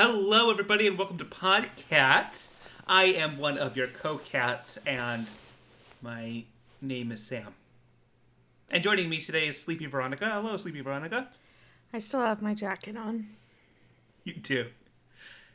Hello, 0.00 0.48
everybody, 0.48 0.86
and 0.86 0.96
welcome 0.96 1.18
to 1.18 1.24
Podcat. 1.24 2.46
I 2.86 3.06
am 3.06 3.36
one 3.36 3.58
of 3.58 3.76
your 3.76 3.88
co-cats, 3.88 4.78
and 4.86 5.26
my 6.00 6.44
name 6.80 7.10
is 7.10 7.26
Sam. 7.26 7.52
And 8.70 8.80
joining 8.80 9.08
me 9.08 9.20
today 9.20 9.48
is 9.48 9.60
Sleepy 9.60 9.86
Veronica. 9.86 10.30
Hello, 10.30 10.56
Sleepy 10.56 10.82
Veronica. 10.82 11.26
I 11.92 11.98
still 11.98 12.20
have 12.20 12.40
my 12.40 12.54
jacket 12.54 12.96
on. 12.96 13.26
You 14.22 14.34
too. 14.34 14.66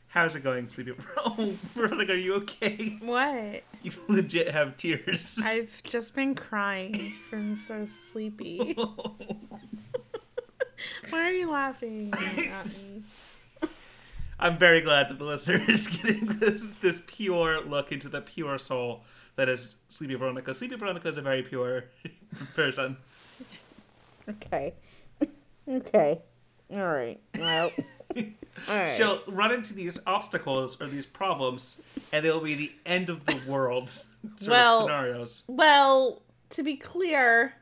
How's 0.08 0.36
it 0.36 0.44
going, 0.44 0.68
Sleepy? 0.68 0.92
Oh, 1.16 1.54
Veronica, 1.72 2.12
are 2.12 2.16
you 2.16 2.34
okay? 2.34 2.98
What? 3.00 3.62
You 3.82 3.92
legit 4.08 4.48
have 4.48 4.76
tears. 4.76 5.38
I've 5.42 5.82
just 5.84 6.14
been 6.14 6.34
crying. 6.34 7.14
I'm 7.32 7.56
so 7.56 7.86
sleepy. 7.86 8.74
Why 11.08 11.22
are 11.22 11.32
you 11.32 11.50
laughing 11.50 12.12
at 12.12 12.66
me? 12.66 13.04
I'm 14.38 14.58
very 14.58 14.80
glad 14.80 15.08
that 15.10 15.18
the 15.18 15.24
listener 15.24 15.64
is 15.68 15.86
getting 15.86 16.26
this 16.26 16.72
this 16.80 17.02
pure 17.06 17.60
look 17.62 17.92
into 17.92 18.08
the 18.08 18.20
pure 18.20 18.58
soul 18.58 19.02
that 19.36 19.48
is 19.48 19.76
Sleepy 19.88 20.14
Veronica. 20.14 20.54
Sleepy 20.54 20.76
Veronica 20.76 21.08
is 21.08 21.16
a 21.16 21.22
very 21.22 21.42
pure 21.42 21.84
person. 22.54 22.96
Okay. 24.28 24.74
Okay. 25.66 26.20
All 26.70 26.76
right. 26.86 27.18
Well. 27.38 27.70
All 28.14 28.22
right. 28.68 28.90
She'll 28.90 29.22
run 29.26 29.50
into 29.50 29.72
these 29.72 29.98
obstacles 30.06 30.78
or 30.78 30.86
these 30.88 31.06
problems, 31.06 31.80
and 32.12 32.22
they'll 32.22 32.38
be 32.40 32.54
the 32.54 32.72
end 32.84 33.08
of 33.08 33.24
the 33.24 33.40
world 33.48 33.88
sort 33.88 34.06
Well- 34.50 34.78
of 34.80 34.84
scenarios. 34.84 35.44
well, 35.46 36.20
to 36.50 36.62
be 36.62 36.76
clear, 36.76 37.54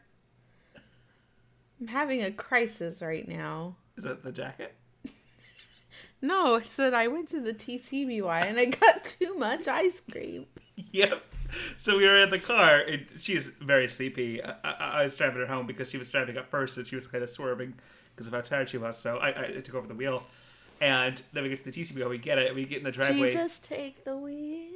I'm 1.81 1.87
having 1.87 2.23
a 2.25 2.33
crisis 2.33 3.01
right 3.03 3.29
now. 3.29 3.77
Is 3.97 4.03
that 4.03 4.25
the 4.25 4.33
jacket? 4.33 4.75
No, 6.23 6.55
I 6.55 6.63
said 6.63 6.95
I 6.95 7.09
went 7.09 7.29
to 7.31 7.41
the 7.41 7.53
TCBY 7.53 8.47
and 8.47 8.59
I 8.59 8.67
got 8.67 9.05
too 9.19 9.35
much 9.35 9.67
ice 9.67 10.01
cream. 10.01 10.47
Yep. 10.93 11.23
So 11.77 11.99
we 11.99 12.07
were 12.07 12.19
in 12.19 12.31
the 12.31 12.39
car, 12.39 12.79
and 12.79 13.07
she's 13.19 13.47
very 13.47 13.87
sleepy. 13.89 14.43
I, 14.43 14.55
I, 14.65 14.71
I 14.71 15.03
was 15.03 15.15
driving 15.15 15.41
her 15.41 15.47
home 15.47 15.67
because 15.67 15.91
she 15.91 15.99
was 15.99 16.09
driving 16.09 16.37
at 16.39 16.49
first, 16.49 16.79
and 16.79 16.87
she 16.87 16.95
was 16.95 17.07
kind 17.07 17.23
of 17.23 17.29
swerving 17.29 17.75
because 18.15 18.27
of 18.27 18.33
how 18.33 18.41
tired 18.41 18.71
she 18.71 18.79
was. 18.79 18.97
So 18.97 19.19
I, 19.19 19.29
I 19.29 19.61
took 19.61 19.75
over 19.75 19.87
the 19.87 19.95
wheel, 19.95 20.25
and 20.81 21.21
then 21.33 21.43
we 21.43 21.51
get 21.51 21.59
to 21.59 21.71
the 21.71 21.73
TCB. 21.73 22.09
We 22.09 22.19
get 22.19 22.39
it. 22.39 22.47
and 22.47 22.57
We 22.57 22.65
get 22.65 22.79
in 22.79 22.85
the 22.85 22.91
driveway. 22.93 23.33
Jesus, 23.33 23.59
take 23.59 24.05
the 24.05 24.17
wheel. 24.17 24.71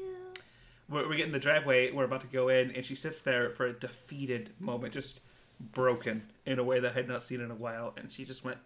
We're, 0.88 1.08
we 1.08 1.16
get 1.16 1.27
in 1.27 1.33
the 1.33 1.38
driveway. 1.38 1.92
We're 1.92 2.05
about 2.05 2.20
to 2.22 2.27
go 2.27 2.48
in, 2.48 2.72
and 2.72 2.84
she 2.84 2.94
sits 2.94 3.22
there 3.22 3.50
for 3.50 3.66
a 3.66 3.72
defeated 3.72 4.50
moment, 4.58 4.92
just 4.92 5.20
broken 5.72 6.25
in 6.44 6.58
a 6.58 6.64
way 6.64 6.81
that 6.81 6.92
I 6.92 6.94
had 6.94 7.08
not 7.08 7.22
seen 7.22 7.41
in 7.41 7.50
a 7.50 7.55
while. 7.56 7.94
And 7.97 8.12
she 8.12 8.25
just 8.27 8.44
went, 8.44 8.58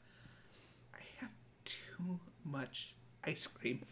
"I 0.95 0.99
have 1.21 1.31
too 1.65 2.19
much 2.45 2.95
ice 3.25 3.47
cream." 3.47 3.85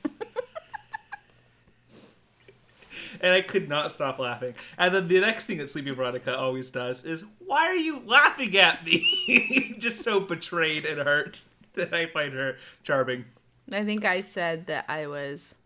and 3.20 3.32
I 3.34 3.40
could 3.40 3.68
not 3.68 3.92
stop 3.92 4.18
laughing. 4.18 4.54
And 4.76 4.94
then 4.94 5.08
the 5.08 5.20
next 5.20 5.46
thing 5.46 5.58
that 5.58 5.70
Sleepy 5.70 5.90
Veronica 5.90 6.36
always 6.36 6.70
does 6.70 7.04
is, 7.04 7.24
"Why 7.38 7.66
are 7.66 7.76
you 7.76 8.02
laughing 8.06 8.56
at 8.56 8.84
me?" 8.84 9.76
just 9.78 10.02
so 10.02 10.20
betrayed 10.20 10.84
and 10.84 11.00
hurt 11.00 11.42
that 11.74 11.92
I 11.92 12.06
find 12.06 12.32
her 12.34 12.56
charming. 12.82 13.24
I 13.72 13.84
think 13.84 14.04
I 14.04 14.20
said 14.20 14.66
that 14.66 14.84
I 14.88 15.06
was 15.06 15.56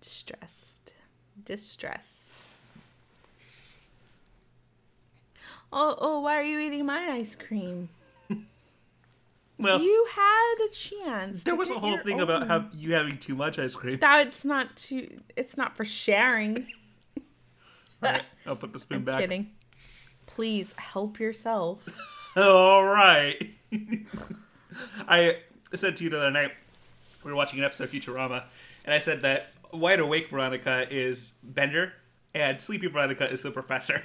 distressed. 0.00 0.92
Distressed. 1.44 2.32
Oh, 5.72 5.96
oh, 5.98 6.20
why 6.20 6.38
are 6.38 6.42
you 6.42 6.58
eating 6.58 6.84
my 6.84 7.08
ice 7.12 7.34
cream? 7.34 7.88
Well, 9.58 9.80
you 9.80 10.06
had 10.10 10.54
a 10.66 10.68
chance. 10.70 11.44
there 11.44 11.54
was 11.54 11.70
a 11.70 11.78
whole 11.78 11.98
thing 11.98 12.20
about 12.20 12.48
how 12.48 12.66
you 12.74 12.94
having 12.94 13.18
too 13.18 13.34
much 13.34 13.58
ice 13.58 13.74
cream. 13.74 13.98
That's 14.00 14.44
not 14.44 14.74
too. 14.76 15.20
It's 15.36 15.56
not 15.56 15.76
for 15.76 15.84
sharing. 15.84 16.66
All 18.02 18.10
right, 18.10 18.22
I'll 18.46 18.56
put 18.56 18.72
the 18.72 18.80
spoon 18.80 18.98
I'm 18.98 19.04
back. 19.04 19.20
kidding. 19.20 19.50
Please 20.26 20.72
help 20.76 21.20
yourself. 21.20 21.86
All 22.36 22.84
right. 22.84 23.40
I 25.08 25.36
said 25.74 25.96
to 25.98 26.04
you 26.04 26.10
the 26.10 26.18
other 26.18 26.30
night, 26.30 26.52
we 27.22 27.30
were 27.30 27.36
watching 27.36 27.58
an 27.58 27.64
episode 27.64 27.84
of 27.84 27.90
Futurama, 27.90 28.44
and 28.84 28.94
I 28.94 28.98
said 28.98 29.20
that 29.22 29.52
wide 29.72 30.00
awake 30.00 30.30
Veronica 30.30 30.86
is 30.90 31.34
Bender, 31.42 31.92
and 32.34 32.60
sleepy 32.60 32.88
Veronica 32.88 33.30
is 33.30 33.42
the 33.42 33.50
professor. 33.50 34.02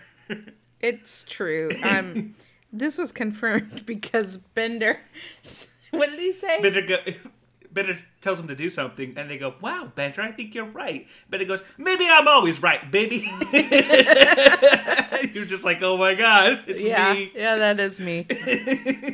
It's 0.79 1.23
true. 1.23 1.71
Um, 1.83 2.35
this 2.71 2.97
was 2.97 3.11
confirmed 3.11 3.85
because 3.85 4.37
Bender. 4.37 4.99
What 5.91 6.09
did 6.09 6.19
he 6.19 6.33
say? 6.33 6.61
Bender, 6.61 6.81
go, 6.85 6.97
Bender 7.71 7.97
tells 8.19 8.39
him 8.39 8.49
to 8.49 8.55
do 8.55 8.69
something, 8.69 9.13
and 9.15 9.29
they 9.29 9.37
go, 9.37 9.55
"Wow, 9.61 9.89
Bender, 9.95 10.21
I 10.21 10.33
think 10.33 10.53
you're 10.53 10.65
right." 10.65 11.07
Bender 11.29 11.45
goes, 11.45 11.63
"Maybe 11.77 12.05
I'm 12.09 12.27
always 12.27 12.61
right, 12.61 12.91
baby." 12.91 13.25
you're 15.33 15.45
just 15.45 15.63
like, 15.63 15.81
"Oh 15.81 15.95
my 15.97 16.13
god, 16.13 16.65
it's 16.67 16.83
yeah, 16.83 17.13
me." 17.13 17.31
yeah, 17.33 17.55
that 17.55 17.79
is 17.79 18.01
me. 18.01 18.25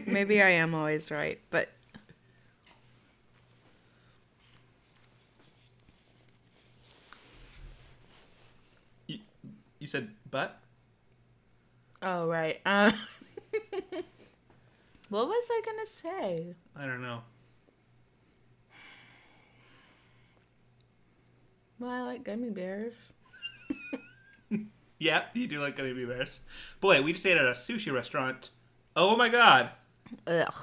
Maybe 0.08 0.42
I 0.42 0.50
am 0.50 0.74
always 0.74 1.12
right, 1.12 1.40
but 1.52 1.70
You, 9.08 9.20
you 9.80 9.88
said, 9.88 10.10
"But." 10.30 10.58
oh 12.02 12.28
right. 12.28 12.60
Uh, 12.66 12.92
what 15.10 15.28
was 15.28 15.48
I 15.52 15.62
gonna 15.66 15.86
say? 15.86 16.56
I 16.76 16.86
don't 16.86 17.02
know. 17.02 17.22
Well, 21.80 21.92
I 21.92 22.02
like 22.02 22.24
gummy 22.24 22.50
bears. 22.50 22.94
Yeah, 25.00 25.24
you 25.34 25.48
do 25.50 25.60
like 25.60 25.76
gummy 25.76 26.06
bears. 26.06 26.40
Boy, 26.80 27.02
we 27.02 27.12
just 27.12 27.26
ate 27.26 27.36
at 27.36 27.44
a 27.44 27.50
sushi 27.52 27.92
restaurant. 27.94 28.52
Oh 28.96 29.18
my 29.18 29.28
god. 29.28 29.72
Ugh, 30.26 30.54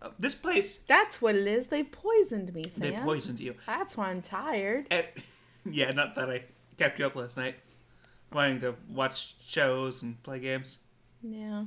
Uh, 0.00 0.08
This 0.18 0.34
place, 0.34 0.78
that's 0.88 1.20
what 1.20 1.34
it 1.34 1.46
is. 1.46 1.66
They 1.66 1.82
poisoned 1.82 2.54
me, 2.54 2.68
Sam. 2.68 2.80
they 2.94 2.98
poisoned 3.00 3.38
you. 3.38 3.54
That's 3.66 3.98
why 3.98 4.10
I'm 4.12 4.22
tired. 4.22 4.86
And, 4.90 5.04
yeah, 5.70 5.90
not 5.90 6.14
that 6.14 6.30
I 6.30 6.44
kept 6.78 6.98
you 6.98 7.04
up 7.06 7.14
last 7.16 7.36
night. 7.36 7.56
Wanting 8.32 8.60
to 8.60 8.76
watch 8.88 9.34
shows 9.46 10.02
and 10.02 10.22
play 10.22 10.38
games. 10.38 10.78
Yeah. 11.22 11.64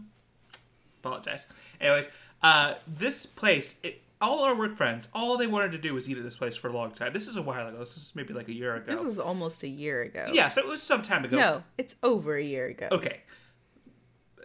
Apologize. 1.03 1.45
Anyways, 1.81 2.09
uh, 2.41 2.75
this 2.87 3.25
place, 3.25 3.75
it, 3.83 4.01
all 4.21 4.43
our 4.45 4.57
work 4.57 4.77
friends, 4.77 5.09
all 5.13 5.37
they 5.37 5.47
wanted 5.47 5.73
to 5.73 5.77
do 5.77 5.93
was 5.93 6.09
eat 6.09 6.17
at 6.17 6.23
this 6.23 6.37
place 6.37 6.55
for 6.55 6.69
a 6.69 6.71
long 6.71 6.91
time. 6.91 7.11
This 7.11 7.27
is 7.27 7.35
a 7.35 7.41
while 7.41 7.67
ago. 7.67 7.79
This 7.79 7.97
is 7.97 8.13
maybe 8.15 8.33
like 8.33 8.47
a 8.47 8.53
year 8.53 8.73
ago. 8.75 8.89
This 8.89 9.03
is 9.03 9.19
almost 9.19 9.63
a 9.63 9.67
year 9.67 10.01
ago. 10.03 10.29
yeah, 10.31 10.47
so 10.47 10.61
it 10.61 10.67
was 10.67 10.81
some 10.81 11.01
time 11.01 11.25
ago. 11.25 11.35
No, 11.35 11.63
it's 11.77 11.95
over 12.03 12.37
a 12.37 12.43
year 12.43 12.67
ago. 12.67 12.87
Okay. 12.91 13.19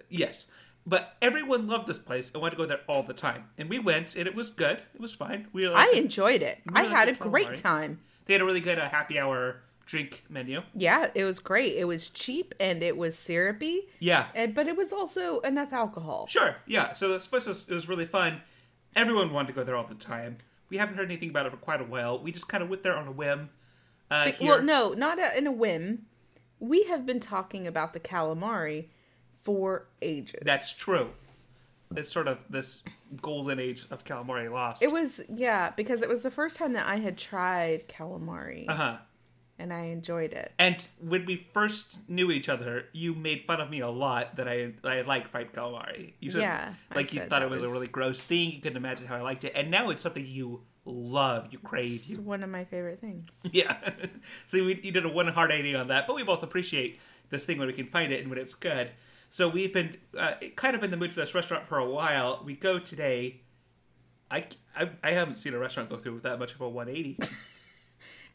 Yes. 0.08 0.46
But 0.84 1.16
everyone 1.22 1.68
loved 1.68 1.86
this 1.86 1.98
place 1.98 2.32
and 2.32 2.40
wanted 2.40 2.56
to 2.56 2.62
go 2.62 2.66
there 2.66 2.80
all 2.88 3.02
the 3.02 3.12
time. 3.12 3.44
And 3.56 3.68
we 3.68 3.78
went, 3.78 4.16
and 4.16 4.26
it 4.26 4.34
was 4.34 4.50
good. 4.50 4.78
It 4.94 5.00
was 5.00 5.14
fine. 5.14 5.46
We 5.52 5.66
I 5.66 5.70
liked 5.70 5.92
it. 5.94 5.98
enjoyed 6.02 6.42
it. 6.42 6.58
I 6.72 6.84
had 6.84 7.08
a 7.08 7.12
great 7.12 7.54
time. 7.56 8.00
They 8.24 8.32
had 8.32 8.40
a 8.40 8.44
really 8.46 8.60
good 8.60 8.78
uh, 8.78 8.88
happy 8.88 9.18
hour 9.18 9.60
drink 9.88 10.22
menu. 10.28 10.60
Yeah, 10.74 11.08
it 11.14 11.24
was 11.24 11.40
great. 11.40 11.74
It 11.76 11.86
was 11.86 12.10
cheap 12.10 12.54
and 12.60 12.82
it 12.82 12.94
was 12.96 13.18
syrupy, 13.18 13.88
Yeah. 14.00 14.26
and, 14.34 14.54
but 14.54 14.68
it 14.68 14.76
was 14.76 14.92
also 14.92 15.40
enough 15.40 15.72
alcohol. 15.72 16.26
Sure. 16.28 16.56
Yeah. 16.66 16.92
So 16.92 17.08
this 17.08 17.26
place 17.26 17.46
was, 17.46 17.66
it 17.68 17.72
was 17.74 17.88
really 17.88 18.04
fun. 18.04 18.42
Everyone 18.94 19.32
wanted 19.32 19.48
to 19.48 19.52
go 19.54 19.64
there 19.64 19.76
all 19.76 19.86
the 19.86 19.94
time. 19.94 20.36
We 20.68 20.76
haven't 20.76 20.96
heard 20.96 21.06
anything 21.10 21.30
about 21.30 21.46
it 21.46 21.50
for 21.52 21.56
quite 21.56 21.80
a 21.80 21.84
while. 21.84 22.18
We 22.18 22.32
just 22.32 22.48
kind 22.48 22.62
of 22.62 22.68
went 22.68 22.82
there 22.82 22.96
on 22.96 23.08
a 23.08 23.12
whim. 23.12 23.48
Uh. 24.10 24.32
Well, 24.40 24.62
no, 24.62 24.92
not 24.92 25.18
a, 25.18 25.36
in 25.36 25.46
a 25.46 25.52
whim. 25.52 26.06
We 26.60 26.84
have 26.84 27.06
been 27.06 27.20
talking 27.20 27.66
about 27.66 27.94
the 27.94 28.00
calamari 28.00 28.88
for 29.42 29.86
ages. 30.02 30.42
That's 30.44 30.76
true. 30.76 31.10
It's 31.96 32.10
sort 32.12 32.28
of 32.28 32.44
this 32.50 32.82
golden 33.22 33.58
age 33.58 33.86
of 33.90 34.04
calamari 34.04 34.52
lost. 34.52 34.82
It 34.82 34.92
was 34.92 35.22
yeah, 35.34 35.70
because 35.74 36.02
it 36.02 36.08
was 36.10 36.20
the 36.20 36.30
first 36.30 36.56
time 36.58 36.72
that 36.72 36.86
I 36.86 36.96
had 36.96 37.16
tried 37.16 37.88
calamari, 37.88 38.68
Uh 38.68 38.74
huh. 38.74 38.96
And 39.58 39.72
I 39.72 39.86
enjoyed 39.86 40.32
it. 40.32 40.52
And 40.58 40.86
when 41.00 41.26
we 41.26 41.48
first 41.52 41.98
knew 42.08 42.30
each 42.30 42.48
other, 42.48 42.86
you 42.92 43.14
made 43.14 43.44
fun 43.46 43.60
of 43.60 43.70
me 43.70 43.80
a 43.80 43.88
lot 43.88 44.36
that 44.36 44.48
I 44.48 44.72
I 44.84 45.02
like 45.02 45.28
fried 45.28 45.52
calamari. 45.52 46.14
You 46.20 46.30
said 46.30 46.42
Yeah, 46.42 46.74
like 46.94 47.12
you 47.12 47.22
thought 47.22 47.42
it 47.42 47.50
was, 47.50 47.62
a 47.62 47.68
really 47.68 47.88
gross 47.88 48.20
thing. 48.20 48.52
You 48.52 48.60
couldn't 48.60 48.76
imagine 48.76 49.06
how 49.06 49.16
I 49.16 49.22
liked 49.22 49.44
it, 49.44 49.52
and 49.54 49.70
now 49.70 49.90
it's 49.90 50.02
something 50.02 50.24
you 50.24 50.62
love, 50.84 51.48
you 51.50 51.58
crave. 51.58 51.94
It's 51.94 52.10
You, 52.10 52.20
one 52.20 52.42
of 52.42 52.50
my 52.50 52.64
favorite 52.64 53.00
things. 53.00 53.26
yeah. 53.52 53.76
so 54.46 54.64
we, 54.64 54.80
you 54.82 54.92
did 54.92 55.04
a 55.04 55.08
one 55.08 55.28
hard 55.28 55.50
eighty 55.50 55.74
on 55.74 55.88
that, 55.88 56.06
but 56.06 56.16
we 56.16 56.22
both 56.22 56.42
appreciate 56.42 57.00
this 57.30 57.44
thing 57.44 57.58
when 57.58 57.68
we 57.68 57.74
can 57.74 57.86
find 57.88 58.12
it 58.12 58.20
and 58.20 58.30
when 58.30 58.38
it's 58.38 58.54
good. 58.54 58.92
So 59.30 59.48
we've 59.48 59.74
been 59.74 59.98
uh, 60.18 60.34
kind 60.56 60.74
of 60.74 60.82
in 60.82 60.90
the 60.90 60.96
mood 60.96 61.12
for 61.12 61.20
this 61.20 61.34
restaurant 61.34 61.68
for 61.68 61.78
a 61.78 61.88
while. 61.88 62.42
We 62.44 62.54
go 62.54 62.78
today. 62.78 63.42
I, 64.30 64.46
I, 64.76 64.90
I 65.02 65.10
haven't 65.12 65.36
seen 65.36 65.54
a 65.54 65.58
restaurant 65.58 65.88
go 65.88 65.96
through 65.96 66.14
with 66.14 66.22
that 66.24 66.38
much 66.38 66.54
of 66.54 66.60
a 66.60 66.68
180. 66.68 67.18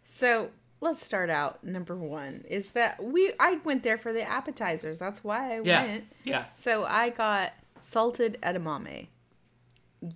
So 0.06 0.52
let's 0.84 1.04
start 1.04 1.30
out. 1.30 1.64
Number 1.64 1.96
one 1.96 2.44
is 2.48 2.72
that 2.72 3.04
we 3.04 3.34
I 3.40 3.60
went 3.64 3.84
there 3.84 3.98
for 3.98 4.14
the 4.14 4.22
appetizers. 4.24 5.00
That's 5.00 5.24
why 5.24 5.56
I 5.58 5.62
Yeah. 5.62 5.86
went. 5.86 6.04
Yeah. 6.24 6.46
So 6.56 6.84
I 6.86 7.10
got 7.10 7.54
salted 7.80 8.38
edamame. 8.44 9.08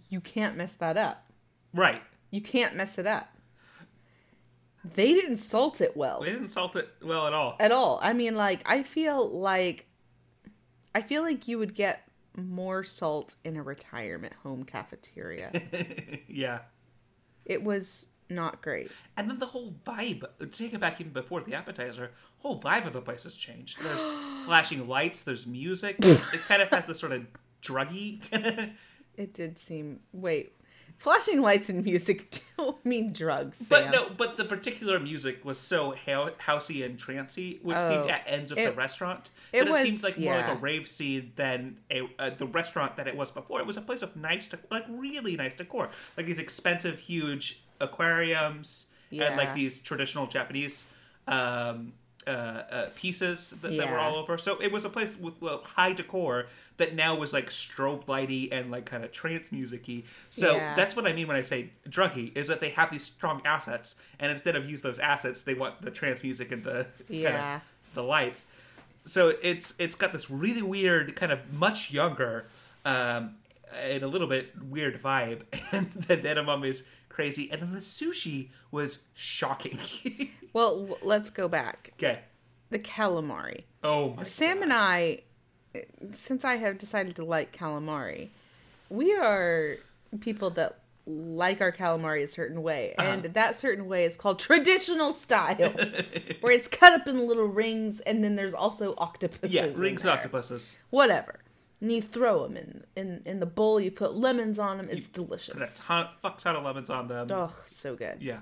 You 0.10 0.22
can't 0.22 0.56
mess 0.58 0.76
that 0.76 0.98
up. 0.98 1.26
Right. 1.74 2.02
You 2.32 2.42
can't 2.42 2.76
mess 2.76 2.98
it 2.98 3.08
up. 3.08 3.30
they 4.96 5.14
didn't 5.14 5.38
salt 5.38 5.82
it 5.82 5.98
well 5.98 6.22
They 6.22 6.32
didn't 6.32 6.48
salt 6.50 6.76
it 6.78 6.88
well 7.02 7.28
at 7.28 7.34
all. 7.34 7.56
at 7.60 7.72
all. 7.72 8.00
I 8.02 8.14
mean, 8.14 8.36
like 8.36 8.62
I 8.66 8.84
feel 8.84 9.30
like 9.30 9.86
I 10.96 11.02
feel 11.02 11.22
like 11.22 11.48
you 11.48 11.58
would 11.60 11.74
get 11.76 12.04
more 12.36 12.84
salt 12.84 13.36
in 13.44 13.58
a 13.58 13.64
retirement 13.64 14.34
home 14.44 14.64
cafeteria. 14.64 15.52
yeah. 16.28 16.60
it 17.46 17.64
was 17.64 18.08
not 18.30 18.62
great. 18.62 18.92
And 19.16 19.30
then 19.30 19.40
the 19.40 19.46
whole 19.48 19.74
vibe, 19.86 20.24
take 20.52 20.74
it 20.74 20.80
back 20.80 21.00
even 21.00 21.14
before 21.14 21.42
the 21.42 21.54
appetizer, 21.56 22.12
whole 22.40 22.60
vibe 22.62 22.86
of 22.86 22.94
the 22.94 23.02
place 23.02 23.24
has 23.24 23.36
changed. 23.36 23.80
There's 23.82 24.02
flashing 24.46 24.88
lights, 24.88 25.24
there's 25.24 25.48
music. 25.48 25.98
it 26.02 26.42
kind 26.48 26.62
of 26.62 26.70
has 26.70 26.86
this 26.86 27.00
sort 27.00 27.12
of 27.14 27.26
druggy. 27.62 28.22
It 29.18 29.34
did 29.34 29.58
seem 29.58 30.02
wait. 30.14 30.54
Flashing 31.00 31.42
lights 31.42 31.70
and 31.70 31.84
music 31.84 32.40
don't 32.58 32.84
mean 32.86 33.14
drugs. 33.14 33.58
Sam. 33.58 33.86
but 33.86 33.92
no, 33.92 34.10
but 34.16 34.38
the 34.38 34.44
particular 34.44 35.00
music 35.00 35.44
was 35.44 35.58
so 35.60 35.96
housey 36.06 36.86
and 36.86 37.00
trancy, 37.00 37.60
which 37.64 37.78
seemed 37.78 38.06
Oh, 38.06 38.10
at 38.10 38.24
ends 38.28 38.52
of 38.52 38.60
it- 38.60 38.70
the 38.70 38.76
restaurant. 38.76 39.32
it 39.54 39.66
That 39.66 39.72
it, 39.76 39.84
seemed 39.84 39.94
was- 39.94 40.04
like 40.04 40.20
more 40.20 40.36
like 40.38 40.48
a 40.52 40.56
rave 40.56 40.88
scene 40.88 41.32
than 41.36 41.80
a, 41.90 42.08
uh, 42.20 42.30
the 42.30 42.46
restaurant 42.46 42.96
that 42.98 43.08
it 43.08 43.16
was 43.18 43.32
before. 43.32 43.60
It 43.60 43.66
was 43.66 43.78
a 43.78 43.82
place 43.82 44.04
of 44.04 44.16
nice, 44.16 44.48
dec- 44.50 44.60
like 44.70 44.86
really 44.88 45.36
nice 45.36 45.56
decor, 45.56 45.90
like 46.16 46.28
these 46.28 46.38
expensive, 46.40 47.00
huge 47.00 47.64
aquariums 47.80 48.88
and 49.12 49.38
like 49.38 49.54
these 49.56 49.80
traditional 49.80 50.28
Japanese 50.28 50.86
um, 51.28 51.94
uh, 52.26 52.30
uh, 52.30 52.90
pieces 52.96 53.52
that, 53.62 53.78
that 53.78 53.90
were 53.90 53.98
all 54.00 54.16
over. 54.16 54.38
So 54.38 54.62
it 54.62 54.72
was 54.72 54.84
a 54.84 54.90
place 54.90 55.18
with 55.18 55.36
well, 55.42 55.62
high 55.64 55.94
decor 55.94 56.48
that 56.76 56.94
now 56.94 57.16
was 57.16 57.32
like 57.32 57.50
strobe 57.50 58.06
lighty 58.06 58.50
and 58.52 58.70
like 58.70 58.86
kind 58.86 59.04
of 59.06 59.12
trance 59.14 59.52
musicy. 59.52 60.04
So 60.30 60.58
Yeah. 60.58 60.74
that's 60.76 60.96
what 60.96 61.08
I 61.08 61.14
mean 61.14 61.28
when 61.28 61.38
I 61.38 61.42
say 61.42 61.70
druggy 61.90 62.36
is 62.36 62.48
that 62.48 62.60
they 62.60 62.70
have 62.72 62.92
these 62.92 63.04
strong 63.04 63.42
assets, 63.46 63.96
and 64.20 64.30
instead 64.32 64.56
of 64.58 64.70
use 64.70 64.82
those 64.82 65.00
assets, 65.00 65.42
they 65.42 65.54
want 65.54 65.82
the 65.82 65.90
trance 65.92 66.22
music 66.22 66.52
and 66.52 66.64
the 66.64 66.88
Yeah. 67.10 67.62
the 67.94 68.04
lights. 68.04 68.46
So 69.06 69.34
it's 69.42 69.74
it's 69.80 69.96
got 69.96 70.12
this 70.12 70.30
really 70.30 70.62
weird 70.62 71.16
kind 71.16 71.32
of 71.32 71.54
much 71.54 71.92
younger 71.92 72.48
um, 72.84 73.36
and 73.82 74.04
a 74.04 74.08
little 74.08 74.28
bit 74.28 74.52
weird 74.62 75.02
vibe, 75.02 75.44
and 75.72 75.92
the 75.94 76.18
denim 76.18 76.64
is 76.66 76.84
crazy, 77.18 77.50
and 77.52 77.60
then 77.64 77.72
the 77.74 77.80
sushi 77.80 78.50
was 78.70 79.00
shocking. 79.16 79.80
well, 80.54 80.78
w- 80.82 80.98
let's 81.02 81.32
go 81.32 81.48
back. 81.48 81.90
okay. 81.96 82.20
The 82.70 82.78
calamari. 82.78 83.64
Oh 83.84 84.14
my. 84.14 84.22
Sam 84.24 84.62
and 84.62 84.72
I, 84.72 85.22
since 86.14 86.46
I 86.46 86.58
have 86.58 86.78
decided 86.78 87.16
to 87.16 87.26
like 87.26 87.52
calamari, 87.58 88.30
we 88.92 89.16
are 89.16 89.78
people 90.20 90.52
that 90.52 90.78
like 91.08 91.60
our 91.62 91.72
calamari 91.72 92.22
a 92.22 92.28
certain 92.28 92.62
way, 92.62 92.94
Uh-huh. 93.00 93.10
and 93.10 93.24
that 93.34 93.56
certain 93.56 93.88
way 93.88 94.04
is 94.06 94.16
called 94.16 94.38
traditional 94.50 95.12
style, 95.12 95.56
where 96.42 96.52
it's 96.54 96.68
cut 96.68 96.94
up 96.94 97.08
in 97.08 97.26
little 97.28 97.46
rings, 97.48 98.00
and 98.02 98.24
then 98.24 98.36
there's 98.36 98.54
also 98.54 98.94
octopuses. 99.00 99.54
Yeah, 99.56 99.66
in 99.66 99.74
rings 99.80 100.02
and 100.02 100.12
octopuses. 100.12 100.78
whatever. 100.92 101.40
And 101.80 101.92
you 101.92 102.02
throw 102.02 102.44
them 102.48 102.58
in 102.58 102.84
in 102.96 103.22
in 103.26 103.40
the 103.40 103.46
bowl. 103.46 103.80
You 103.80 103.92
put 103.92 104.16
lemons 104.16 104.58
on 104.58 104.78
them. 104.78 104.88
It's 104.90 105.08
Put 105.08 105.22
a 105.22 105.26
delicious. 105.26 105.84
ton, 105.86 106.08
fuck 106.20 106.40
ton 106.42 106.56
of 106.56 106.64
lemons 106.64 106.90
on 106.90 107.08
them. 107.08 107.28
Oh, 107.32 107.54
so 107.68 107.96
good. 107.96 108.18
Yeah. 108.22 108.40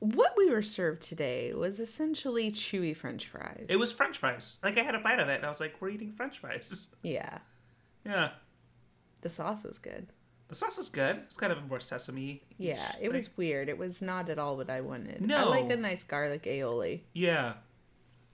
What 0.00 0.34
we 0.36 0.48
were 0.48 0.62
served 0.62 1.02
today 1.02 1.52
was 1.54 1.80
essentially 1.80 2.52
chewy 2.52 2.96
French 2.96 3.26
fries. 3.26 3.66
It 3.68 3.76
was 3.76 3.90
French 3.90 4.18
fries. 4.18 4.58
Like 4.62 4.78
I 4.78 4.82
had 4.82 4.94
a 4.94 5.00
bite 5.00 5.18
of 5.18 5.28
it, 5.28 5.36
and 5.38 5.44
I 5.44 5.48
was 5.48 5.58
like, 5.58 5.74
"We're 5.80 5.88
eating 5.88 6.12
French 6.12 6.38
fries." 6.38 6.88
yeah. 7.02 7.38
Yeah. 8.04 8.30
The 9.22 9.28
sauce 9.30 9.64
was 9.64 9.78
good. 9.78 10.06
The 10.46 10.54
sauce 10.54 10.78
was 10.78 10.88
good. 10.88 11.16
It's 11.26 11.36
kind 11.36 11.52
of 11.52 11.68
more 11.68 11.80
sesame. 11.80 12.42
Yeah, 12.56 12.92
it 13.02 13.12
was 13.12 13.36
weird. 13.36 13.68
It 13.68 13.76
was 13.76 14.00
not 14.00 14.30
at 14.30 14.38
all 14.38 14.56
what 14.56 14.70
I 14.70 14.80
wanted. 14.80 15.20
No. 15.20 15.36
I 15.36 15.42
like 15.42 15.70
a 15.70 15.76
nice 15.76 16.04
garlic 16.04 16.44
aioli. 16.44 17.00
Yeah. 17.12 17.54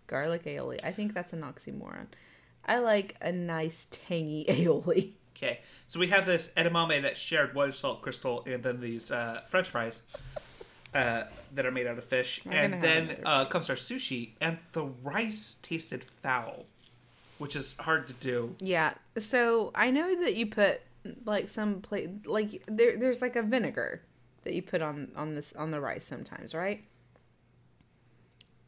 Garlic 0.06 0.44
aioli. 0.44 0.78
I 0.84 0.92
think 0.92 1.14
that's 1.14 1.32
an 1.32 1.40
oxymoron. 1.40 2.06
I 2.66 2.78
like 2.78 3.16
a 3.20 3.32
nice 3.32 3.86
tangy 3.90 4.46
aioli. 4.48 5.12
Okay. 5.36 5.60
So 5.86 6.00
we 6.00 6.08
have 6.08 6.26
this 6.26 6.50
edamame 6.56 7.02
that 7.02 7.16
shared 7.16 7.54
one 7.54 7.72
salt 7.72 8.02
crystal, 8.02 8.44
and 8.46 8.62
then 8.62 8.80
these 8.80 9.10
uh, 9.10 9.42
French 9.48 9.68
fries 9.68 10.02
uh, 10.94 11.24
that 11.52 11.66
are 11.66 11.70
made 11.70 11.86
out 11.86 11.98
of 11.98 12.04
fish, 12.04 12.40
I'm 12.46 12.52
and 12.52 12.82
then 12.82 13.20
uh, 13.24 13.44
comes 13.46 13.68
our 13.68 13.76
sushi, 13.76 14.30
and 14.40 14.58
the 14.72 14.84
rice 14.84 15.56
tasted 15.62 16.04
foul, 16.22 16.66
which 17.38 17.56
is 17.56 17.74
hard 17.80 18.06
to 18.08 18.14
do. 18.14 18.54
Yeah. 18.60 18.94
So 19.18 19.72
I 19.74 19.90
know 19.90 20.20
that 20.22 20.36
you 20.36 20.46
put 20.46 20.80
like 21.26 21.48
some 21.48 21.80
plate 21.82 22.26
like 22.26 22.62
there 22.66 22.96
there's 22.96 23.20
like 23.20 23.36
a 23.36 23.42
vinegar 23.42 24.00
that 24.44 24.54
you 24.54 24.62
put 24.62 24.80
on 24.80 25.10
on 25.16 25.34
this 25.34 25.52
on 25.54 25.70
the 25.70 25.80
rice 25.80 26.04
sometimes, 26.04 26.54
right? 26.54 26.84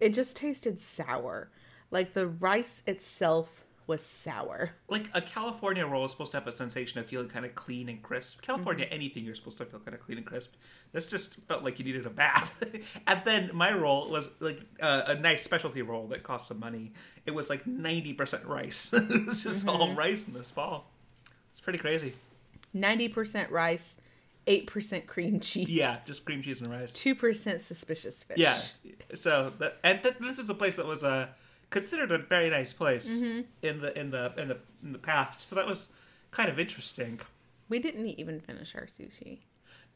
It 0.01 0.11
just 0.11 0.37
tasted 0.37 0.81
sour. 0.81 1.51
Like 1.91 2.13
the 2.13 2.27
rice 2.27 2.83
itself 2.87 3.65
was 3.87 4.03
sour. 4.05 4.71
Like 4.88 5.09
a 5.15 5.21
California 5.21 5.87
roll 5.87 6.05
is 6.05 6.11
supposed 6.11 6.33
to 6.33 6.38
have 6.38 6.47
a 6.47 6.53
sensation 6.53 6.99
of 6.99 7.06
feeling 7.06 7.29
kind 7.29 7.44
of 7.44 7.55
clean 7.55 7.88
and 7.88 8.03
crisp. 8.03 8.43
California, 8.43 8.85
Mm-hmm. 8.85 8.94
anything 8.94 9.25
you're 9.25 9.35
supposed 9.35 9.59
to 9.59 9.65
feel 9.65 9.79
kind 9.81 9.94
of 9.94 10.00
clean 10.05 10.19
and 10.19 10.27
crisp. 10.27 10.55
This 10.93 11.06
just 11.06 11.37
felt 11.49 11.62
like 11.62 11.79
you 11.79 11.85
needed 11.85 12.05
a 12.06 12.11
bath. 12.11 12.53
and 13.06 13.23
then 13.25 13.50
my 13.55 13.73
roll 13.73 14.11
was 14.11 14.31
like 14.41 14.61
uh, 14.81 15.03
a 15.09 15.15
nice 15.15 15.43
specialty 15.44 15.83
roll 15.83 16.06
that 16.09 16.23
cost 16.23 16.49
some 16.49 16.59
money. 16.59 16.93
It 17.27 17.31
was 17.33 17.49
like 17.49 17.67
ninety 17.67 18.12
percent 18.12 18.44
rice. 18.44 18.93
it 18.93 19.27
was 19.27 19.43
just 19.43 19.67
all 19.69 19.87
Mm-hmm. 19.88 19.97
rice 19.99 20.27
in 20.27 20.35
this 20.35 20.50
ball. 20.50 20.87
It's 21.50 21.61
pretty 21.61 21.79
crazy. 21.79 22.12
90% 22.75 23.50
rice, 23.50 24.00
8% 24.47 25.06
cream 25.06 25.41
cheese. 25.41 25.69
Yeah, 25.69 25.99
just 26.05 26.25
cream 26.27 26.43
cheese 26.43 26.61
and 26.61 26.71
rice. 26.71 26.93
2% 26.93 27.61
suspicious 27.61 28.23
fish. 28.23 28.37
Yeah. 28.37 28.61
So 29.15 29.53
that 29.59 29.79
and 29.83 30.03
th- 30.03 30.17
this 30.21 30.38
is 30.38 30.50
a 30.50 30.55
place 30.55 30.77
that 30.77 30.85
was 30.87 31.03
uh, 31.03 31.29
considered 31.71 32.11
a 32.13 32.19
very 32.19 32.51
nice 32.51 32.73
place 32.73 33.21
Mm-hmm. 33.21 33.41
in 33.63 33.81
the 33.81 33.99
in 33.99 34.11
the 34.11 34.33
in 34.37 34.49
the 34.49 34.59
in 34.83 34.93
the 34.93 34.99
past. 34.99 35.41
So 35.43 35.55
that 35.57 35.67
was 35.67 35.89
kind 36.31 36.49
of 36.49 36.59
interesting. 36.59 37.21
We 37.69 37.79
didn't 37.79 38.07
even 38.07 38.41
finish 38.41 38.75
our 38.75 38.87
sushi. 38.87 39.39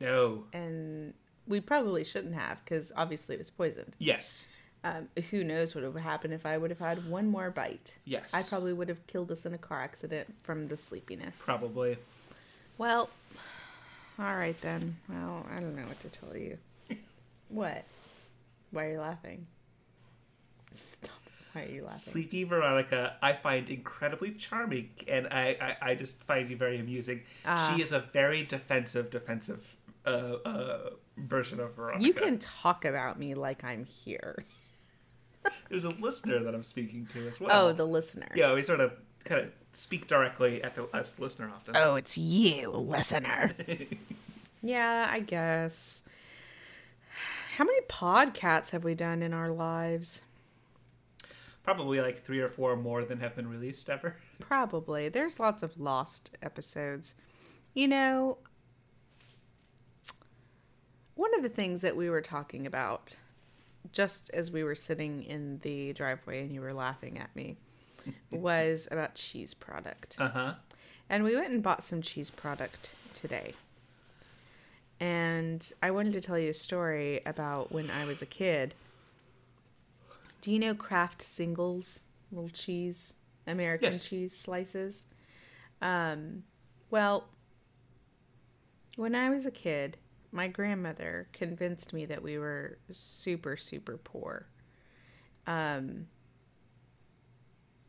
No. 0.01 0.45
And 0.53 1.15
we 1.47 1.61
probably 1.61 2.05
shouldn't 2.05 2.35
have 2.35 2.65
because 2.65 2.91
obviously 2.97 3.35
it 3.37 3.39
was 3.39 3.51
poisoned. 3.51 3.95
Yes. 3.99 4.47
Um, 4.83 5.09
who 5.31 5.45
knows 5.45 5.75
what 5.75 5.85
would 5.93 6.03
happen 6.03 6.33
if 6.33 6.47
I 6.47 6.57
would 6.57 6.71
have 6.71 6.79
had 6.79 7.07
one 7.09 7.29
more 7.29 7.51
bite? 7.51 7.95
Yes. 8.07 8.33
I 8.33 8.43
probably 8.43 8.73
would 8.73 8.89
have 8.89 9.07
killed 9.07 9.31
us 9.31 9.45
in 9.45 9.53
a 9.53 9.59
car 9.59 9.83
accident 9.83 10.35
from 10.43 10.67
the 10.69 10.77
sleepiness. 10.77 11.43
Probably. 11.45 11.99
Well, 12.79 13.11
all 14.19 14.35
right 14.37 14.59
then. 14.63 14.97
Well, 15.09 15.47
I 15.55 15.61
don't 15.61 15.77
know 15.77 15.83
what 15.87 16.01
to 16.01 16.09
tell 16.09 16.35
you. 16.35 16.57
what? 17.49 17.85
Why 18.71 18.87
are 18.87 18.91
you 18.93 19.01
laughing? 19.01 19.47
Stop. 20.73 21.20
Why 21.53 21.65
are 21.65 21.69
you 21.69 21.83
laughing? 21.83 21.99
Sleepy 21.99 22.45
Veronica, 22.45 23.17
I 23.23 23.33
find 23.33 23.69
incredibly 23.69 24.33
charming, 24.33 24.91
and 25.09 25.27
I, 25.31 25.57
I, 25.61 25.91
I 25.91 25.95
just 25.95 26.23
find 26.25 26.49
you 26.49 26.57
very 26.57 26.79
amusing. 26.79 27.23
Ah. 27.45 27.73
she 27.75 27.83
is 27.83 27.93
a 27.93 28.01
very 28.13 28.45
defensive, 28.45 29.11
defensive 29.11 29.77
uh, 30.07 30.37
uh, 30.45 30.91
version 31.17 31.61
of 31.61 31.75
Veronica. 31.75 32.03
You 32.05 32.13
can 32.13 32.39
talk 32.39 32.85
about 32.85 33.19
me 33.19 33.35
like 33.35 33.65
I'm 33.65 33.85
here. 33.85 34.37
There's 35.69 35.85
a 35.85 35.91
listener 35.91 36.43
that 36.45 36.55
I'm 36.55 36.63
speaking 36.63 37.07
to 37.07 37.27
as 37.29 37.41
well. 37.41 37.69
Oh, 37.69 37.73
the 37.73 37.87
listener. 37.87 38.29
Yeah, 38.35 38.55
we 38.55 38.63
sort 38.63 38.81
of 38.81 38.93
kind 39.25 39.41
of 39.41 39.51
speak 39.73 40.07
directly 40.07 40.63
at 40.63 40.75
the 40.75 40.87
listener 41.19 41.51
often. 41.55 41.77
Oh, 41.77 41.97
it's 41.97 42.17
you, 42.17 42.71
listener. 42.71 43.53
yeah, 44.63 45.09
I 45.11 45.21
guess. 45.21 46.03
How 47.57 47.65
many 47.65 47.81
podcasts 47.83 48.71
have 48.71 48.85
we 48.85 48.95
done 48.95 49.23
in 49.23 49.33
our 49.33 49.51
lives? 49.51 50.23
Probably 51.63 52.01
like 52.01 52.25
three 52.25 52.41
or 52.41 52.49
four 52.49 52.77
more 52.77 53.05
than 53.05 53.21
have 53.21 53.37
been 53.37 53.49
released 53.49 53.91
ever. 53.91 54.17
Probably. 54.41 55.09
There's 55.09 55.39
lots 55.39 55.63
of 55.63 55.79
lost 55.79 56.37
episodes. 56.43 57.15
You 57.75 57.89
know, 57.89 58.39
one 61.15 61.35
of 61.35 61.43
the 61.43 61.49
things 61.49 61.83
that 61.83 61.97
we 61.97 62.09
were 62.09 62.23
talking 62.23 62.67
about 62.67 63.17
just 63.93 64.31
as 64.31 64.51
we 64.51 64.63
were 64.65 64.75
sitting 64.75 65.23
in 65.25 65.59
the 65.59 65.93
driveway 65.93 66.41
and 66.43 66.53
you 66.53 66.61
were 66.61 66.73
laughing 66.73 67.19
at 67.19 67.35
me 67.35 67.57
was 68.31 68.89
about 68.91 69.15
cheese 69.15 69.55
product. 69.55 70.17
Uh 70.19 70.29
huh. 70.29 70.55
And 71.09 71.25
we 71.25 71.35
went 71.35 71.51
and 71.51 71.63
bought 71.63 71.85
some 71.85 72.03
cheese 72.03 72.31
product 72.31 72.95
today. 73.15 73.55
And 75.01 75.71
I 75.83 75.91
wanted 75.91 76.13
to 76.13 76.21
tell 76.21 76.39
you 76.39 76.51
a 76.51 76.55
story 76.55 77.21
about 77.25 77.73
when 77.73 77.91
I 77.91 78.05
was 78.05 78.23
a 78.23 78.27
kid. 78.27 78.75
Do 80.41 80.51
you 80.53 80.59
know 80.59 80.75
Kraft 80.75 81.23
Singles 81.23 82.05
little 82.33 82.49
cheese, 82.51 83.17
American 83.47 83.99
Yes. 83.99 84.01
cheese 84.01 84.37
slices? 84.37 85.07
Um, 85.83 86.45
well, 86.91 87.29
when 88.97 89.15
I 89.15 89.31
was 89.31 89.47
a 89.47 89.51
kid, 89.51 89.97
my 90.33 90.49
grandmother 90.49 91.29
convinced 91.33 91.93
me 91.93 92.07
that 92.07 92.23
we 92.23 92.39
were 92.39 92.79
super, 92.91 93.57
super 93.57 93.97
poor. 93.99 94.47
Um, 95.47 96.07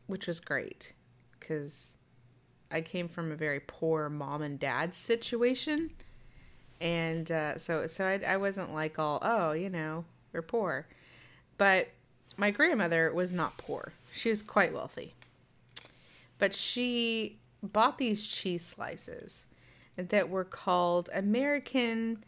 which 0.06 0.26
was 0.26 0.40
great 0.40 0.92
because 1.38 1.96
I 2.70 2.80
came 2.80 3.08
from 3.08 3.32
a 3.32 3.36
very 3.36 3.60
poor 3.60 4.08
mom 4.08 4.42
and 4.42 4.58
dad 4.58 4.94
situation. 4.94 5.90
and 6.80 7.30
uh, 7.30 7.58
so 7.58 7.86
so 7.86 8.04
I, 8.06 8.20
I 8.26 8.36
wasn't 8.36 8.74
like 8.74 8.98
all 8.98 9.18
oh 9.22 9.52
you 9.52 9.70
know 9.70 10.04
we're 10.32 10.42
poor, 10.42 10.86
but 11.58 11.88
my 12.36 12.50
grandmother 12.50 13.12
was 13.12 13.32
not 13.32 13.56
poor. 13.58 13.92
She 14.12 14.28
was 14.28 14.42
quite 14.42 14.72
wealthy, 14.72 15.14
but 16.38 16.54
she 16.54 17.38
bought 17.62 17.98
these 17.98 18.26
cheese 18.26 18.64
slices 18.64 19.46
that 19.96 20.28
were 20.28 20.44
called 20.44 21.10
American 21.14 22.24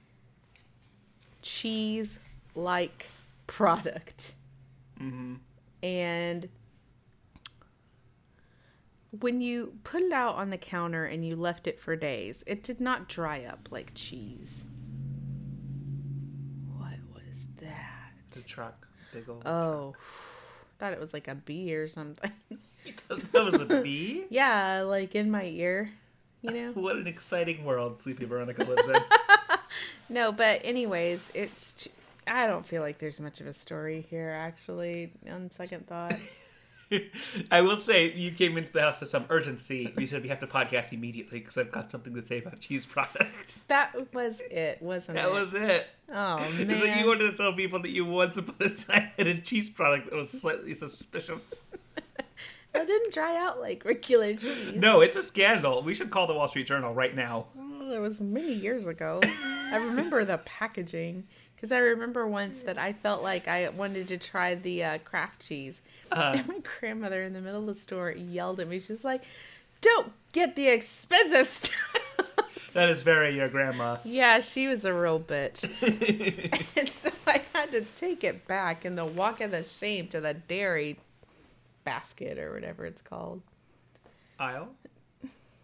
cheese 1.43 2.19
like 2.55 3.07
product. 3.47 4.35
Mm-hmm. 5.01 5.35
And 5.83 6.49
when 9.21 9.41
you 9.41 9.75
put 9.85 10.03
it 10.03 10.13
out 10.13 10.37
on 10.37 10.51
the 10.51 10.59
counter 10.59 11.05
and 11.05 11.27
you 11.27 11.37
left 11.37 11.67
it 11.67 11.79
for 11.81 11.97
days, 11.97 12.45
it 12.47 12.63
did 12.63 12.81
not 12.81 13.09
dry 13.09 13.45
up 13.45 13.69
like 13.71 13.93
cheese. 13.95 14.65
What 16.77 16.99
was 17.15 17.47
that? 17.61 18.13
It's 18.29 18.39
a 18.39 18.45
truck. 18.45 18.84
Big 19.15 19.29
old. 19.29 19.47
Oh, 19.47 19.95
thought 20.79 20.93
it 20.93 21.01
was 21.01 21.15
like 21.15 21.29
a 21.29 21.35
bee 21.35 21.75
or 21.75 21.87
something. 21.89 22.33
that 23.33 23.45
was 23.45 23.61
a 23.61 23.81
bee? 23.81 24.25
yeah, 24.31 24.81
like 24.83 25.15
in 25.15 25.31
my 25.31 25.45
ear, 25.47 25.91
you 26.43 26.51
know? 26.51 26.73
What 26.75 26.97
an 26.97 27.07
exciting 27.07 27.65
world 27.65 28.03
Sleepy 28.03 28.27
Veronica 28.27 28.65
lives 28.65 28.89
in. 28.89 29.01
No, 30.11 30.33
but 30.33 30.61
anyways, 30.65 31.31
it's. 31.35 31.89
I 32.27 32.47
don't 32.47 32.65
feel 32.65 32.83
like 32.83 32.99
there's 32.99 33.21
much 33.21 33.41
of 33.41 33.47
a 33.47 33.53
story 33.53 34.07
here, 34.09 34.31
actually, 34.31 35.13
on 35.31 35.51
second 35.51 35.87
thought. 35.87 36.17
I 37.51 37.61
will 37.63 37.77
say, 37.79 38.13
you 38.13 38.31
came 38.31 38.57
into 38.57 38.73
the 38.73 38.81
house 38.83 39.01
with 39.01 39.11
some 39.11 39.25
urgency. 39.29 39.93
You 39.99 40.07
said 40.07 40.23
we 40.23 40.29
have 40.29 40.41
to 40.41 40.47
podcast 40.47 40.93
immediately 40.93 41.41
because 41.41 41.57
I've 41.59 41.73
got 41.73 41.91
something 41.91 42.15
to 42.15 42.23
say 42.23 42.39
about 42.39 42.61
cheese 42.61 42.87
product. 42.87 43.57
That 43.69 44.13
was 44.15 44.41
it, 44.51 44.81
wasn't 44.83 45.17
That 45.17 45.29
it? 45.29 45.33
was 45.33 45.55
it. 45.55 45.87
Oh, 46.11 46.39
man. 46.39 46.71
It's 46.71 46.85
like 46.85 46.99
you 47.01 47.07
wanted 47.07 47.31
to 47.31 47.37
tell 47.37 47.53
people 47.55 47.81
that 47.83 47.91
you 47.91 48.05
once 48.07 48.37
upon 48.37 48.55
a 48.61 48.71
time 48.71 49.11
had 49.17 49.27
a 49.27 49.41
cheese 49.41 49.71
product 49.71 50.11
that 50.11 50.17
was 50.17 50.31
slightly 50.31 50.75
suspicious. 50.75 51.55
That 52.73 52.87
didn't 52.89 53.15
dry 53.15 53.37
out 53.37 53.61
like 53.61 53.85
regular 53.85 54.35
cheese. 54.35 54.73
No, 54.75 55.01
it's 55.01 55.15
a 55.17 55.23
scandal. 55.23 55.83
We 55.83 55.95
should 55.95 56.11
call 56.11 56.27
the 56.27 56.35
Wall 56.35 56.49
Street 56.49 56.67
Journal 56.67 56.93
right 56.93 57.15
now. 57.15 57.47
Oh, 57.57 57.79
well, 57.79 57.93
it 57.93 58.01
was 58.01 58.21
many 58.21 58.53
years 58.53 58.87
ago. 58.89 59.21
I 59.23 59.77
remember 59.89 60.25
the 60.25 60.39
packaging 60.39 61.29
because 61.65 61.73
I 61.73 61.79
remember 61.79 62.27
once 62.27 62.61
that 62.61 62.77
I 62.77 62.93
felt 62.93 63.23
like 63.23 63.49
I 63.49 63.71
wanted 63.71 64.09
to 64.09 64.19
try 64.19 64.55
the 64.55 64.85
uh, 64.85 64.99
Kraft 64.99 65.41
cheese, 65.47 65.81
Uh, 66.13 66.35
and 66.37 66.47
my 66.47 66.59
grandmother 66.79 67.23
in 67.23 67.33
the 67.33 67.41
middle 67.41 67.61
of 67.63 67.67
the 67.69 67.75
store 67.75 68.11
yelled 68.13 68.61
at 68.61 68.69
me. 68.69 68.81
She 68.81 68.93
was 68.93 69.03
like, 69.03 69.23
"Don't 69.81 70.13
get 70.35 70.57
the 70.57 70.69
expensive 70.69 71.47
stuff." 71.47 71.97
that 72.75 72.91
is 72.91 73.03
very 73.03 73.35
your 73.35 73.49
grandma. 73.49 73.97
yeah, 74.05 74.41
she 74.41 74.69
was 74.69 74.85
a 74.85 74.93
real 74.93 75.19
bitch, 75.19 75.65
and 76.77 76.87
so 76.87 77.09
I 77.27 77.41
had 77.55 77.71
to 77.71 77.81
take 77.81 78.23
it 78.25 78.47
back 78.47 78.85
in 78.85 78.95
the 78.95 79.07
walk 79.07 79.41
of 79.41 79.51
the 79.51 79.63
shame 79.63 80.09
to 80.09 80.21
the 80.21 80.35
dairy 80.35 80.99
basket 81.83 82.37
or 82.37 82.53
whatever 82.53 82.85
it's 82.85 83.01
called. 83.01 83.41
Aisle? 84.39 84.69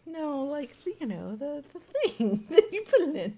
No, 0.07 0.45
like 0.45 0.75
you 0.99 1.07
know 1.07 1.37
the 1.37 1.62
the 1.75 1.80
thing 2.09 2.47
that 2.50 2.73
you 2.73 2.85
put 2.85 3.00
it 3.02 3.16
in. 3.16 3.37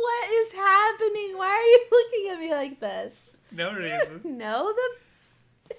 What 0.00 0.30
is 0.30 0.52
happening? 0.52 1.36
Why 1.36 1.48
are 1.48 1.62
you 1.62 1.80
looking 1.92 2.30
at 2.30 2.38
me 2.38 2.50
like 2.50 2.80
this? 2.80 3.36
No 3.50 3.74
reason. 3.74 4.20
No, 4.38 4.72
the 4.72 5.74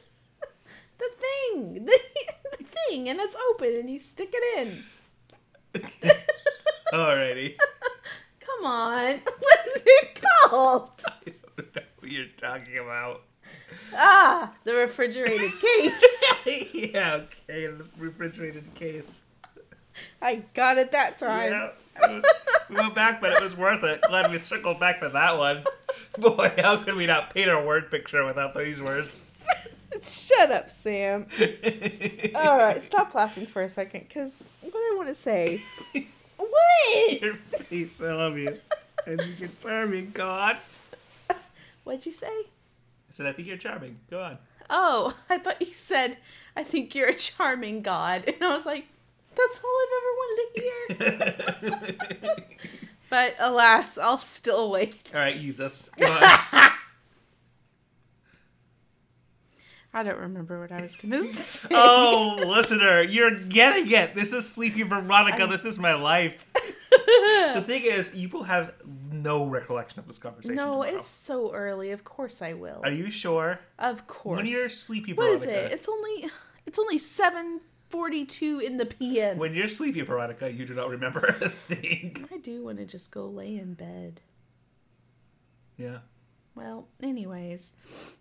the 1.00 1.10
thing, 1.20 1.86
the, 1.86 2.00
the 2.58 2.64
thing, 2.64 3.10
and 3.10 3.20
it's 3.20 3.36
open, 3.50 3.74
and 3.76 3.90
you 3.90 4.00
stick 4.00 4.34
it 4.34 4.68
in. 4.68 4.84
Alrighty. 6.94 7.56
Come 8.40 8.66
on, 8.66 9.20
what 9.40 9.60
is 9.76 9.84
it 9.86 10.22
called? 10.22 11.02
I 11.08 11.32
don't 11.58 11.76
know 11.76 11.82
what 12.00 12.12
you're 12.12 12.26
talking 12.38 12.78
about. 12.78 13.24
Ah, 13.96 14.52
the 14.64 14.76
refrigerated 14.76 15.52
case. 15.60 16.24
yeah, 16.74 17.16
okay, 17.16 17.68
the 17.68 17.86
refrigerated 17.98 18.74
case. 18.76 19.24
I 20.22 20.44
got 20.54 20.78
it 20.78 20.92
that 20.92 21.18
time. 21.18 21.72
Was- 22.00 22.24
we 22.70 22.76
went 22.76 22.96
back, 22.96 23.22
but 23.22 23.34
it 23.34 23.42
was 23.42 23.56
worth 23.56 23.84
it. 23.84 24.02
Glad 24.02 24.32
we 24.32 24.38
circled 24.38 24.80
back 24.80 25.00
for 25.00 25.10
that 25.10 25.38
one. 25.38 25.64
Boy, 26.18 26.52
how 26.58 26.78
could 26.78 26.96
we 26.96 27.06
not 27.06 27.34
paint 27.34 27.50
a 27.50 27.60
word 27.62 27.92
picture 27.92 28.26
without 28.26 28.54
these 28.56 28.82
words? 28.82 29.20
Shut 30.02 30.52
up, 30.52 30.70
Sam. 30.70 31.28
All 32.36 32.58
right, 32.58 32.84
stop 32.84 33.14
laughing 33.14 33.46
for 33.46 33.62
a 33.62 33.70
second, 33.70 34.02
because 34.08 34.44
what 34.62 34.74
I 34.76 34.94
want 34.96 35.08
to 35.10 35.16
say. 35.16 35.62
What? 36.38 37.22
Your 37.22 37.36
face, 37.36 38.02
I 38.02 38.14
love 38.14 38.38
you. 38.38 38.58
I 39.06 39.16
think 39.16 39.40
you're 39.40 39.50
charming. 39.62 40.12
Go 40.12 40.30
on. 40.30 40.56
What'd 41.84 42.06
you 42.06 42.14
say? 42.14 42.28
I 42.28 43.12
said, 43.12 43.26
I 43.28 43.34
think 43.34 43.48
you're 43.48 43.58
charming. 43.58 44.00
Go 44.10 44.22
on. 44.22 44.38
Oh, 44.70 45.14
I 45.30 45.38
thought 45.38 45.62
you 45.62 45.74
said, 45.74 46.18
I 46.56 46.64
think 46.64 46.96
you're 46.96 47.10
a 47.10 47.14
charming 47.14 47.82
god. 47.82 48.24
And 48.28 48.42
I 48.42 48.54
was 48.54 48.66
like, 48.66 48.86
that's 49.36 49.64
all 49.64 49.76
I've 49.82 49.94
ever 50.00 50.12
wanted 50.20 50.48
to 50.56 51.80
hear. 51.80 52.48
but 53.10 53.36
alas, 53.40 53.98
I'll 53.98 54.18
still 54.18 54.72
wait. 54.72 54.96
All 55.16 55.22
right, 55.22 55.36
use 55.36 55.60
us. 55.60 55.90
I 59.96 60.02
don't 60.02 60.18
remember 60.18 60.60
what 60.60 60.72
I 60.72 60.82
was 60.82 60.96
going 60.96 61.12
to 61.22 61.24
say. 61.24 61.68
oh, 61.72 62.44
listener, 62.48 63.02
you're 63.04 63.38
getting 63.40 63.92
it. 63.92 64.16
This 64.16 64.34
is 64.34 64.50
Sleepy 64.50 64.82
Veronica. 64.84 65.44
I- 65.44 65.48
This 65.48 65.66
is 65.66 65.78
my 65.78 65.94
life. 65.94 66.52
the 67.54 67.64
thing 67.66 67.84
is, 67.84 68.16
you 68.16 68.30
will 68.30 68.44
have 68.44 68.74
no 69.12 69.46
recollection 69.46 70.00
of 70.00 70.08
this 70.08 70.18
conversation. 70.18 70.56
no, 70.56 70.82
tomorrow. 70.84 70.98
it's 70.98 71.10
so 71.10 71.54
early. 71.54 71.92
Of 71.92 72.04
course 72.04 72.42
I 72.42 72.54
will. 72.54 72.82
Are 72.84 72.90
you 72.92 73.12
sure? 73.12 73.60
Of 73.78 74.08
course. 74.08 74.38
When 74.38 74.48
you're 74.48 74.70
sleepy, 74.70 75.14
what 75.14 75.30
is 75.30 75.42
Veronica. 75.46 75.66
it? 75.68 75.72
It's 75.74 75.88
only 75.90 76.26
it's 76.66 76.80
only 76.80 76.98
7:42 77.94 78.62
in 78.64 78.78
the 78.78 78.86
PM. 78.86 79.38
When 79.38 79.54
you're 79.54 79.68
sleepy, 79.68 80.02
Veronica, 80.02 80.52
you 80.52 80.66
do 80.66 80.74
not 80.74 80.90
remember 80.90 81.22
a 81.42 81.50
thing. 81.50 82.28
I 82.34 82.38
do 82.38 82.64
want 82.64 82.78
to 82.80 82.86
just 82.86 83.12
go 83.12 83.26
lay 83.28 83.58
in 83.58 83.74
bed. 83.74 84.22
Yeah. 85.78 86.00
Well, 86.56 86.88
anyways, 87.02 87.74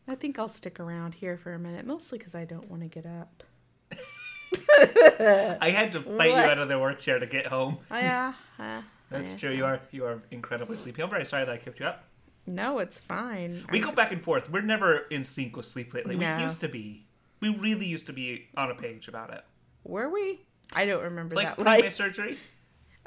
I 0.08 0.14
think 0.14 0.38
I'll 0.38 0.48
stick 0.48 0.80
around 0.80 1.14
here 1.14 1.36
for 1.36 1.52
a 1.52 1.58
minute, 1.58 1.86
mostly 1.86 2.18
because 2.18 2.34
I 2.34 2.44
don't 2.44 2.70
want 2.70 2.82
to 2.82 2.88
get 2.88 3.04
up. 3.04 3.44
I 5.60 5.70
had 5.70 5.92
to 5.92 6.02
fight 6.02 6.30
you 6.30 6.36
out 6.36 6.58
of 6.58 6.68
the 6.68 6.78
work 6.78 6.98
chair 6.98 7.18
to 7.18 7.26
get 7.26 7.46
home. 7.46 7.78
Oh, 7.90 7.98
yeah, 7.98 8.32
uh, 8.58 8.80
That's 9.10 9.34
true. 9.34 9.50
You 9.50 9.66
are 9.66 9.80
you 9.90 10.06
are 10.06 10.22
incredibly 10.30 10.76
sleepy. 10.76 11.02
I'm 11.02 11.10
very 11.10 11.26
sorry 11.26 11.44
that 11.44 11.52
I 11.52 11.58
kept 11.58 11.78
you 11.78 11.86
up. 11.86 12.04
No, 12.46 12.78
it's 12.78 12.98
fine. 12.98 13.64
We 13.70 13.78
I 13.78 13.82
go 13.82 13.90
ju- 13.90 13.96
back 13.96 14.12
and 14.12 14.22
forth. 14.22 14.50
We're 14.50 14.62
never 14.62 15.06
in 15.10 15.24
sync 15.24 15.56
with 15.56 15.66
sleep 15.66 15.92
lately. 15.92 16.16
No. 16.16 16.36
We 16.38 16.42
used 16.42 16.60
to 16.60 16.68
be. 16.68 17.04
We 17.40 17.50
really 17.50 17.86
used 17.86 18.06
to 18.06 18.12
be 18.12 18.48
on 18.56 18.70
a 18.70 18.74
page 18.74 19.08
about 19.08 19.32
it. 19.32 19.44
Were 19.84 20.08
we? 20.10 20.40
I 20.72 20.86
don't 20.86 21.02
remember 21.02 21.34
Like 21.36 21.48
that. 21.48 21.56
pre 21.56 21.82
my 21.82 21.88
surgery. 21.90 22.38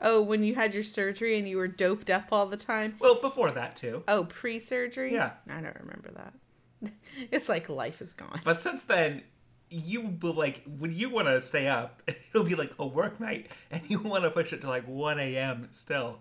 oh, 0.02 0.22
when 0.22 0.44
you 0.44 0.56
had 0.56 0.74
your 0.74 0.84
surgery 0.84 1.38
and 1.40 1.48
you 1.48 1.58
were 1.58 1.68
doped 1.68 2.10
up 2.10 2.26
all 2.32 2.46
the 2.48 2.58
time. 2.58 2.96
Well, 3.00 3.20
before 3.22 3.52
that 3.52 3.76
too. 3.76 4.04
Oh, 4.08 4.26
pre-surgery. 4.26 5.14
Yeah. 5.14 5.32
I 5.50 5.62
don't 5.62 5.76
remember 5.80 6.12
that. 6.16 6.92
it's 7.32 7.50
like 7.50 7.70
life 7.70 8.02
is 8.02 8.14
gone. 8.14 8.42
But 8.44 8.60
since 8.60 8.84
then, 8.84 9.24
you 9.72 10.16
will 10.22 10.34
like 10.34 10.64
when 10.78 10.92
you 10.94 11.10
want 11.10 11.28
to 11.28 11.42
stay 11.42 11.68
up, 11.68 12.02
it'll 12.08 12.46
be 12.46 12.56
like 12.56 12.74
a 12.78 12.86
work 12.86 13.20
night, 13.20 13.48
and 13.72 13.82
you 13.88 14.00
want 14.00 14.24
to 14.24 14.30
push 14.32 14.54
it 14.54 14.62
to 14.62 14.70
like 14.70 14.88
one 14.88 15.20
a.m. 15.20 15.70
still. 15.72 16.20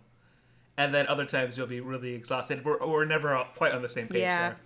And 0.77 0.93
then 0.95 1.07
other 1.07 1.25
times 1.27 1.57
you'll 1.57 1.69
be 1.69 1.81
really 1.81 2.15
exhausted. 2.15 2.65
We're, 2.65 2.85
we're 2.85 3.05
never 3.05 3.45
quite 3.55 3.73
on 3.73 3.83
the 3.83 3.89
same 3.89 4.09
page 4.09 4.23
Yeah. 4.23 4.49
there. 4.51 4.57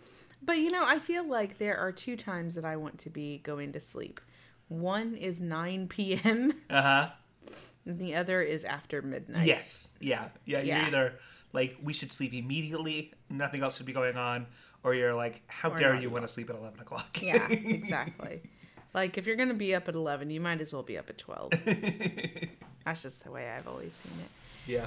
But 0.40 0.59
you 0.59 0.71
know, 0.71 0.85
I 0.87 1.00
feel 1.00 1.26
like 1.28 1.59
there 1.59 1.76
are 1.76 1.92
two 1.92 2.16
times 2.16 2.54
that 2.54 2.64
I 2.64 2.76
want 2.76 2.99
to 3.00 3.11
be 3.11 3.38
going 3.38 3.73
to 3.73 3.80
sleep. 3.80 4.21
One 4.69 5.15
is 5.15 5.41
9 5.41 5.89
p.m. 5.89 6.53
Uh 6.69 6.83
huh. 6.83 7.09
and 7.87 7.99
the 7.99 8.15
other 8.15 8.41
is 8.43 8.65
after 8.65 9.03
midnight. 9.03 9.47
Yes. 9.47 9.93
Yeah. 10.01 10.29
Yeah. 10.45 10.61
You're 10.61 10.87
either 10.87 11.19
like 11.53 11.77
we 11.83 11.93
should 11.93 12.13
sleep 12.13 12.35
immediately, 12.35 13.13
nothing 13.31 13.63
else 13.63 13.77
should 13.77 13.87
be 13.87 13.93
going 13.93 14.17
on, 14.17 14.47
or 14.85 14.95
you're 14.95 15.15
like, 15.15 15.43
how 15.47 15.71
Or 15.71 15.79
dare 15.79 15.95
you 15.95 16.11
want 16.11 16.25
to 16.25 16.29
sleep 16.29 16.51
at 16.51 16.57
eleven 16.57 16.81
o'clock? 16.81 17.21
Yeah, 17.23 17.47
exactly. 17.51 18.43
like 18.95 19.17
if 19.17 19.27
you're 19.27 19.37
going 19.37 19.49
to 19.49 19.55
be 19.55 19.75
up 19.75 19.89
at 19.89 19.95
11, 19.95 20.31
you 20.31 20.41
might 20.41 20.61
as 20.61 20.73
well 20.73 20.83
be 20.83 20.99
up 20.99 21.09
at 21.09 21.19
12. 21.19 21.51
That's 22.85 23.03
just 23.03 23.25
the 23.25 23.31
way 23.31 23.49
I've 23.49 23.67
always 23.69 23.95
seen 23.95 24.13
it. 24.21 24.31
Yeah. 24.67 24.87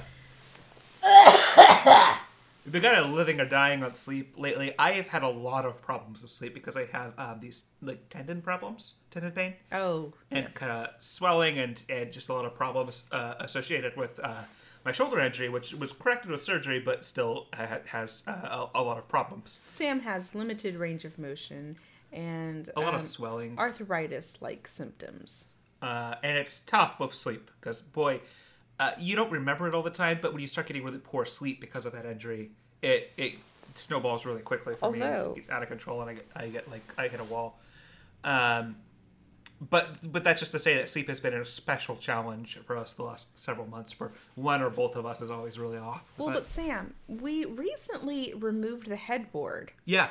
We've 2.64 2.72
been 2.72 2.82
kind 2.82 2.96
of 2.96 3.10
living 3.10 3.40
or 3.40 3.44
dying 3.44 3.82
on 3.82 3.94
sleep 3.94 4.34
lately. 4.38 4.72
I 4.78 4.92
have 4.92 5.08
had 5.08 5.22
a 5.24 5.28
lot 5.28 5.64
of 5.64 5.82
problems 5.82 6.22
with 6.22 6.30
sleep 6.30 6.54
because 6.54 6.76
I 6.76 6.86
have 6.92 7.12
um, 7.18 7.40
these 7.40 7.64
like 7.80 8.08
tendon 8.08 8.40
problems, 8.40 8.94
tendon 9.10 9.32
pain, 9.32 9.54
Oh, 9.72 10.12
and 10.30 10.44
yes. 10.44 10.54
kind 10.54 10.70
of 10.70 10.88
swelling 11.00 11.58
and, 11.58 11.82
and 11.88 12.12
just 12.12 12.28
a 12.28 12.32
lot 12.34 12.44
of 12.44 12.54
problems 12.54 13.02
uh, 13.10 13.34
associated 13.40 13.96
with 13.96 14.20
uh, 14.22 14.42
my 14.84 14.92
shoulder 14.92 15.18
injury, 15.18 15.48
which 15.48 15.74
was 15.74 15.92
corrected 15.92 16.30
with 16.30 16.40
surgery, 16.40 16.78
but 16.78 17.04
still 17.04 17.48
ha- 17.52 17.80
has 17.86 18.22
uh, 18.28 18.66
a, 18.74 18.78
a 18.80 18.82
lot 18.82 18.96
of 18.96 19.08
problems. 19.08 19.58
Sam 19.72 20.00
has 20.00 20.32
limited 20.34 20.76
range 20.76 21.04
of 21.04 21.18
motion 21.18 21.76
and 22.12 22.70
A 22.76 22.80
lot 22.80 22.90
um, 22.90 22.94
of 22.96 23.02
swelling. 23.02 23.58
arthritis 23.58 24.40
like 24.40 24.68
symptoms. 24.68 25.46
uh, 25.82 26.14
and 26.22 26.38
it's 26.38 26.60
tough 26.60 27.00
with 27.00 27.12
sleep 27.14 27.50
because 27.60 27.82
boy, 27.82 28.20
uh, 28.82 28.90
you 28.98 29.14
don't 29.14 29.30
remember 29.30 29.68
it 29.68 29.74
all 29.74 29.82
the 29.82 29.90
time, 29.90 30.18
but 30.20 30.32
when 30.32 30.40
you 30.42 30.48
start 30.48 30.66
getting 30.66 30.82
really 30.82 30.98
poor 30.98 31.24
sleep 31.24 31.60
because 31.60 31.86
of 31.86 31.92
that 31.92 32.04
injury, 32.04 32.50
it 32.82 33.12
it 33.16 33.34
snowballs 33.74 34.26
really 34.26 34.42
quickly 34.42 34.74
for 34.74 34.90
me. 34.90 35.00
It 35.00 35.34
gets 35.36 35.50
out 35.50 35.62
of 35.62 35.68
control, 35.68 36.00
and 36.00 36.10
I 36.10 36.14
get 36.14 36.26
I 36.34 36.48
get 36.48 36.70
like 36.70 36.82
I 36.98 37.06
hit 37.06 37.20
a 37.20 37.24
wall. 37.24 37.60
Um, 38.24 38.76
but 39.70 40.10
but 40.10 40.24
that's 40.24 40.40
just 40.40 40.50
to 40.50 40.58
say 40.58 40.76
that 40.78 40.90
sleep 40.90 41.06
has 41.06 41.20
been 41.20 41.32
a 41.32 41.44
special 41.44 41.94
challenge 41.94 42.58
for 42.66 42.76
us 42.76 42.92
the 42.94 43.04
last 43.04 43.38
several 43.38 43.68
months, 43.68 44.00
where 44.00 44.10
one 44.34 44.60
or 44.60 44.70
both 44.70 44.96
of 44.96 45.06
us 45.06 45.22
is 45.22 45.30
always 45.30 45.60
really 45.60 45.78
off. 45.78 46.10
Well, 46.18 46.34
but 46.34 46.44
Sam, 46.44 46.94
we 47.06 47.44
recently 47.44 48.34
removed 48.36 48.88
the 48.88 48.96
headboard, 48.96 49.70
yeah, 49.84 50.08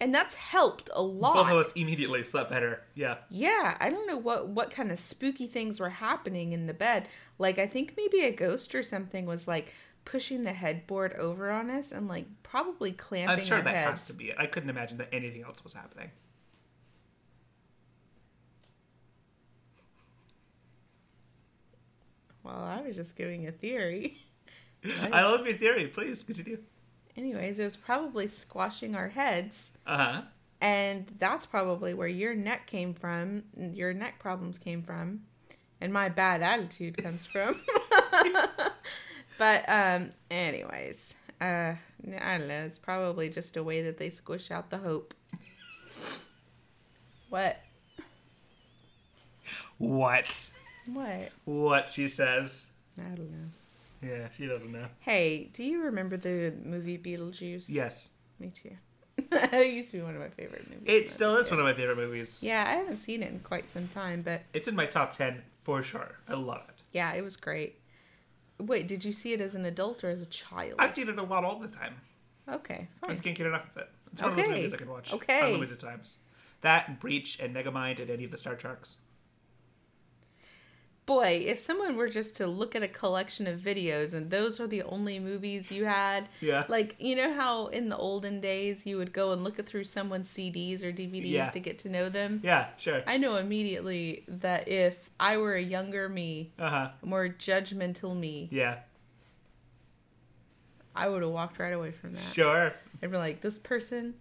and 0.00 0.14
that's 0.14 0.34
helped 0.34 0.90
a 0.92 1.02
lot. 1.02 1.34
both 1.34 1.50
of 1.50 1.58
us 1.58 1.72
immediately 1.72 2.24
slept 2.24 2.50
better. 2.50 2.82
Yeah. 2.94 3.16
Yeah, 3.30 3.76
I 3.80 3.90
don't 3.90 4.06
know 4.06 4.18
what 4.18 4.48
what 4.48 4.70
kind 4.70 4.90
of 4.90 4.98
spooky 4.98 5.46
things 5.46 5.80
were 5.80 5.90
happening 5.90 6.52
in 6.52 6.66
the 6.66 6.74
bed. 6.74 7.08
Like 7.38 7.58
I 7.58 7.66
think 7.66 7.94
maybe 7.96 8.20
a 8.22 8.32
ghost 8.32 8.74
or 8.74 8.82
something 8.82 9.26
was 9.26 9.46
like 9.48 9.74
pushing 10.04 10.42
the 10.44 10.52
headboard 10.52 11.14
over 11.14 11.50
on 11.50 11.70
us 11.70 11.90
and 11.92 12.08
like 12.08 12.26
probably 12.42 12.92
clamping 12.92 13.38
I'm 13.38 13.44
sure 13.44 13.62
that 13.62 13.74
heads. 13.74 13.90
has 14.02 14.06
to 14.08 14.12
be 14.14 14.26
it. 14.30 14.36
I 14.38 14.46
couldn't 14.46 14.70
imagine 14.70 14.98
that 14.98 15.08
anything 15.12 15.42
else 15.42 15.64
was 15.64 15.72
happening. 15.72 16.10
Well, 22.42 22.62
I 22.62 22.82
was 22.82 22.96
just 22.96 23.16
giving 23.16 23.46
a 23.46 23.52
theory. 23.52 24.18
I 24.84 25.22
love 25.22 25.46
your 25.46 25.56
theory. 25.56 25.86
Please 25.86 26.22
continue. 26.22 26.58
Anyways, 27.16 27.58
it 27.60 27.64
was 27.64 27.76
probably 27.76 28.26
squashing 28.26 28.94
our 28.96 29.08
heads, 29.08 29.78
Uh 29.86 29.96
huh. 29.96 30.22
and 30.60 31.10
that's 31.18 31.46
probably 31.46 31.94
where 31.94 32.08
your 32.08 32.34
neck 32.34 32.66
came 32.66 32.92
from. 32.94 33.44
Your 33.56 33.92
neck 33.94 34.18
problems 34.18 34.58
came 34.58 34.82
from, 34.82 35.20
and 35.80 35.92
my 35.92 36.08
bad 36.08 36.42
attitude 36.42 36.96
comes 36.96 37.24
from. 37.24 37.60
but 39.38 39.68
um, 39.68 40.10
anyways, 40.30 41.14
uh, 41.40 41.74
I 42.20 42.38
don't 42.38 42.48
know. 42.48 42.64
It's 42.64 42.78
probably 42.78 43.28
just 43.28 43.56
a 43.56 43.62
way 43.62 43.82
that 43.82 43.96
they 43.96 44.10
squish 44.10 44.50
out 44.50 44.70
the 44.70 44.78
hope. 44.78 45.14
What? 47.30 47.60
What? 49.78 50.50
What? 50.86 51.30
What 51.44 51.88
she 51.88 52.08
says. 52.08 52.66
I 52.98 53.02
don't 53.14 53.30
know. 53.30 53.48
Yeah, 54.04 54.28
she 54.30 54.46
doesn't 54.46 54.70
know. 54.72 54.86
Hey, 55.00 55.50
do 55.52 55.64
you 55.64 55.82
remember 55.84 56.16
the 56.16 56.52
movie 56.64 56.98
Beetlejuice? 56.98 57.66
Yes, 57.68 58.10
Me 58.38 58.50
too. 58.50 58.70
it 59.18 59.72
used 59.72 59.92
to 59.92 59.98
be 59.98 60.02
one 60.02 60.14
of 60.14 60.20
my 60.20 60.28
favorite 60.28 60.68
movies. 60.68 60.84
it 60.86 61.10
still 61.10 61.36
is 61.36 61.48
one 61.50 61.60
of 61.60 61.64
my 61.64 61.72
favorite 61.74 61.96
movies. 61.96 62.40
Yeah, 62.42 62.64
I 62.66 62.72
haven't 62.74 62.96
seen 62.96 63.22
it 63.22 63.30
in 63.32 63.38
quite 63.40 63.70
some 63.70 63.86
time, 63.88 64.22
but 64.22 64.42
It's 64.52 64.66
in 64.68 64.74
my 64.74 64.86
top 64.86 65.12
ten 65.16 65.42
for 65.62 65.82
sure. 65.82 66.16
I 66.28 66.34
love 66.34 66.62
it. 66.68 66.74
yeah, 66.92 67.12
it 67.14 67.22
was 67.22 67.36
great. 67.36 67.78
Wait, 68.60 68.86
did 68.88 69.04
you 69.04 69.12
see 69.12 69.32
it 69.32 69.40
as 69.40 69.54
an 69.54 69.64
adult 69.64 70.04
or 70.04 70.10
as 70.10 70.22
a 70.22 70.26
child? 70.26 70.74
I've 70.78 70.94
seen 70.94 71.08
it 71.08 71.18
a 71.18 71.22
lot 71.22 71.44
all 71.44 71.58
the 71.58 71.68
time. 71.68 71.94
Okay, 72.48 72.88
I 73.02 73.06
fine. 73.06 73.10
just 73.10 73.22
can't 73.24 73.36
get 73.36 73.46
enough 73.46 73.68
of 73.74 73.82
it. 73.82 73.88
It's 74.12 74.20
one 74.22 74.32
of 74.32 74.36
those 74.36 74.44
Okay. 74.46 74.54
movies 74.56 74.74
I 74.74 74.76
can 74.76 74.90
watch 74.90 75.12
Okay. 75.12 75.40
unlimited 75.46 75.80
times. 75.80 76.18
That 76.60 76.88
and 76.88 76.98
Breach 76.98 77.38
and 77.40 77.54
Megamind 77.54 78.00
and 78.00 78.10
any 78.10 78.24
of 78.24 78.30
the 78.30 78.36
Star 78.36 78.54
Treks. 78.54 78.96
Boy, 81.06 81.44
if 81.46 81.58
someone 81.58 81.96
were 81.96 82.08
just 82.08 82.34
to 82.36 82.46
look 82.46 82.74
at 82.74 82.82
a 82.82 82.88
collection 82.88 83.46
of 83.46 83.60
videos 83.60 84.14
and 84.14 84.30
those 84.30 84.58
are 84.58 84.66
the 84.66 84.82
only 84.84 85.18
movies 85.18 85.70
you 85.70 85.84
had, 85.84 86.28
Yeah. 86.40 86.64
like 86.68 86.96
you 86.98 87.14
know 87.14 87.34
how 87.34 87.66
in 87.66 87.90
the 87.90 87.96
olden 87.96 88.40
days 88.40 88.86
you 88.86 88.96
would 88.96 89.12
go 89.12 89.32
and 89.32 89.44
look 89.44 89.62
through 89.66 89.84
someone's 89.84 90.30
CDs 90.30 90.82
or 90.82 90.92
DVDs 90.92 91.26
Yeah. 91.30 91.50
to 91.50 91.60
get 91.60 91.78
to 91.80 91.90
know 91.90 92.08
them. 92.08 92.40
Yeah, 92.42 92.68
sure. 92.78 93.02
I 93.06 93.18
know 93.18 93.36
immediately 93.36 94.24
that 94.28 94.66
if 94.66 95.10
I 95.20 95.36
were 95.36 95.54
a 95.56 95.62
younger 95.62 96.08
me, 96.08 96.52
Uh 96.58 96.70
huh. 96.70 96.90
more 97.02 97.28
judgmental 97.28 98.16
me, 98.18 98.48
Yeah, 98.50 98.78
I 100.96 101.08
would 101.08 101.20
have 101.22 101.30
walked 101.32 101.58
right 101.58 101.72
away 101.74 101.90
from 101.90 102.14
that. 102.14 102.32
sure. 102.32 102.72
I'd 103.02 103.10
be 103.10 103.16
like, 103.18 103.42
this 103.42 103.58
person 103.58 104.14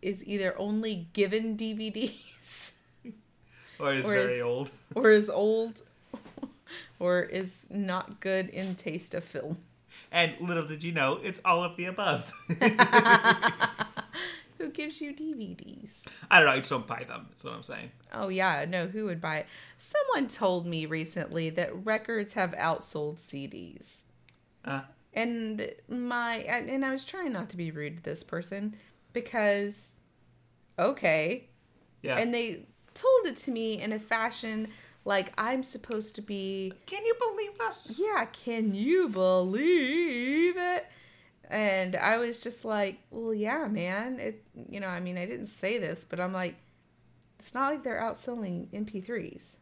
is 0.00 0.26
either 0.26 0.58
only 0.58 1.08
given 1.12 1.56
DVDs 1.56 2.71
Or 3.78 3.94
is 3.94 4.04
Or 4.04 4.08
very 4.12 4.34
is- 4.36 4.42
old. 4.42 4.70
or 4.94 5.10
is 5.10 5.28
old 5.30 5.82
or 6.98 7.22
is 7.22 7.68
not 7.70 8.20
good 8.20 8.48
in 8.50 8.74
taste 8.74 9.14
of 9.14 9.24
film. 9.24 9.58
And 10.10 10.34
little 10.40 10.66
did 10.66 10.82
you 10.84 10.92
know, 10.92 11.18
it's 11.22 11.40
all 11.44 11.62
of 11.64 11.76
the 11.76 11.86
above. 11.86 12.30
Who 14.58 14.68
gives 14.70 15.00
you 15.00 15.12
DVDs? 15.12 16.06
I 16.30 16.38
don't 16.38 16.46
know. 16.46 16.52
I 16.52 16.58
just 16.58 16.70
don't 16.70 16.86
buy 16.86 17.04
them. 17.08 17.26
That's 17.30 17.42
what 17.42 17.54
I'm 17.54 17.62
saying. 17.64 17.90
Oh 18.12 18.28
yeah, 18.28 18.64
no, 18.68 18.86
who 18.86 19.06
would 19.06 19.20
buy 19.20 19.38
it? 19.38 19.46
Someone 19.78 20.28
told 20.28 20.66
me 20.66 20.86
recently 20.86 21.50
that 21.50 21.84
records 21.84 22.34
have 22.34 22.52
outsold 22.52 23.16
CDs. 23.16 24.02
Uh, 24.64 24.82
And 25.14 25.68
my 25.88 26.36
and 26.36 26.84
I 26.84 26.92
was 26.92 27.04
trying 27.04 27.32
not 27.32 27.48
to 27.50 27.56
be 27.56 27.72
rude 27.72 27.96
to 27.96 28.02
this 28.04 28.22
person 28.22 28.76
because 29.12 29.96
okay, 30.78 31.48
yeah. 32.02 32.18
and 32.18 32.32
they 32.32 32.66
told 32.94 33.26
it 33.26 33.36
to 33.38 33.50
me 33.50 33.80
in 33.80 33.92
a 33.92 33.98
fashion 33.98 34.68
like 35.04 35.32
I'm 35.36 35.62
supposed 35.62 36.14
to 36.16 36.22
be 36.22 36.72
Can 36.86 37.04
you 37.04 37.14
believe 37.20 37.60
us? 37.60 37.98
yeah, 37.98 38.24
can 38.26 38.74
you 38.74 39.08
believe 39.08 40.56
it? 40.56 40.86
And 41.50 41.96
I 41.96 42.16
was 42.18 42.38
just 42.38 42.64
like, 42.64 42.98
well, 43.10 43.34
yeah, 43.34 43.66
man. 43.68 44.18
It, 44.18 44.42
you 44.70 44.80
know, 44.80 44.86
I 44.88 45.00
mean, 45.00 45.18
I 45.18 45.26
didn't 45.26 45.46
say 45.48 45.76
this, 45.78 46.04
but 46.08 46.18
I'm 46.18 46.32
like, 46.32 46.54
it's 47.38 47.52
not 47.52 47.70
like 47.72 47.82
they're 47.82 48.00
outselling 48.00 48.68
MP3s. 48.68 49.56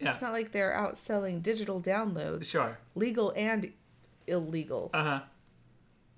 Yeah. 0.00 0.12
It's 0.12 0.22
not 0.22 0.32
like 0.32 0.52
they're 0.52 0.72
outselling 0.72 1.42
digital 1.42 1.80
downloads, 1.82 2.46
Sure. 2.46 2.78
legal 2.94 3.32
and 3.36 3.72
illegal. 4.26 4.90
Uh 4.94 5.02
huh. 5.04 5.20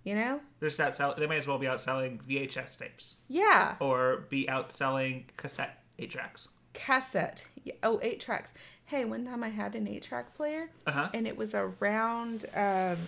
You 0.04 0.14
know? 0.14 0.40
There's 0.60 0.76
that 0.76 0.94
sell. 0.94 1.14
They 1.16 1.26
might 1.26 1.36
as 1.38 1.46
well 1.48 1.58
be 1.58 1.66
outselling 1.66 2.20
VHS 2.22 2.78
tapes 2.78 3.16
Yeah. 3.28 3.76
or 3.80 4.26
be 4.28 4.46
outselling 4.46 5.24
cassette 5.36 5.82
eight 5.98 6.10
tracks. 6.10 6.48
Cassette. 6.72 7.46
Oh, 7.82 8.00
eight 8.02 8.20
tracks. 8.20 8.52
Hey, 8.86 9.04
one 9.04 9.24
time 9.24 9.42
I 9.44 9.48
had 9.48 9.74
an 9.74 9.86
eight 9.88 10.02
track 10.02 10.34
player, 10.34 10.70
Uh 10.86 10.90
huh. 10.92 11.08
and 11.14 11.26
it 11.26 11.36
was 11.36 11.54
a 11.54 11.66
round. 11.80 12.44
Um, 12.54 12.98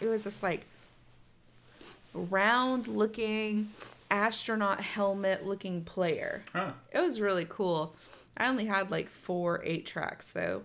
it 0.00 0.06
was 0.06 0.24
this 0.24 0.42
like 0.42 0.64
round 2.14 2.86
looking 2.88 3.70
astronaut 4.10 4.80
helmet 4.80 5.44
looking 5.46 5.84
player. 5.84 6.44
Huh. 6.54 6.70
It 6.92 7.00
was 7.00 7.20
really 7.20 7.46
cool. 7.48 7.94
I 8.36 8.46
only 8.48 8.66
had 8.66 8.90
like 8.90 9.08
four 9.08 9.62
eight 9.64 9.84
tracks 9.84 10.30
though. 10.30 10.62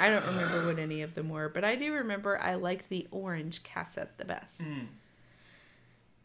I 0.00 0.10
don't 0.10 0.24
remember 0.28 0.64
what 0.66 0.78
any 0.78 1.02
of 1.02 1.14
them 1.16 1.28
were, 1.28 1.48
but 1.48 1.64
I 1.64 1.74
do 1.74 1.92
remember 1.92 2.38
I 2.40 2.54
liked 2.54 2.88
the 2.88 3.08
orange 3.10 3.64
cassette 3.64 4.16
the 4.16 4.24
best. 4.24 4.62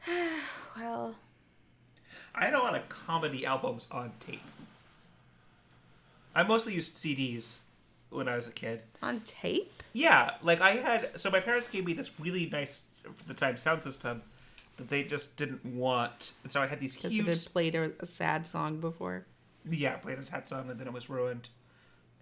well, 0.77 1.15
I 2.35 2.45
had 2.45 2.53
a 2.53 2.59
lot 2.59 2.75
of 2.75 2.87
comedy 2.89 3.45
albums 3.45 3.87
on 3.91 4.11
tape. 4.19 4.41
I 6.35 6.43
mostly 6.43 6.73
used 6.73 6.95
CDs 6.95 7.59
when 8.09 8.27
I 8.27 8.35
was 8.35 8.47
a 8.47 8.51
kid. 8.51 8.81
on 9.01 9.19
tape? 9.21 9.83
Yeah, 9.93 10.31
like 10.41 10.61
I 10.61 10.71
had. 10.71 11.19
So 11.19 11.29
my 11.29 11.39
parents 11.39 11.67
gave 11.67 11.85
me 11.85 11.93
this 11.93 12.11
really 12.19 12.47
nice, 12.47 12.83
for 13.15 13.25
the 13.27 13.33
time, 13.35 13.57
sound 13.57 13.83
system 13.83 14.23
that 14.77 14.89
they 14.89 15.03
just 15.03 15.35
didn't 15.37 15.63
want, 15.63 16.31
and 16.41 16.51
so 16.51 16.59
I 16.59 16.65
had 16.65 16.79
these 16.79 16.95
Because 16.95 17.11
huge. 17.11 17.27
it 17.27 17.37
had 17.37 17.53
played 17.53 17.75
a, 17.75 17.91
a 17.99 18.05
sad 18.07 18.47
song 18.47 18.79
before. 18.79 19.25
Yeah, 19.69 19.95
played 19.97 20.17
a 20.17 20.23
sad 20.23 20.47
song, 20.47 20.67
and 20.71 20.79
then 20.79 20.87
it 20.87 20.93
was 20.93 21.09
ruined, 21.11 21.49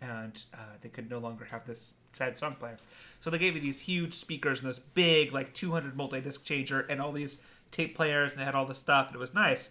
and 0.01 0.43
uh, 0.53 0.57
they 0.81 0.89
could 0.89 1.09
no 1.09 1.19
longer 1.19 1.45
have 1.45 1.65
this 1.65 1.93
sad 2.11 2.37
song 2.37 2.55
player. 2.55 2.75
So 3.21 3.29
they 3.29 3.37
gave 3.37 3.53
me 3.53 3.61
these 3.61 3.79
huge 3.79 4.13
speakers 4.13 4.61
and 4.61 4.69
this 4.69 4.79
big, 4.79 5.31
like 5.31 5.53
200 5.53 5.95
multi-disc 5.95 6.43
changer, 6.43 6.81
and 6.81 6.99
all 7.01 7.13
these 7.13 7.37
tape 7.71 7.95
players, 7.95 8.33
and 8.33 8.41
they 8.41 8.45
had 8.45 8.53
all 8.55 8.65
this 8.65 8.79
stuff, 8.79 9.07
and 9.07 9.15
it 9.15 9.19
was 9.19 9.33
nice. 9.33 9.69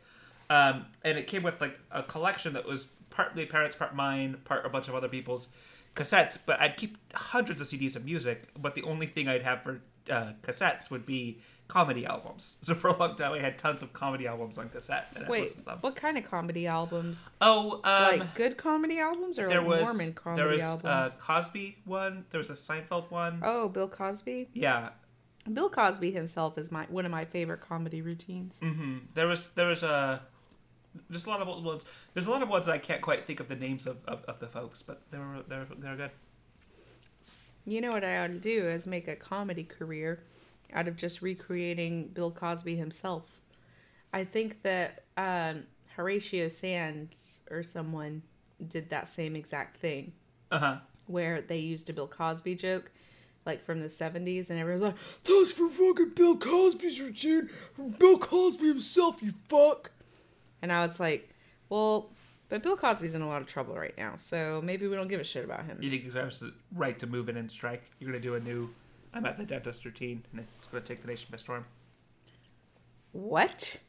Um, 0.51 0.87
and 1.03 1.17
it 1.17 1.27
came 1.29 1.43
with 1.43 1.61
like 1.61 1.79
a 1.91 2.03
collection 2.03 2.53
that 2.55 2.67
was 2.67 2.89
partly 3.09 3.47
parents, 3.47 3.75
part 3.77 3.95
mine, 3.95 4.39
part 4.45 4.67
a 4.67 4.69
bunch 4.69 4.89
of 4.89 4.95
other 4.95 5.09
people's 5.09 5.49
cassettes. 5.97 6.37
But 6.45 6.61
I'd 6.61 6.77
keep 6.77 6.99
hundreds 7.15 7.61
of 7.61 7.69
CDs 7.69 7.97
of 7.97 8.05
music, 8.05 8.49
but 8.59 8.75
the 8.75 8.83
only 8.83 9.07
thing 9.07 9.29
I'd 9.29 9.43
have 9.43 9.63
for 9.63 9.81
uh, 10.11 10.33
cassettes 10.43 10.91
would 10.91 11.07
be 11.07 11.39
comedy 11.69 12.05
albums. 12.05 12.59
So 12.65 12.75
for 12.75 12.89
a 12.89 12.97
long 12.97 13.15
time, 13.15 13.33
I 13.33 13.39
had 13.39 13.59
tons 13.59 13.81
of 13.81 13.93
comedy 13.93 14.27
albums 14.27 14.59
on 14.59 14.69
cassette. 14.71 15.07
Wait, 15.29 15.53
what 15.83 15.95
kind 15.95 16.19
of 16.19 16.25
comedy 16.25 16.67
albums? 16.67 17.31
Oh, 17.41 17.81
um, 17.85 18.19
like 18.19 18.35
good 18.35 18.57
comedy 18.57 18.99
albums 18.99 19.39
or 19.39 19.47
there 19.49 19.61
like 19.61 19.69
was 19.69 19.83
Mormon 19.85 20.13
comedy 20.15 20.43
there 20.43 20.51
was 20.53 20.63
albums? 20.63 21.15
a 21.15 21.19
Cosby 21.21 21.77
one. 21.85 22.25
There 22.31 22.39
was 22.39 22.51
a 22.51 22.55
Seinfeld 22.55 23.09
one. 23.13 23.41
oh, 23.45 23.69
Bill 23.69 23.87
Cosby. 23.89 24.49
Yeah. 24.53 24.91
Bill 25.53 25.71
Cosby 25.71 26.11
himself 26.11 26.59
is 26.59 26.71
my 26.73 26.85
one 26.91 27.07
of 27.07 27.13
my 27.13 27.25
favorite 27.25 27.61
comedy 27.61 28.03
routines. 28.03 28.59
hmm 28.61 28.99
There 29.15 29.27
was 29.29 29.49
there 29.51 29.69
was 29.69 29.83
a 29.83 30.21
there's 31.09 31.27
a 31.27 31.29
lot 31.29 31.41
of 31.41 31.49
old 31.49 31.65
ones. 31.65 31.85
There's 32.15 32.27
a 32.27 32.31
lot 32.31 32.43
of 32.43 32.49
ones 32.49 32.69
I 32.69 32.79
can't 32.79 33.01
quite 33.01 33.27
think 33.27 33.41
of 33.41 33.49
the 33.49 33.57
names 33.57 33.87
of, 33.87 34.05
of, 34.07 34.25
of 34.25 34.41
the 34.41 34.47
folks, 34.47 34.83
but 34.83 35.03
they 35.11 35.19
were 35.19 35.43
they're 35.49 35.67
they're 35.79 35.97
good. 35.97 36.11
You 37.67 37.81
know 37.81 37.91
what 37.91 38.05
I 38.05 38.19
ought 38.19 38.29
to 38.29 38.39
do 38.39 38.65
is 38.67 38.87
make 38.87 39.07
a 39.07 39.17
comedy 39.17 39.65
career 39.65 40.23
out 40.73 40.89
of 40.89 40.97
just 40.97 41.21
recreating 41.23 42.09
Bill 42.09 42.31
Cosby 42.31 42.77
himself. 42.77 43.41
I 44.13 44.25
think 44.25 44.63
that 44.63 45.05
um, 45.17 45.65
Horatio 45.97 46.49
Sanz 46.49 47.43
or 47.51 47.63
someone 47.63 48.23
did 48.67 48.91
that 48.91 49.13
same 49.13 49.37
exact 49.37 49.77
thing. 49.77 50.13
Uh 50.51 50.59
huh. 50.59 50.77
where 51.07 51.41
they 51.41 51.59
used 51.59 51.89
a 51.91 51.93
Bill 51.93 52.09
Cosby 52.09 52.57
joke, 52.57 52.91
like 53.47 53.65
from 53.65 53.79
the 53.81 53.87
70s, 53.87 54.51
and 54.51 54.59
everyone's 54.59 54.83
like, 54.83 54.97
That's 55.23 55.53
from 55.53 55.71
fucking 55.71 56.11
Bill 56.17 56.37
Cosby's 56.37 57.01
routine. 57.01 57.49
From 57.75 57.91
Bill 57.91 58.19
Cosby 58.19 58.67
himself, 58.67 59.23
you 59.23 59.33
fuck. 59.49 59.93
And 60.63 60.73
I 60.73 60.83
was 60.83 61.01
like, 61.01 61.31
Well, 61.69 62.11
but 62.49 62.63
Bill 62.63 62.77
Cosby's 62.77 63.15
in 63.15 63.23
a 63.23 63.29
lot 63.29 63.41
of 63.43 63.47
trouble 63.49 63.75
right 63.77 63.97
now, 63.97 64.17
so 64.17 64.61
maybe 64.65 64.87
we 64.89 64.97
don't 64.97 65.07
give 65.09 65.21
a 65.21 65.25
shit 65.25 65.45
about 65.45 65.65
him. 65.67 65.79
You 65.81 65.89
think 65.91 66.03
he 66.05 66.11
has 66.19 66.39
the 66.41 66.53
right 66.75 66.99
to 66.99 67.07
move 67.07 67.29
in 67.29 67.37
and 67.37 67.51
strike? 67.51 67.85
You're 67.99 68.11
gonna 68.11 68.21
do 68.23 68.35
a 68.35 68.41
new 68.41 68.71
I'm 69.15 69.25
at 69.27 69.39
the 69.39 69.45
dentist 69.45 69.85
routine, 69.85 70.25
and 70.33 70.45
it's 70.59 70.69
gonna 70.69 70.83
take 70.85 71.03
the 71.03 71.09
nation 71.09 71.29
by 71.31 71.37
storm. 71.37 71.65
What? 73.13 73.81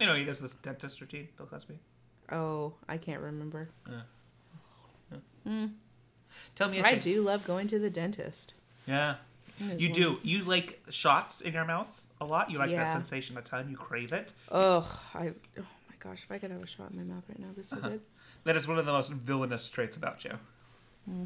You 0.00 0.06
know, 0.06 0.14
he 0.14 0.24
does 0.24 0.40
this 0.40 0.54
dentist 0.56 1.00
routine, 1.00 1.28
Bill 1.36 1.46
Cosby. 1.46 1.78
Oh, 2.30 2.74
I 2.88 2.98
can't 2.98 3.20
remember. 3.22 3.70
Hmm. 5.44 5.66
Tell 6.54 6.68
me, 6.68 6.80
I 6.80 6.92
thing. 6.92 7.00
do 7.00 7.22
love 7.22 7.44
going 7.46 7.68
to 7.68 7.78
the 7.78 7.88
dentist. 7.90 8.52
Yeah, 8.86 9.16
you 9.58 9.88
one- 9.88 9.92
do. 9.92 10.18
You 10.22 10.44
like 10.44 10.80
shots 10.90 11.40
in 11.40 11.54
your 11.54 11.64
mouth 11.64 12.02
a 12.20 12.24
lot. 12.24 12.50
You 12.50 12.58
like 12.58 12.70
that 12.70 12.92
sensation 12.92 13.36
a 13.38 13.42
ton. 13.42 13.68
You 13.70 13.76
crave 13.76 14.12
it. 14.12 14.32
Ugh, 14.50 14.84
I. 15.14 15.28
Oh 15.58 15.62
my 15.88 15.94
gosh, 16.00 16.24
if 16.24 16.32
I 16.32 16.38
could 16.38 16.50
have 16.50 16.62
a 16.62 16.66
shot 16.66 16.90
in 16.90 16.96
my 16.96 17.02
mouth 17.14 17.24
right 17.28 17.38
now, 17.38 17.48
it'd 17.52 17.64
so 17.66 17.76
Uh-huh. 17.76 17.88
good. 17.90 18.00
That 18.44 18.56
is 18.56 18.66
one 18.68 18.78
of 18.78 18.86
the 18.86 18.92
most 18.92 19.10
villainous 19.12 19.68
traits 19.68 19.96
about 19.96 20.24
you. 20.24 20.38
Hmm. 21.06 21.24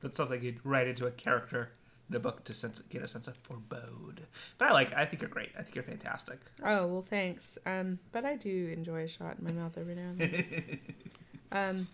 That's 0.00 0.16
something 0.16 0.42
you'd 0.42 0.64
write 0.64 0.86
into 0.86 1.06
a 1.06 1.10
character 1.10 1.72
in 2.08 2.16
a 2.16 2.20
book 2.20 2.44
to 2.44 2.54
sense, 2.54 2.80
get 2.88 3.02
a 3.02 3.08
sense 3.08 3.26
of 3.28 3.36
forebode. 3.36 4.26
But 4.56 4.68
I 4.68 4.72
like. 4.72 4.92
I 4.94 5.04
think 5.04 5.22
you're 5.22 5.30
great. 5.30 5.50
I 5.58 5.62
think 5.62 5.74
you're 5.74 5.84
fantastic. 5.84 6.38
Oh 6.62 6.86
well, 6.86 7.04
thanks. 7.08 7.58
Um, 7.66 7.98
but 8.12 8.24
I 8.24 8.36
do 8.36 8.72
enjoy 8.74 9.02
a 9.04 9.08
shot 9.08 9.36
in 9.38 9.44
my 9.44 9.52
mouth 9.52 9.76
every 9.76 9.94
now 9.94 10.10
and 10.10 10.20
then. 10.20 10.80
um, 11.52 11.88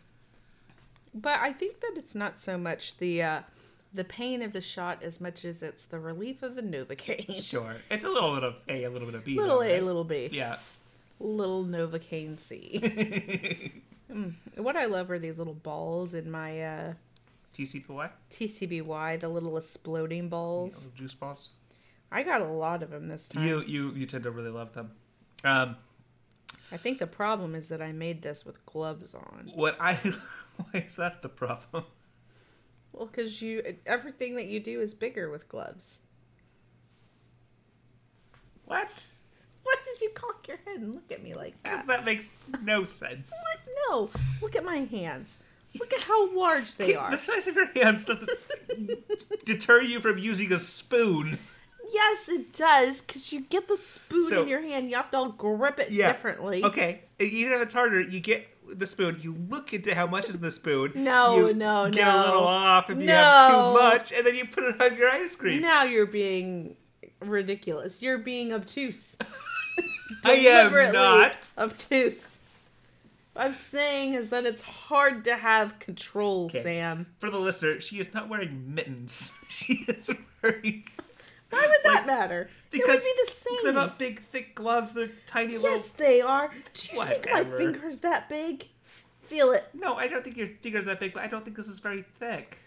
but 1.14 1.40
I 1.40 1.52
think 1.52 1.80
that 1.80 1.92
it's 1.96 2.14
not 2.14 2.38
so 2.38 2.58
much 2.58 2.96
the 2.98 3.22
uh, 3.22 3.40
the 3.94 4.04
pain 4.04 4.42
of 4.42 4.52
the 4.52 4.60
shot 4.60 5.02
as 5.02 5.20
much 5.20 5.44
as 5.44 5.62
it's 5.62 5.86
the 5.86 5.98
relief 6.00 6.42
of 6.42 6.56
the 6.56 6.62
novocaine. 6.62 7.32
Sure, 7.42 7.76
it's 7.90 8.04
a 8.04 8.08
little 8.08 8.34
bit 8.34 8.42
of 8.44 8.54
A, 8.68 8.84
a 8.84 8.90
little 8.90 9.06
bit 9.06 9.14
of 9.14 9.24
B. 9.24 9.36
little 9.36 9.58
though, 9.58 9.62
A, 9.62 9.72
right? 9.74 9.82
little 9.84 10.04
B, 10.04 10.28
Yeah. 10.32 10.58
little 11.20 11.64
novocaine 11.64 12.38
C. 12.38 13.82
Mm. 14.12 14.34
What 14.58 14.76
I 14.76 14.84
love 14.84 15.10
are 15.10 15.18
these 15.18 15.38
little 15.38 15.54
balls 15.54 16.12
in 16.14 16.30
my 16.30 16.60
uh, 16.62 16.92
TCPY. 17.56 18.10
TCBY, 18.30 19.18
the 19.18 19.28
little 19.28 19.56
exploding 19.56 20.28
balls. 20.28 20.84
Little 20.84 20.98
juice 20.98 21.14
balls. 21.14 21.50
I 22.12 22.22
got 22.22 22.40
a 22.42 22.46
lot 22.46 22.82
of 22.82 22.90
them 22.90 23.08
this 23.08 23.28
time. 23.30 23.44
You 23.48 23.62
you 23.62 23.92
you 23.92 24.06
tend 24.06 24.22
to 24.24 24.30
really 24.30 24.50
love 24.50 24.74
them. 24.74 24.92
Um, 25.42 25.76
I 26.70 26.76
think 26.76 26.98
the 26.98 27.06
problem 27.08 27.54
is 27.54 27.68
that 27.70 27.80
I 27.82 27.92
made 27.92 28.22
this 28.22 28.44
with 28.44 28.64
gloves 28.66 29.14
on. 29.14 29.50
what 29.54 29.76
I 29.80 29.94
why 30.58 30.80
is 30.86 30.94
that 30.96 31.22
the 31.22 31.28
problem? 31.30 31.84
Well, 32.94 33.06
because 33.06 33.42
you 33.42 33.62
everything 33.86 34.36
that 34.36 34.46
you 34.46 34.60
do 34.60 34.80
is 34.80 34.94
bigger 34.94 35.28
with 35.28 35.48
gloves. 35.48 35.98
What? 38.66 39.06
Why 39.64 39.74
did 39.84 40.00
you 40.00 40.10
cock 40.14 40.46
your 40.46 40.58
head 40.64 40.76
and 40.80 40.94
look 40.94 41.10
at 41.10 41.22
me 41.22 41.34
like 41.34 41.60
that? 41.64 41.86
That 41.86 42.04
makes 42.04 42.32
no 42.62 42.84
sense. 42.84 43.32
What? 43.32 43.74
No. 43.90 44.10
Look 44.42 44.54
at 44.56 44.64
my 44.64 44.78
hands. 44.78 45.38
Look 45.78 45.92
at 45.92 46.04
how 46.04 46.34
large 46.36 46.76
they 46.76 46.94
are. 46.94 47.10
The 47.10 47.18
size 47.18 47.46
of 47.48 47.56
your 47.56 47.66
hands 47.74 48.04
doesn't 48.04 48.30
deter 49.44 49.80
you 49.82 50.00
from 50.00 50.18
using 50.18 50.52
a 50.52 50.58
spoon. 50.58 51.36
Yes, 51.92 52.28
it 52.28 52.52
does. 52.52 53.02
Because 53.02 53.32
you 53.32 53.40
get 53.40 53.66
the 53.68 53.76
spoon 53.76 54.28
So- 54.28 54.42
in 54.42 54.48
your 54.48 54.62
hand, 54.62 54.88
you 54.88 54.96
have 54.96 55.10
to 55.10 55.16
all 55.16 55.28
grip 55.30 55.80
it 55.80 55.90
Yeah. 55.90 56.12
differently. 56.12 56.62
Okay, 56.64 57.02
even 57.18 57.52
if 57.54 57.60
it's 57.62 57.74
harder, 57.74 58.00
you 58.00 58.20
get 58.20 58.46
the 58.72 58.86
spoon. 58.86 59.18
You 59.20 59.36
look 59.48 59.72
into 59.72 59.94
how 59.94 60.06
much 60.06 60.28
is 60.28 60.34
in 60.36 60.40
the 60.40 60.50
spoon. 60.50 60.92
No, 61.04 61.48
you 61.48 61.54
no, 61.54 61.90
get 61.90 62.04
no. 62.04 62.16
a 62.16 62.20
little 62.24 62.44
off 62.44 62.90
if 62.90 62.98
you 62.98 63.08
have 63.08 63.50
too 63.50 63.72
much, 63.74 64.12
and 64.12 64.26
then 64.26 64.34
you 64.34 64.46
put 64.46 64.64
it 64.64 64.80
on 64.82 64.96
your 64.96 65.10
ice 65.10 65.36
cream. 65.36 65.60
Now 65.62 65.84
you're 65.84 66.06
being 66.06 66.76
ridiculous. 67.20 68.00
You're 68.02 68.18
being 68.18 68.52
obtuse. 68.52 69.16
I 70.24 70.32
am 70.32 70.92
not. 70.92 71.48
obtuse. 71.58 72.40
I'm 73.36 73.54
saying 73.54 74.14
is 74.14 74.30
that 74.30 74.46
it's 74.46 74.62
hard 74.62 75.24
to 75.24 75.36
have 75.36 75.78
control, 75.80 76.44
Okay. 76.46 76.62
Sam. 76.62 77.06
For 77.18 77.30
the 77.30 77.38
listener, 77.38 77.80
she 77.80 77.98
is 77.98 78.14
not 78.14 78.28
wearing 78.28 78.74
mittens. 78.74 79.34
She 79.48 79.84
is 79.88 80.10
wearing 80.42 80.84
Why 81.54 81.66
would 81.66 81.84
that 81.92 81.94
Like, 81.98 82.06
matter? 82.06 82.40
it 82.42 82.48
because 82.70 82.88
would 82.88 83.02
be 83.02 83.14
the 83.26 83.30
same. 83.30 83.58
they're 83.64 83.72
not 83.72 83.98
big, 83.98 84.20
thick 84.22 84.54
gloves. 84.54 84.92
They're 84.92 85.10
tiny 85.26 85.52
yes, 85.54 85.62
little. 85.62 85.76
Yes, 85.78 85.88
they 85.90 86.20
are. 86.20 86.50
Do 86.74 86.96
you 86.96 87.04
think 87.04 87.26
my 87.26 87.32
Whatever. 87.42 87.56
finger's 87.58 88.00
that 88.00 88.28
big? 88.28 88.66
Feel 89.22 89.52
it. 89.52 89.64
No, 89.72 89.94
I 89.96 90.06
don't 90.08 90.22
think 90.22 90.36
your 90.36 90.48
finger's 90.48 90.84
that 90.86 91.00
big, 91.00 91.14
but 91.14 91.22
I 91.22 91.26
don't 91.28 91.44
think 91.44 91.56
this 91.56 91.68
is 91.68 91.78
very 91.78 92.04
thick. 92.18 92.58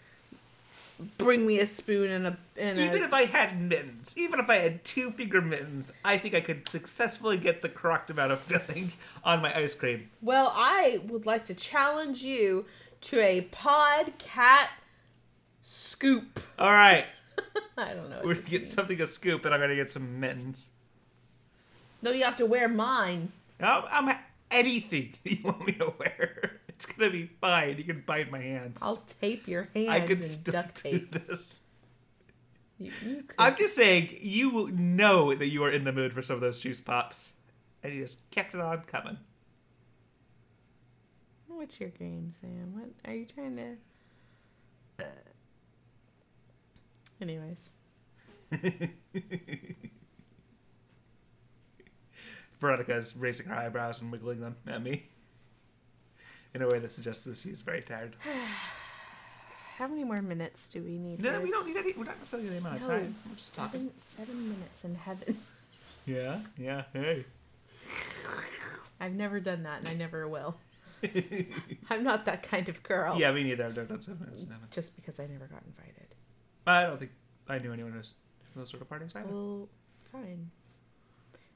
Bring 1.16 1.46
me 1.46 1.60
a 1.60 1.66
spoon 1.68 2.10
and 2.10 2.26
a 2.26 2.36
and 2.56 2.76
Even 2.76 3.02
a. 3.02 3.04
if 3.04 3.14
I 3.14 3.26
had 3.26 3.60
mittens, 3.60 4.14
even 4.16 4.40
if 4.40 4.50
I 4.50 4.56
had 4.56 4.82
two 4.84 5.12
finger 5.12 5.40
mittens, 5.40 5.92
I 6.04 6.18
think 6.18 6.34
I 6.34 6.40
could 6.40 6.68
successfully 6.68 7.36
get 7.36 7.62
the 7.62 7.68
correct 7.68 8.10
amount 8.10 8.32
of 8.32 8.40
filling 8.40 8.90
on 9.24 9.40
my 9.40 9.56
ice 9.56 9.76
cream. 9.76 10.10
Well, 10.20 10.52
I 10.56 11.00
would 11.06 11.24
like 11.24 11.44
to 11.44 11.54
challenge 11.54 12.22
you 12.24 12.64
to 13.02 13.20
a 13.20 13.42
pod 13.42 14.12
cat 14.18 14.70
scoop. 15.62 16.40
All 16.58 16.72
right, 16.72 17.06
I 17.90 17.94
don't 17.94 18.10
know. 18.10 18.20
we're 18.24 18.34
gonna 18.34 18.46
get 18.46 18.62
means. 18.62 18.74
something 18.74 19.00
a 19.00 19.06
scoop, 19.06 19.44
and 19.44 19.54
I'm 19.54 19.60
gonna 19.60 19.76
get 19.76 19.90
some 19.90 20.20
mittens. 20.20 20.68
No, 22.02 22.10
you 22.10 22.24
have 22.24 22.36
to 22.36 22.46
wear 22.46 22.68
mine. 22.68 23.32
I'm, 23.60 23.84
I'm 23.90 24.16
anything 24.50 25.14
you 25.24 25.38
want 25.44 25.66
me 25.66 25.72
to 25.74 25.94
wear. 25.98 26.60
It's 26.68 26.86
gonna 26.86 27.10
be 27.10 27.30
fine. 27.40 27.78
You 27.78 27.84
can 27.84 28.02
bite 28.06 28.30
my 28.30 28.40
hands. 28.40 28.80
I'll 28.82 29.02
tape 29.20 29.48
your 29.48 29.68
hands 29.74 29.88
I 29.88 30.00
could 30.00 30.24
still 30.24 30.52
duct 30.52 30.82
do 30.82 30.90
tape. 30.90 31.26
this. 31.26 31.60
You, 32.78 32.92
you 33.04 33.16
could. 33.22 33.34
I'm 33.38 33.56
just 33.56 33.74
saying, 33.74 34.16
you 34.20 34.70
know 34.72 35.34
that 35.34 35.48
you 35.48 35.64
are 35.64 35.70
in 35.70 35.84
the 35.84 35.92
mood 35.92 36.12
for 36.12 36.22
some 36.22 36.34
of 36.34 36.40
those 36.40 36.60
juice 36.60 36.80
pops, 36.80 37.32
and 37.82 37.92
you 37.92 38.02
just 38.02 38.28
kept 38.30 38.54
it 38.54 38.60
on 38.60 38.82
coming. 38.82 39.18
What's 41.48 41.80
your 41.80 41.90
game, 41.90 42.30
Sam? 42.40 42.72
What 42.74 42.90
are 43.04 43.14
you 43.14 43.26
trying 43.26 43.56
to? 43.56 45.04
Uh, 45.04 45.08
Anyways, 47.20 47.72
Veronica's 52.60 53.16
raising 53.16 53.46
her 53.46 53.54
eyebrows 53.54 54.00
and 54.00 54.12
wiggling 54.12 54.40
them 54.40 54.56
at 54.66 54.82
me 54.82 55.04
in 56.54 56.62
a 56.62 56.68
way 56.68 56.78
that 56.78 56.92
suggests 56.92 57.24
that 57.24 57.36
she's 57.36 57.62
very 57.62 57.82
tired. 57.82 58.14
how 59.78 59.86
many 59.86 60.04
more 60.04 60.22
minutes 60.22 60.68
do 60.68 60.82
we 60.82 60.98
need? 60.98 61.22
No, 61.22 61.32
here? 61.32 61.40
we 61.40 61.50
don't 61.50 61.66
need 61.66 61.76
any. 61.76 61.92
We're 61.94 62.04
not 62.04 62.16
filling 62.26 62.46
any 62.46 62.58
amount 62.58 62.80
of 62.80 62.86
time. 62.86 63.14
We're 63.28 63.34
just 63.34 63.54
talking. 63.54 63.90
seven, 63.96 64.26
seven 64.26 64.48
minutes 64.48 64.84
in 64.84 64.94
heaven. 64.94 65.38
Yeah, 66.06 66.38
yeah. 66.56 66.84
Hey. 66.94 67.26
I've 68.98 69.12
never 69.12 69.40
done 69.40 69.64
that, 69.64 69.80
and 69.80 69.88
I 69.88 69.92
never 69.92 70.26
will. 70.26 70.56
I'm 71.90 72.02
not 72.02 72.24
that 72.24 72.42
kind 72.42 72.70
of 72.70 72.82
girl. 72.82 73.18
Yeah, 73.18 73.30
me 73.30 73.42
neither. 73.42 73.66
I've 73.66 73.74
done 73.74 73.88
that 73.88 74.02
seven 74.04 74.20
minutes. 74.24 74.46
Never. 74.48 74.62
Just 74.70 74.96
because 74.96 75.20
I 75.20 75.26
never 75.26 75.44
got 75.44 75.62
invited. 75.66 75.97
I 76.68 76.84
don't 76.84 76.98
think 76.98 77.12
I 77.48 77.58
knew 77.58 77.72
anyone 77.72 77.92
who's 77.92 78.14
from 78.52 78.60
those 78.62 78.70
sort 78.70 78.82
of 78.82 78.88
parties 78.88 79.12
either. 79.14 79.28
Well, 79.28 79.68
fine. 80.12 80.50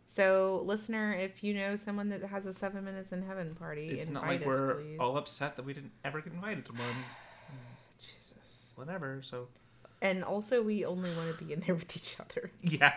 So, 0.06 0.62
listener, 0.66 1.14
if 1.14 1.42
you 1.42 1.54
know 1.54 1.76
someone 1.76 2.10
that 2.10 2.22
has 2.24 2.46
a 2.46 2.52
seven 2.52 2.84
minutes 2.84 3.12
in 3.12 3.22
heaven 3.22 3.54
party, 3.54 3.88
It's 3.88 4.06
invite 4.06 4.22
not 4.22 4.26
like 4.28 4.40
us, 4.42 4.46
we're 4.46 4.74
please. 4.74 4.96
all 5.00 5.16
upset 5.16 5.56
that 5.56 5.64
we 5.64 5.72
didn't 5.72 5.92
ever 6.04 6.20
get 6.20 6.32
invited 6.34 6.66
to 6.66 6.72
one. 6.72 6.82
Jesus. 7.98 8.72
Whatever. 8.76 9.20
So 9.22 9.48
And 10.02 10.22
also, 10.24 10.62
we 10.62 10.84
only 10.84 11.10
want 11.16 11.36
to 11.38 11.44
be 11.44 11.52
in 11.52 11.60
there 11.60 11.74
with 11.82 11.96
each 11.96 12.16
other. 12.20 12.50
yeah. 12.62 12.92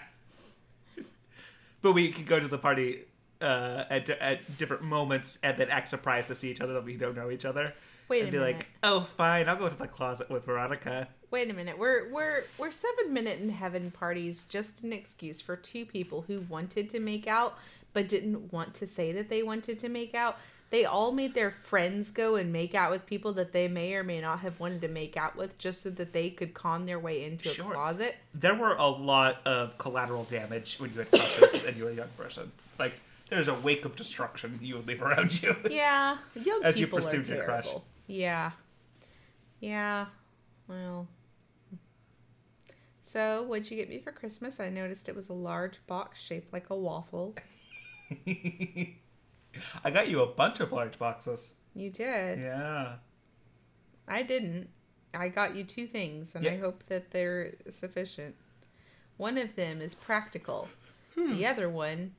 but 1.82 1.93
we 1.93 2.12
could 2.12 2.28
go 2.28 2.39
to 2.39 2.47
the 2.47 2.58
party 2.58 3.06
uh, 3.41 3.84
at 3.89 4.10
at 4.10 4.58
different 4.58 4.84
moments 4.84 5.38
and 5.43 5.58
then 5.58 5.69
act 5.69 5.88
surprised 5.89 6.28
to 6.30 6.36
see 6.36 6.49
each 6.49 6.62
other 6.62 6.73
that 6.73 6.84
we 6.84 6.95
don't 6.97 7.15
know 7.15 7.30
each 7.32 7.45
other. 7.45 7.73
Wait 8.08 8.23
and 8.23 8.32
be 8.32 8.38
minute. 8.38 8.56
like, 8.58 8.67
oh, 8.84 9.01
fine, 9.01 9.47
I'll 9.49 9.56
go 9.56 9.67
to 9.69 9.75
the 9.75 9.88
closet 9.88 10.30
with 10.30 10.45
Veronica. 10.45 11.08
Wait 11.36 11.50
a 11.50 11.54
minute. 11.54 11.78
We're 11.78 12.08
we're 12.13 12.43
we're 12.58 12.71
seven 12.71 13.12
minute 13.13 13.41
in 13.41 13.50
heaven 13.50 13.91
parties 13.91 14.45
just 14.48 14.84
an 14.84 14.93
excuse 14.93 15.41
for 15.41 15.58
two 15.58 15.86
people 15.86 16.21
who 16.21 16.39
wanted 16.48 16.89
to 16.91 17.00
make 17.02 17.28
out 17.28 17.58
but 17.91 18.08
didn't 18.08 18.54
want 18.54 18.74
to 18.76 18.88
say 18.88 19.12
that 19.12 19.28
they 19.28 19.43
wanted 19.43 19.78
to 19.80 19.89
make 19.89 20.15
out. 20.15 20.38
They 20.69 20.86
all 20.86 21.12
made 21.12 21.34
their 21.34 21.52
friends 21.52 22.10
go 22.10 22.38
and 22.38 22.54
make 22.54 22.74
out 22.74 22.89
with 22.89 23.06
people 23.06 23.34
that 23.34 23.52
they 23.52 23.67
may 23.67 23.95
or 23.95 24.04
may 24.06 24.21
not 24.21 24.39
have 24.39 24.62
wanted 24.62 24.80
to 24.84 24.88
make 24.88 25.17
out 25.17 25.36
with 25.36 25.58
just 25.58 25.82
so 25.82 25.89
that 25.89 26.13
they 26.13 26.30
could 26.30 26.54
con 26.54 26.86
their 26.86 27.00
way 27.00 27.26
into 27.26 27.50
Sure. 27.50 27.71
a 27.71 27.74
closet. 27.74 28.15
There 28.34 28.56
were 28.56 28.76
a 28.76 28.88
lot 28.88 29.45
of 29.45 29.78
collateral 29.78 30.24
damage 30.24 30.78
when 30.78 30.93
you 30.93 31.00
had 31.00 31.12
crushes 31.12 31.65
and 31.65 31.76
you 31.76 31.84
were 31.84 31.89
a 31.89 31.95
young 31.95 32.08
person. 32.17 32.50
Like, 32.80 32.93
there's 33.30 33.50
a 33.50 33.56
wake 33.56 33.84
of 33.84 33.98
destruction 33.98 34.58
you 34.62 34.76
would 34.78 34.88
leave 34.88 35.02
around 35.02 35.43
you. 35.43 35.54
Yeah, 35.69 36.15
young 36.34 36.63
As 36.63 36.80
you 36.80 36.86
people 36.88 37.00
are 37.00 37.02
pursued 37.02 37.28
your 37.28 37.43
terrible. 37.43 37.62
crush. 37.71 37.82
Yeah, 38.08 38.52
yeah. 39.60 40.06
Well, 40.67 41.08
so 43.06 43.44
what'd 43.44 43.70
you 43.70 43.78
get 43.78 43.88
me 43.88 44.00
for 44.00 44.12
Christmas? 44.12 44.60
I 44.60 44.70
noticed 44.70 45.08
it 45.08 45.15
was 45.15 45.30
a 45.30 45.34
large 45.34 45.86
box 45.86 46.20
shaped 46.20 46.52
like 46.52 46.72
a 46.72 46.76
waffle. 46.76 47.36
I 49.84 49.91
got 49.91 50.10
you 50.10 50.24
a 50.24 50.26
bunch 50.26 50.60
of 50.60 50.72
large 50.72 50.98
boxes. 50.98 51.54
You 51.76 51.91
did. 51.91 52.39
Yeah. 52.39 52.96
I 54.08 54.24
didn't. 54.24 54.70
I 55.13 55.30
got 55.30 55.56
you 55.56 55.63
two 55.63 55.86
things, 55.86 56.34
and 56.34 56.48
I 56.48 56.58
hope 56.58 56.84
that 56.86 57.12
they're 57.12 57.54
sufficient. 57.70 58.36
One 59.18 59.38
of 59.38 59.56
them 59.56 59.82
is 59.82 59.94
practical. 59.94 60.68
Hmm. 61.13 61.36
The 61.36 61.46
other 61.46 61.70
one, 61.70 62.13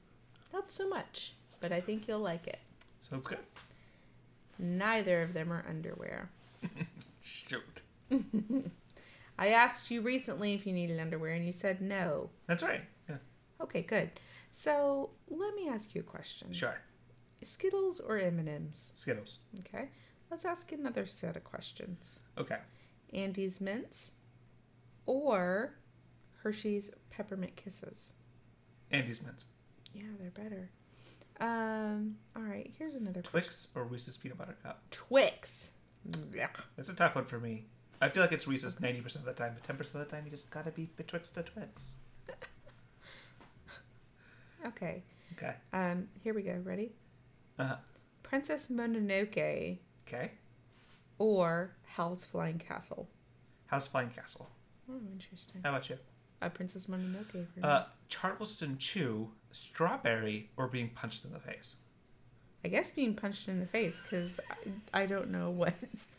not 0.53 0.71
so 0.71 0.89
much, 0.89 1.35
but 1.61 1.73
I 1.73 1.81
think 1.81 2.07
you'll 2.07 2.21
like 2.21 2.47
it. 2.47 2.61
Sounds 3.11 3.27
good. 3.27 3.39
Neither 4.59 5.21
of 5.21 5.35
them 5.35 5.53
are 5.53 5.65
underwear. 5.69 6.31
Shoot. 7.21 7.83
I 9.39 9.49
asked 9.49 9.91
you 9.91 10.01
recently 10.01 10.55
if 10.55 10.67
you 10.67 10.73
needed 10.73 10.99
underwear, 10.99 11.33
and 11.33 11.45
you 11.45 11.53
said 11.53 11.81
no. 11.81 12.31
That's 12.47 12.63
right. 12.63 12.83
Yeah. 13.09 13.17
Okay, 13.61 13.83
good. 13.83 14.11
So 14.51 15.11
let 15.29 15.55
me 15.55 15.69
ask 15.69 15.95
you 15.95 16.01
a 16.01 16.05
question: 16.05 16.53
Sure. 16.53 16.77
Skittles 17.43 18.01
or 18.01 18.19
M 18.19 18.39
and 18.39 18.49
M's? 18.49 18.93
Skittles. 18.97 19.39
Okay. 19.61 19.91
Let's 20.31 20.45
ask 20.45 20.73
another 20.73 21.07
set 21.07 21.37
of 21.37 21.45
questions: 21.45 22.23
Okay. 22.39 22.59
Andy's 23.13 23.61
mints 23.61 24.13
or 25.05 25.75
Hershey's 26.43 26.91
peppermint 27.11 27.57
kisses? 27.57 28.15
Andy's 28.91 29.23
mints. 29.23 29.45
Yeah, 29.93 30.05
they're 30.19 30.31
better. 30.31 30.71
Um. 31.41 32.17
All 32.35 32.43
right. 32.43 32.73
Here's 32.79 32.97
another 32.97 33.21
question. 33.21 33.31
Twix 33.43 33.69
or 33.75 33.85
Reese's 33.85 34.17
peanut 34.17 34.39
butter 34.39 34.57
cup. 34.63 34.83
Twix. 34.91 35.73
Yuck. 36.33 36.61
It's 36.79 36.89
a 36.89 36.95
tough 36.95 37.15
one 37.15 37.25
for 37.25 37.39
me. 37.39 37.67
I 38.01 38.09
feel 38.09 38.23
like 38.23 38.33
it's 38.33 38.47
Reese's 38.47 38.81
ninety 38.81 39.01
percent 39.01 39.27
of 39.27 39.35
the 39.37 39.43
time, 39.43 39.53
but 39.55 39.63
ten 39.65 39.77
percent 39.77 40.03
of 40.03 40.09
the 40.09 40.15
time 40.17 40.25
you 40.25 40.31
just 40.31 40.51
gotta 40.51 40.71
be 40.71 40.91
betwixt 40.97 41.35
the 41.35 41.43
Twix. 41.43 41.95
Okay. 44.67 45.03
Okay. 45.37 45.55
Um. 45.73 46.09
Here 46.25 46.35
we 46.35 46.43
go. 46.43 46.59
Ready? 46.65 46.93
Uh-huh. 47.59 47.77
Princess 48.23 48.69
Mononoke 48.69 49.79
Okay. 50.09 50.33
or 51.19 51.71
Howl's 51.85 52.25
Flying 52.25 52.59
Castle. 52.59 53.09
House 53.67 53.87
Flying 53.87 54.11
Castle. 54.11 54.49
Oh, 54.91 54.95
interesting. 55.13 55.61
How 55.63 55.71
about 55.71 55.89
you? 55.89 55.97
A 56.43 56.51
Princess 56.51 56.87
Mononoke. 56.87 57.47
Uh, 57.63 57.85
Charleston 58.09 58.77
Chew, 58.79 59.29
strawberry, 59.53 60.51
or 60.57 60.67
being 60.69 60.91
punched 60.91 61.25
in 61.25 61.33
the 61.33 61.39
face. 61.39 61.77
I 62.65 62.69
guess 62.69 62.91
being 62.91 63.15
punched 63.15 63.49
in 63.49 63.61
the 63.61 63.67
face 63.67 64.01
because 64.01 64.41
I, 64.93 65.03
I 65.03 65.07
don't 65.07 65.31
know 65.31 65.51
what 65.51 65.75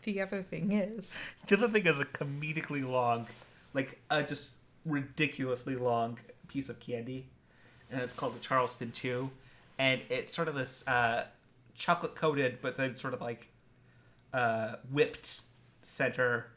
the 0.08 0.22
other 0.22 0.42
thing 0.42 0.72
is. 0.72 1.18
The 1.48 1.58
other 1.58 1.68
thing 1.68 1.86
is 1.86 2.00
a 2.00 2.06
comedically 2.06 2.88
long, 2.90 3.28
like 3.74 4.00
a 4.10 4.24
just 4.24 4.52
ridiculously 4.86 5.76
long 5.76 6.18
piece 6.48 6.70
of 6.70 6.80
candy, 6.80 7.28
and 7.92 8.02
it's 8.02 8.14
called 8.14 8.34
the 8.34 8.40
Charleston 8.40 8.94
Chew, 8.94 9.30
and 9.78 10.02
it's 10.10 10.34
sort 10.34 10.48
of 10.48 10.56
this 10.56 10.88
uh, 10.88 11.26
chocolate 11.76 12.16
coated, 12.16 12.60
but 12.62 12.78
then 12.78 12.96
sort 12.96 13.14
of 13.14 13.20
like 13.20 13.50
uh, 14.34 14.76
whipped 14.90 15.42
center. 15.84 16.48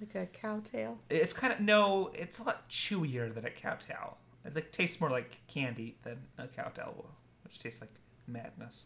Like 0.00 0.14
a 0.14 0.26
cow 0.26 0.60
tail. 0.64 0.98
It's 1.10 1.34
kind 1.34 1.52
of 1.52 1.60
no, 1.60 2.10
it's 2.14 2.38
a 2.38 2.42
lot 2.42 2.70
chewier 2.70 3.34
than 3.34 3.44
a 3.44 3.50
cow 3.50 3.74
tail. 3.74 4.16
It 4.46 4.54
like, 4.54 4.72
tastes 4.72 4.98
more 4.98 5.10
like 5.10 5.40
candy 5.46 5.96
than 6.04 6.16
a 6.38 6.48
cow 6.48 6.68
tail 6.68 6.94
will, 6.96 7.10
which 7.44 7.58
tastes 7.58 7.82
like 7.82 7.92
madness. 8.26 8.84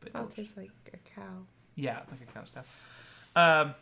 But 0.00 0.20
it 0.20 0.30
tastes 0.32 0.56
like 0.56 0.72
a 0.92 0.96
cow. 0.96 1.46
Yeah, 1.78 2.00
like 2.10 2.20
a 2.20 2.32
cow 2.32 2.44
stuff. 2.44 2.66
Um, 3.36 3.74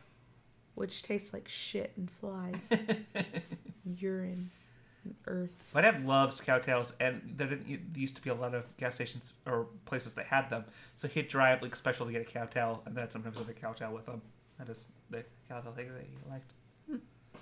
Which 0.74 1.02
tastes 1.02 1.32
like 1.32 1.48
shit 1.48 1.92
and 1.96 2.10
flies. 2.10 2.70
Urine. 3.98 4.50
And 5.04 5.14
earth. 5.26 5.70
My 5.74 5.80
dad 5.82 6.04
loves 6.04 6.40
cowtails, 6.40 6.94
and 7.00 7.22
there 7.36 7.46
didn't 7.48 7.66
there 7.68 8.00
used 8.00 8.16
to 8.16 8.22
be 8.22 8.30
a 8.30 8.34
lot 8.34 8.54
of 8.54 8.64
gas 8.76 8.96
stations 8.96 9.36
or 9.46 9.66
places 9.84 10.14
that 10.14 10.26
had 10.26 10.50
them. 10.50 10.64
So 10.96 11.06
he'd 11.08 11.28
drive 11.28 11.62
like 11.62 11.76
special 11.76 12.06
to 12.06 12.12
get 12.12 12.22
a 12.22 12.24
cowtail, 12.24 12.82
and 12.86 12.94
then 12.96 13.08
sometimes 13.10 13.36
have 13.38 13.48
a 13.48 13.52
cowtail 13.52 13.92
with 13.92 14.06
him. 14.06 14.20
That 14.58 14.68
is 14.68 14.88
the 15.10 15.24
cowtail 15.48 15.72
thing 15.72 15.88
that 15.92 16.02
he 16.02 16.30
liked. 16.30 16.50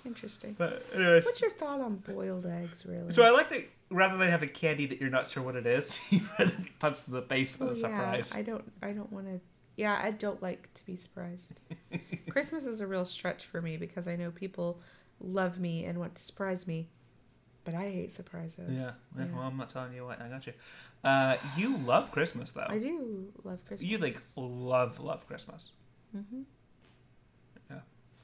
Interesting. 0.05 0.55
But 0.59 0.85
anyways, 0.93 1.25
What's 1.25 1.41
your 1.41 1.49
thought 1.49 1.81
on 1.81 1.95
boiled 1.95 2.45
eggs, 2.45 2.85
really? 2.85 3.11
so 3.11 3.23
I 3.23 3.31
like 3.31 3.49
that 3.49 3.67
rather 3.89 4.17
than 4.17 4.29
having 4.29 4.49
candy 4.49 4.85
that 4.85 5.01
you're 5.01 5.09
not 5.09 5.27
sure 5.31 5.41
what 5.41 5.55
it 5.55 5.65
is, 5.65 5.97
you 6.11 6.21
rather 6.37 6.51
get 6.51 6.77
punched 6.77 7.07
in 7.07 7.15
the 7.15 7.23
face 7.23 7.57
with 7.59 7.69
Oh, 7.69 7.71
a 7.71 7.75
surprise. 7.75 8.31
I 8.35 8.43
don't. 8.43 8.71
I 8.83 8.91
don't 8.91 9.11
want 9.11 9.25
to. 9.25 9.39
Yeah, 9.77 9.99
I 10.01 10.11
don't 10.11 10.41
like 10.41 10.73
to 10.73 10.85
be 10.85 10.95
surprised. 10.95 11.59
Christmas 12.29 12.65
is 12.65 12.81
a 12.81 12.87
real 12.87 13.05
stretch 13.05 13.45
for 13.45 13.61
me 13.61 13.77
because 13.77 14.07
I 14.07 14.15
know 14.15 14.31
people 14.31 14.79
love 15.19 15.59
me 15.59 15.85
and 15.85 15.99
want 15.99 16.15
to 16.15 16.21
surprise 16.21 16.65
me, 16.67 16.89
but 17.63 17.73
I 17.73 17.89
hate 17.89 18.11
surprises. 18.11 18.71
yeah. 18.71 18.91
Yeah. 19.17 19.25
Well, 19.33 19.43
I'm 19.43 19.57
not 19.57 19.69
telling 19.69 19.93
you 19.93 20.05
what. 20.05 20.21
I 20.21 20.27
got 20.27 20.45
you. 20.47 20.53
Uh, 21.03 21.37
you 21.57 21.77
love 21.77 22.11
Christmas 22.11 22.51
though. 22.51 22.67
I 22.67 22.79
do 22.79 23.31
love 23.43 23.63
Christmas. 23.65 23.89
You 23.89 23.97
like 23.97 24.17
love 24.35 24.99
love 24.99 25.27
Christmas. 25.27 25.71
hmm 26.11 26.21
Yeah. 26.31 26.43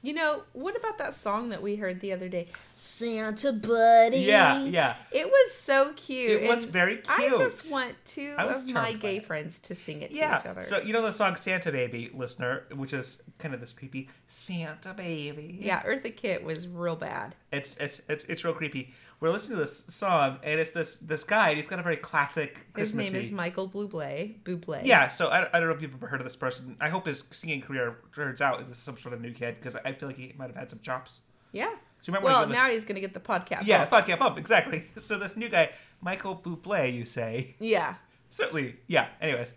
You 0.04 0.14
know 0.14 0.42
what 0.52 0.76
about 0.76 0.98
that 0.98 1.14
song 1.14 1.50
that 1.50 1.62
we 1.62 1.76
heard 1.76 2.00
the 2.00 2.12
other 2.12 2.28
day, 2.28 2.48
Santa 2.74 3.52
Buddy? 3.52 4.18
Yeah, 4.18 4.64
yeah. 4.64 4.96
It 5.12 5.26
was 5.28 5.52
so 5.52 5.92
cute. 5.94 6.42
It 6.42 6.48
was 6.48 6.64
very 6.64 6.96
cute. 6.96 7.06
I 7.08 7.28
just 7.38 7.70
want 7.70 7.94
two 8.04 8.34
I 8.36 8.44
was 8.44 8.62
of 8.64 8.72
my 8.72 8.94
gay 8.94 9.20
friends 9.20 9.60
to 9.60 9.76
sing 9.76 10.02
it 10.02 10.12
to 10.14 10.18
Yeah. 10.18 10.40
each 10.40 10.46
other. 10.46 10.60
So 10.62 10.80
you 10.82 10.92
know 10.92 11.02
the 11.02 11.12
song 11.12 11.36
Santa 11.36 11.70
Baby, 11.70 12.10
listener, 12.12 12.64
which 12.74 12.92
is 12.92 13.22
kind 13.38 13.54
of 13.54 13.60
this 13.60 13.72
creepy 13.72 14.08
Santa 14.34 14.94
Baby. 14.94 15.58
yeah, 15.60 15.82
Eartha 15.82 16.14
Kitt 16.16 16.42
was 16.42 16.66
real 16.66 16.96
bad. 16.96 17.34
It's 17.52 17.76
it's 17.76 18.00
it's 18.08 18.24
it's 18.24 18.44
real 18.44 18.54
creepy. 18.54 18.92
We're 19.20 19.30
listening 19.30 19.58
to 19.58 19.64
this 19.64 19.84
song 19.88 20.38
and 20.42 20.58
it's 20.58 20.70
this 20.70 20.96
this 20.96 21.22
guy 21.22 21.50
and 21.50 21.58
he's 21.58 21.68
got 21.68 21.78
a 21.78 21.82
very 21.82 21.98
classic 21.98 22.58
His 22.74 22.94
name 22.94 23.14
is 23.14 23.30
Michael 23.30 23.68
Bublé. 23.68 24.42
Bublé. 24.42 24.80
yeah, 24.84 25.06
so 25.06 25.28
I, 25.28 25.46
I 25.54 25.60
don't 25.60 25.68
know 25.68 25.74
if 25.74 25.82
you've 25.82 25.94
ever 25.94 26.06
heard 26.06 26.20
of 26.20 26.24
this 26.26 26.34
person. 26.34 26.76
I 26.80 26.88
hope 26.88 27.06
his 27.06 27.22
singing 27.30 27.60
career 27.60 27.98
turns 28.14 28.40
out 28.40 28.64
as 28.68 28.78
some 28.78 28.96
sort 28.96 29.14
of 29.14 29.20
new 29.20 29.32
kid 29.32 29.56
because 29.60 29.76
I 29.76 29.92
feel 29.92 30.08
like 30.08 30.16
he 30.16 30.32
might 30.36 30.46
have 30.48 30.56
had 30.56 30.70
some 30.70 30.80
chops. 30.80 31.20
Yeah. 31.52 31.70
So 32.00 32.10
you 32.10 32.14
might 32.14 32.22
Well, 32.24 32.38
want 32.40 32.50
to 32.50 32.56
now 32.56 32.68
he's 32.68 32.84
gonna 32.86 33.00
get 33.00 33.14
the 33.14 33.20
podcast. 33.20 33.66
yeah, 33.66 33.82
off. 33.82 33.90
fuck 33.90 34.08
yeah, 34.08 34.16
bump 34.16 34.38
exactly. 34.38 34.84
So 35.00 35.18
this 35.18 35.36
new 35.36 35.48
guy, 35.50 35.70
Michael 36.00 36.34
Bublé, 36.34 36.92
you 36.92 37.04
say? 37.04 37.54
Yeah. 37.60 37.94
Certainly, 38.30 38.76
yeah. 38.88 39.08
Anyways, 39.20 39.54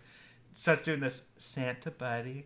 starts 0.54 0.82
doing 0.82 1.00
this 1.00 1.24
Santa 1.38 1.90
buddy, 1.90 2.44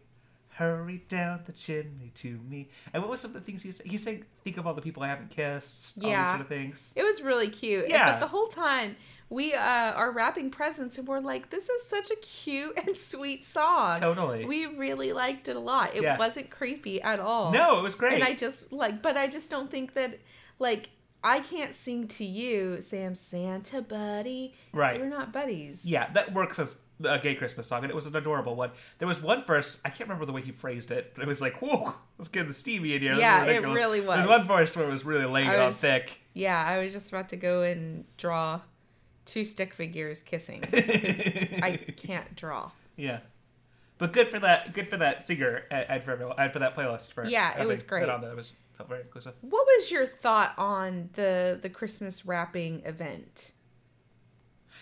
hurry 0.60 1.02
down 1.08 1.40
the 1.46 1.52
chimney 1.52 2.12
to 2.16 2.38
me. 2.48 2.68
And 2.92 3.02
what 3.02 3.10
was 3.10 3.20
some 3.20 3.30
of 3.30 3.34
the 3.34 3.40
things 3.40 3.62
he 3.62 3.72
said? 3.72 3.86
He 3.86 3.96
said, 3.96 4.24
"Think 4.44 4.58
of 4.58 4.66
all 4.66 4.74
the 4.74 4.82
people 4.82 5.02
I 5.02 5.08
haven't 5.08 5.30
kissed." 5.30 5.96
yeah. 5.96 6.04
All 6.08 6.10
these 6.24 6.28
sort 6.32 6.40
of 6.42 6.48
things. 6.48 6.92
It 6.96 7.02
was 7.02 7.22
really 7.22 7.48
cute. 7.48 7.88
Yeah. 7.88 8.12
But 8.12 8.20
the 8.20 8.26
whole 8.26 8.46
time 8.48 8.96
we 9.30 9.54
uh, 9.54 9.60
are 9.92 10.10
wrapping 10.10 10.50
presents 10.50 10.98
and 10.98 11.06
we're 11.08 11.20
like, 11.20 11.50
this 11.50 11.68
is 11.70 11.86
such 11.86 12.10
a 12.10 12.16
cute 12.16 12.76
and 12.84 12.98
sweet 12.98 13.46
song. 13.46 14.00
Totally. 14.00 14.44
We 14.44 14.66
really 14.66 15.12
liked 15.12 15.48
it 15.48 15.54
a 15.56 15.60
lot. 15.60 15.94
It 15.96 16.02
Yeah. 16.02 16.18
wasn't 16.18 16.50
creepy 16.50 17.00
at 17.00 17.20
all. 17.20 17.52
No, 17.52 17.78
it 17.78 17.82
was 17.82 17.94
great. 17.94 18.14
And 18.14 18.24
I 18.24 18.34
just 18.34 18.72
like, 18.72 19.00
but 19.02 19.16
I 19.16 19.28
just 19.28 19.48
don't 19.48 19.70
think 19.70 19.94
that, 19.94 20.18
like, 20.58 20.90
I 21.22 21.38
can't 21.40 21.72
sing 21.74 22.08
to 22.08 22.24
you, 22.24 22.82
Sam 22.82 23.14
Santa 23.14 23.82
buddy. 23.82 24.54
Right. 24.72 24.98
We're 24.98 25.08
not 25.08 25.32
buddies. 25.32 25.86
yeah, 25.86 26.10
that 26.14 26.32
works 26.34 26.58
as 26.58 26.76
a 27.04 27.18
gay 27.18 27.34
Christmas 27.34 27.66
song, 27.66 27.82
and 27.82 27.90
it 27.90 27.94
was 27.94 28.06
an 28.06 28.16
adorable 28.16 28.54
one. 28.54 28.70
There 28.98 29.08
was 29.08 29.22
one 29.22 29.44
verse 29.44 29.78
I 29.84 29.90
can't 29.90 30.08
remember 30.08 30.26
the 30.26 30.32
way 30.32 30.42
he 30.42 30.52
phrased 30.52 30.90
it, 30.90 31.12
but 31.14 31.22
it 31.22 31.28
was 31.28 31.40
like, 31.40 31.60
"Whoa, 31.60 31.94
let's 32.18 32.28
get 32.28 32.46
the 32.46 32.54
steamy 32.54 32.94
in 32.94 33.02
here." 33.02 33.14
Yeah, 33.14 33.44
it 33.44 33.48
ridiculous." 33.48 33.78
really 33.78 34.00
There's 34.00 34.28
one 34.28 34.44
verse 34.44 34.76
where 34.76 34.86
it 34.86 34.90
was 34.90 35.04
really 35.04 35.26
laying 35.26 35.48
I 35.48 35.54
it 35.54 35.60
on 35.60 35.72
thick. 35.72 36.20
Yeah, 36.34 36.62
I 36.64 36.78
was 36.82 36.92
just 36.92 37.08
about 37.10 37.28
to 37.30 37.36
go 37.36 37.62
and 37.62 38.04
draw 38.16 38.60
two 39.24 39.44
stick 39.44 39.74
figures 39.74 40.22
kissing. 40.22 40.62
I 40.72 41.78
can't 41.96 42.34
draw. 42.36 42.70
Yeah. 42.96 43.20
But 43.98 44.12
good 44.12 44.28
for 44.28 44.40
that. 44.40 44.72
Good 44.72 44.88
for 44.88 44.96
that 44.96 45.22
singer 45.22 45.64
and 45.70 46.02
for 46.02 46.12
and 46.38 46.52
for 46.52 46.58
that 46.58 46.74
playlist. 46.74 47.12
For 47.12 47.26
Yeah, 47.26 47.60
it 47.60 47.66
was 47.66 47.82
great. 47.82 48.06
that 48.06 48.14
On 48.14 48.20
there. 48.22 48.30
It 48.30 48.36
was 48.36 48.54
felt 48.76 48.88
very 48.88 49.02
inclusive. 49.02 49.34
What 49.42 49.66
was 49.66 49.90
your 49.90 50.06
thought 50.06 50.54
on 50.56 51.10
the 51.12 51.58
the 51.60 51.68
Christmas 51.68 52.24
wrapping 52.24 52.82
event? 52.84 53.52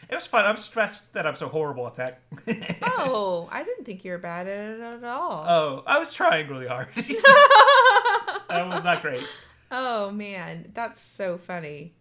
It 0.08 0.14
was 0.14 0.26
fun. 0.26 0.44
I'm 0.44 0.56
stressed 0.56 1.12
that 1.14 1.26
I'm 1.26 1.34
so 1.36 1.48
horrible 1.48 1.86
at 1.86 1.96
that. 1.96 2.20
Oh, 3.00 3.48
I 3.52 3.62
didn't 3.62 3.84
think 3.84 4.04
you 4.04 4.12
were 4.12 4.18
bad 4.18 4.46
at 4.48 4.70
it 4.70 4.80
at 4.80 5.04
all. 5.04 5.44
oh, 5.48 5.82
I 5.86 5.98
was 5.98 6.12
trying 6.12 6.48
really 6.48 6.66
hard. 6.66 6.88
that 6.96 8.66
was 8.68 8.84
not 8.84 9.02
great. 9.02 9.24
oh 9.70 10.10
man, 10.10 10.70
that's 10.74 11.00
so 11.00 11.38
funny. 11.38 11.94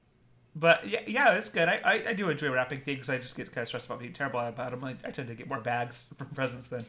But 0.55 0.87
yeah, 0.87 1.01
yeah, 1.05 1.33
it's 1.35 1.49
good. 1.49 1.67
I, 1.69 1.79
I, 1.83 2.03
I 2.09 2.13
do 2.13 2.29
enjoy 2.29 2.49
wrapping 2.49 2.81
things. 2.81 3.09
I 3.09 3.17
just 3.19 3.37
get 3.37 3.51
kind 3.51 3.61
of 3.61 3.67
stressed 3.67 3.85
about 3.85 3.99
being 3.99 4.13
terrible 4.13 4.39
about 4.39 4.71
them. 4.71 4.83
I, 4.83 4.95
I 5.05 5.11
tend 5.11 5.27
to 5.27 5.35
get 5.35 5.47
more 5.47 5.59
bags 5.61 6.07
for 6.17 6.25
presents 6.25 6.69
than. 6.69 6.83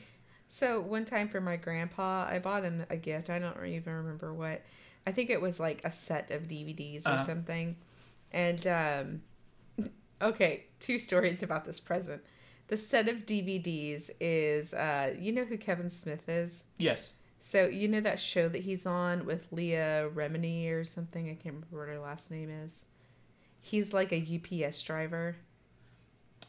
So 0.49 0.81
one 0.81 1.05
time 1.05 1.29
for 1.29 1.41
my 1.43 1.57
grandpa, 1.57 2.27
I 2.31 2.39
bought 2.39 2.63
him 2.65 2.87
a 2.89 2.97
gift. 2.97 3.29
I 3.29 3.39
don't 3.39 3.63
even 3.67 3.93
remember 3.93 4.33
what. 4.33 4.63
I 5.07 5.13
think 5.13 5.29
it 5.29 5.43
was 5.43 5.61
like 5.61 5.83
a 5.85 5.91
set 5.91 6.31
of 6.31 6.45
DVDs 6.49 7.07
or 7.07 7.11
Uh-huh. 7.11 7.27
something. 7.27 7.77
And 8.33 8.67
um 8.67 9.23
okay, 10.21 10.65
two 10.81 10.99
stories 10.99 11.43
about 11.43 11.65
this 11.65 11.81
present. 11.81 12.23
The 12.69 12.77
set 12.77 13.09
of 13.09 13.25
DVDs 13.27 14.11
is 14.21 14.75
uh 14.75 15.15
you 15.19 15.33
know 15.33 15.45
who 15.45 15.57
Kevin 15.57 15.91
Smith 15.91 16.29
is? 16.29 16.65
Yes. 16.79 17.11
So 17.41 17.67
you 17.67 17.89
know 17.89 18.01
that 18.01 18.21
show 18.21 18.49
that 18.49 18.63
he's 18.63 18.85
on 18.85 19.25
with 19.25 19.47
Leah 19.53 20.11
Remini 20.15 20.71
or 20.73 20.85
something? 20.85 21.27
I 21.31 21.35
can't 21.35 21.55
remember 21.55 21.79
what 21.79 21.89
her 21.89 21.99
last 21.99 22.31
name 22.31 22.51
is. 22.51 22.87
He's 23.61 23.93
like 23.93 24.13
a 24.13 24.67
UPS 24.67 24.83
driver. 24.83 25.37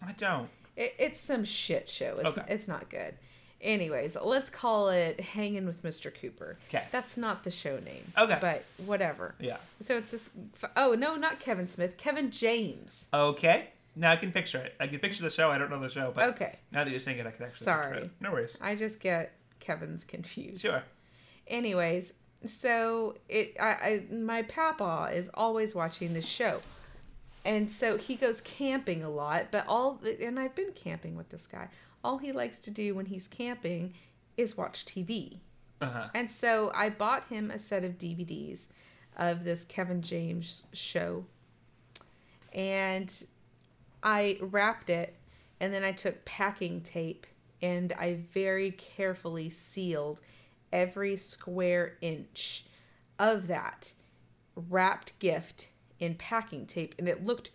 I 0.06 0.12
don't. 0.14 0.50
It, 0.76 0.96
it's 1.00 1.20
some 1.20 1.44
shit 1.44 1.88
show. 1.90 2.18
It's 2.24 2.38
Okay. 2.38 2.54
it's 2.54 2.68
not 2.68 2.90
good. 2.90 3.16
Anyways, 3.62 4.16
let's 4.24 4.50
call 4.50 4.90
it 4.90 5.20
Hanging 5.20 5.66
with 5.66 5.84
Mr. 5.84 6.14
Cooper. 6.14 6.58
Okay. 6.70 6.86
That's 6.92 7.18
not 7.18 7.44
the 7.44 7.52
show 7.52 7.78
name. 7.80 8.12
Okay. 8.18 8.38
But 8.40 8.64
whatever. 8.86 9.36
Yeah. 9.40 9.58
So 9.82 9.98
it's 9.98 10.12
this. 10.12 10.30
Oh 10.78 10.94
no, 10.94 11.16
not 11.16 11.40
Kevin 11.40 11.68
Smith. 11.68 11.98
Kevin 11.98 12.32
James. 12.32 13.08
Okay. 13.14 13.68
Now 13.96 14.12
I 14.12 14.16
can 14.16 14.32
picture 14.32 14.60
it. 14.60 14.76
I 14.80 14.88
can 14.88 15.00
picture 15.00 15.24
the 15.24 15.30
show. 15.30 15.52
I 15.52 15.58
don't 15.58 15.70
know 15.70 15.80
the 15.82 15.90
show, 15.90 16.14
but 16.16 16.24
Okay. 16.36 16.56
now 16.72 16.86
that 16.86 16.90
you're 16.90 17.00
saying 17.02 17.18
it, 17.18 17.28
I 17.28 17.32
can 17.32 17.44
actually 17.46 17.66
Sorry. 17.66 17.98
it. 18.04 18.12
No 18.22 18.32
worries. 18.32 18.58
I 18.62 18.76
just 18.76 19.02
get 19.02 19.34
Kevin's 19.60 20.06
confused. 20.06 20.62
Sure. 20.62 20.84
Anyways, 21.48 22.14
so 22.46 23.18
it 23.28 23.56
I, 23.60 23.68
I 24.10 24.14
my 24.14 24.44
papa 24.44 25.10
is 25.14 25.30
always 25.34 25.76
watching 25.76 26.14
this 26.14 26.26
show. 26.28 26.62
And 27.46 27.72
so 27.72 27.98
he 27.98 28.16
goes 28.16 28.42
camping 28.42 29.04
a 29.04 29.10
lot, 29.10 29.48
but 29.52 29.66
all 29.68 30.00
and 30.22 30.40
I've 30.40 30.56
been 30.56 30.72
camping 30.74 31.16
with 31.18 31.30
this 31.30 31.48
guy. 31.48 31.68
All 32.04 32.18
he 32.18 32.32
likes 32.32 32.60
to 32.60 32.72
do 32.72 32.96
when 32.96 33.08
he's 33.08 33.28
camping 33.28 33.94
is 34.38 34.58
watch 34.58 34.86
TV. 34.86 35.40
Uh-huh. 35.82 36.08
And 36.14 36.30
so 36.32 36.72
I 36.74 36.90
bought 36.90 37.26
him 37.26 37.52
a 37.52 37.60
set 37.60 37.84
of 37.84 37.98
DVDs 37.98 38.68
of 39.18 39.44
this 39.44 39.66
Kevin 39.66 40.02
James 40.02 40.66
show. 40.74 41.26
And 42.54 43.14
I 44.02 44.38
wrapped 44.42 44.90
it 44.90 45.16
and 45.60 45.74
then 45.74 45.84
I 45.84 45.92
took 45.92 46.24
packing 46.26 46.82
tape 46.82 47.28
and 47.62 47.92
I 47.94 48.20
very 48.34 48.72
carefully 48.72 49.50
sealed 49.50 50.22
every 50.72 51.18
square 51.18 51.98
inch 52.02 52.66
of 53.18 53.48
that 53.48 53.94
wrapped 54.56 55.18
gift 55.20 55.70
in 56.00 56.16
packing 56.16 56.66
tape 56.66 56.96
and 56.98 57.08
it 57.08 57.26
looked 57.26 57.52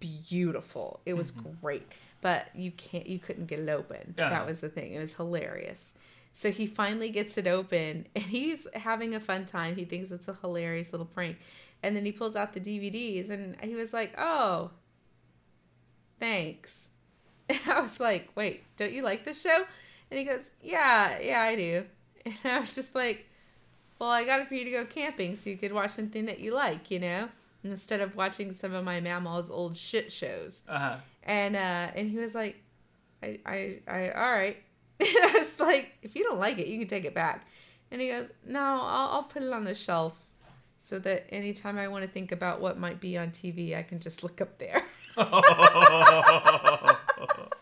beautiful. 0.00 1.00
It 1.04 1.14
was 1.14 1.30
great. 1.30 1.86
But 2.24 2.46
you 2.54 2.70
can't 2.70 3.06
you 3.06 3.18
couldn't 3.18 3.48
get 3.48 3.58
it 3.58 3.68
open. 3.68 4.14
Yeah. 4.16 4.30
That 4.30 4.46
was 4.46 4.62
the 4.62 4.70
thing. 4.70 4.94
It 4.94 4.98
was 4.98 5.12
hilarious. 5.12 5.92
So 6.32 6.50
he 6.50 6.66
finally 6.66 7.10
gets 7.10 7.36
it 7.36 7.46
open 7.46 8.06
and 8.16 8.24
he's 8.24 8.66
having 8.72 9.14
a 9.14 9.20
fun 9.20 9.44
time. 9.44 9.76
He 9.76 9.84
thinks 9.84 10.10
it's 10.10 10.26
a 10.26 10.38
hilarious 10.40 10.94
little 10.94 11.04
prank. 11.04 11.36
And 11.82 11.94
then 11.94 12.06
he 12.06 12.12
pulls 12.12 12.34
out 12.34 12.54
the 12.54 12.60
DVDs 12.60 13.28
and 13.28 13.60
he 13.60 13.74
was 13.74 13.92
like, 13.92 14.14
"Oh, 14.16 14.70
thanks." 16.18 16.92
And 17.50 17.60
I 17.66 17.80
was 17.80 18.00
like, 18.00 18.30
"Wait, 18.34 18.64
don't 18.78 18.94
you 18.94 19.02
like 19.02 19.24
this 19.24 19.42
show?" 19.42 19.66
And 20.10 20.18
he 20.18 20.24
goes, 20.24 20.50
"Yeah, 20.62 21.18
yeah, 21.20 21.42
I 21.42 21.56
do." 21.56 21.84
And 22.24 22.36
I 22.42 22.58
was 22.60 22.74
just 22.74 22.94
like, 22.94 23.28
"Well, 23.98 24.08
I 24.08 24.24
got 24.24 24.40
it 24.40 24.48
for 24.48 24.54
you 24.54 24.64
to 24.64 24.70
go 24.70 24.86
camping 24.86 25.36
so 25.36 25.50
you 25.50 25.58
could 25.58 25.74
watch 25.74 25.90
something 25.90 26.24
that 26.24 26.40
you 26.40 26.54
like, 26.54 26.90
you 26.90 27.00
know, 27.00 27.28
instead 27.62 28.00
of 28.00 28.16
watching 28.16 28.50
some 28.50 28.72
of 28.72 28.82
my 28.82 28.98
mammal's 28.98 29.50
old 29.50 29.76
shit 29.76 30.10
shows." 30.10 30.62
Uh-huh. 30.66 30.96
And 31.24 31.56
uh, 31.56 31.88
and 31.94 32.10
he 32.10 32.18
was 32.18 32.34
like, 32.34 32.62
"I, 33.22 33.40
I, 33.44 33.78
I, 33.88 34.10
all 34.10 34.32
right." 34.32 34.58
And 35.00 35.08
I 35.08 35.32
was 35.32 35.58
like, 35.58 35.92
"If 36.02 36.14
you 36.14 36.22
don't 36.22 36.38
like 36.38 36.58
it, 36.58 36.68
you 36.68 36.78
can 36.78 36.86
take 36.86 37.04
it 37.04 37.14
back." 37.14 37.48
And 37.90 38.00
he 38.00 38.08
goes, 38.08 38.32
"No, 38.46 38.60
I'll, 38.60 39.10
I'll 39.10 39.22
put 39.24 39.42
it 39.42 39.52
on 39.52 39.64
the 39.64 39.74
shelf." 39.74 40.14
So 40.78 40.98
that 41.00 41.26
anytime 41.30 41.78
I 41.78 41.88
want 41.88 42.04
to 42.04 42.10
think 42.10 42.30
about 42.30 42.60
what 42.60 42.78
might 42.78 43.00
be 43.00 43.16
on 43.16 43.30
TV, 43.30 43.76
I 43.76 43.82
can 43.82 44.00
just 44.00 44.22
look 44.22 44.40
up 44.40 44.58
there. 44.58 44.84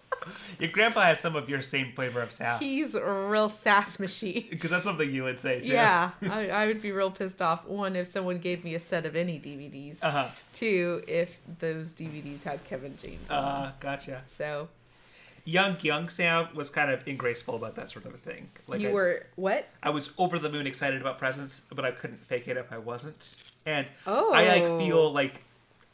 Your 0.58 0.70
grandpa 0.70 1.02
has 1.02 1.20
some 1.20 1.36
of 1.36 1.48
your 1.48 1.62
same 1.62 1.92
flavor 1.92 2.20
of 2.22 2.32
sass. 2.32 2.60
He's 2.60 2.94
a 2.94 3.04
real 3.04 3.48
sass 3.48 3.98
machine. 3.98 4.46
because 4.50 4.70
that's 4.70 4.84
something 4.84 5.10
you 5.10 5.22
would 5.24 5.38
say 5.40 5.60
too. 5.60 5.72
Yeah, 5.72 6.10
I, 6.22 6.48
I 6.50 6.66
would 6.66 6.80
be 6.82 6.92
real 6.92 7.10
pissed 7.10 7.42
off. 7.42 7.66
One, 7.66 7.96
if 7.96 8.06
someone 8.08 8.38
gave 8.38 8.64
me 8.64 8.74
a 8.74 8.80
set 8.80 9.06
of 9.06 9.16
any 9.16 9.38
DVDs. 9.38 10.02
Uh-huh. 10.02 10.28
Two, 10.52 11.02
if 11.08 11.40
those 11.58 11.94
DVDs 11.94 12.42
had 12.42 12.62
Kevin 12.64 12.96
James. 12.96 13.28
on. 13.30 13.36
Uh, 13.38 13.72
gotcha. 13.80 14.22
so 14.26 14.68
Young 15.44 15.76
young 15.82 16.08
Sam 16.08 16.46
was 16.54 16.70
kind 16.70 16.88
of 16.88 17.06
ingraceful 17.08 17.56
about 17.56 17.74
that 17.74 17.90
sort 17.90 18.04
of 18.04 18.14
a 18.14 18.16
thing. 18.16 18.48
Like 18.68 18.80
you 18.80 18.90
I, 18.90 18.92
were 18.92 19.26
what? 19.34 19.68
I 19.82 19.90
was 19.90 20.12
over 20.16 20.38
the 20.38 20.48
moon 20.48 20.68
excited 20.68 21.00
about 21.00 21.18
presents, 21.18 21.62
but 21.74 21.84
I 21.84 21.90
couldn't 21.90 22.18
fake 22.20 22.46
it 22.46 22.56
if 22.56 22.70
I 22.72 22.78
wasn't. 22.78 23.34
And 23.66 23.88
Oh. 24.06 24.32
I 24.32 24.46
like 24.46 24.62
feel 24.78 25.12
like 25.12 25.42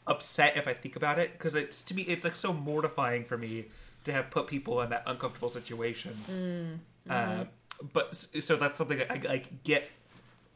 upset 0.05 0.55
if 0.55 0.67
I 0.67 0.73
think 0.73 0.95
about 0.95 1.17
it 1.17 1.31
because 1.33 1.55
it's 1.55 1.81
to 1.83 1.95
me 1.95 2.03
it's 2.03 2.23
like 2.23 2.35
so 2.35 2.53
mortifying 2.53 3.23
for 3.23 3.37
me 3.39 3.65
to 4.05 4.11
have 4.11 4.29
put 4.31 4.47
people 4.47 4.81
in 4.81 4.89
that 4.89 5.03
uncomfortable 5.05 5.49
situation. 5.49 6.13
Mm, 6.29 6.79
Uh, 7.09 7.13
mm-hmm. 7.13 7.87
but 7.93 8.15
so 8.15 8.55
that's 8.55 8.77
something 8.77 9.01
I, 9.09 9.43
get. 9.63 9.89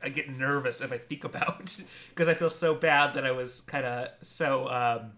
I 0.06 0.10
get 0.10 0.29
nervous 0.29 0.82
if 0.82 0.91
I 0.91 0.97
think 0.97 1.23
about 1.32 1.77
because 2.10 2.27
I 2.27 2.34
feel 2.34 2.49
so 2.49 2.75
bad 2.75 3.13
that 3.13 3.25
I 3.25 3.32
was 3.32 3.62
kind 3.62 3.86
of 3.86 4.10
so 4.21 4.67
um, 4.67 5.13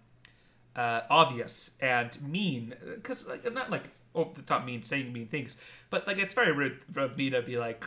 uh, 0.76 1.02
obvious 1.10 1.72
and 1.82 2.22
mean 2.22 2.76
because 2.94 3.28
like 3.28 3.52
not 3.52 3.72
like 3.72 3.86
over 4.14 4.34
the 4.36 4.44
top 4.44 4.64
mean 4.64 4.84
saying 4.84 5.12
mean 5.12 5.28
things, 5.28 5.58
but 5.90 6.06
like 6.06 6.20
it's 6.20 6.34
very 6.34 6.52
rude 6.52 6.80
of 6.96 7.18
me 7.18 7.32
to 7.32 7.42
be 7.42 7.58
like 7.58 7.84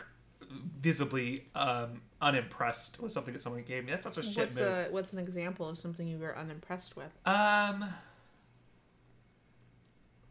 visibly 0.81 1.47
um, 1.55 2.01
unimpressed 2.21 2.99
with 2.99 3.11
something 3.11 3.33
that 3.33 3.41
someone 3.41 3.63
gave 3.63 3.85
me. 3.85 3.91
That's 3.91 4.03
such 4.05 4.17
a 4.17 4.23
shit 4.23 4.37
What's 4.47 4.55
move. 4.57 4.67
a 4.67 4.87
what's 4.91 5.13
an 5.13 5.19
example 5.19 5.69
of 5.69 5.77
something 5.77 6.07
you 6.07 6.17
were 6.17 6.37
unimpressed 6.37 6.95
with? 6.97 7.11
Um, 7.25 7.85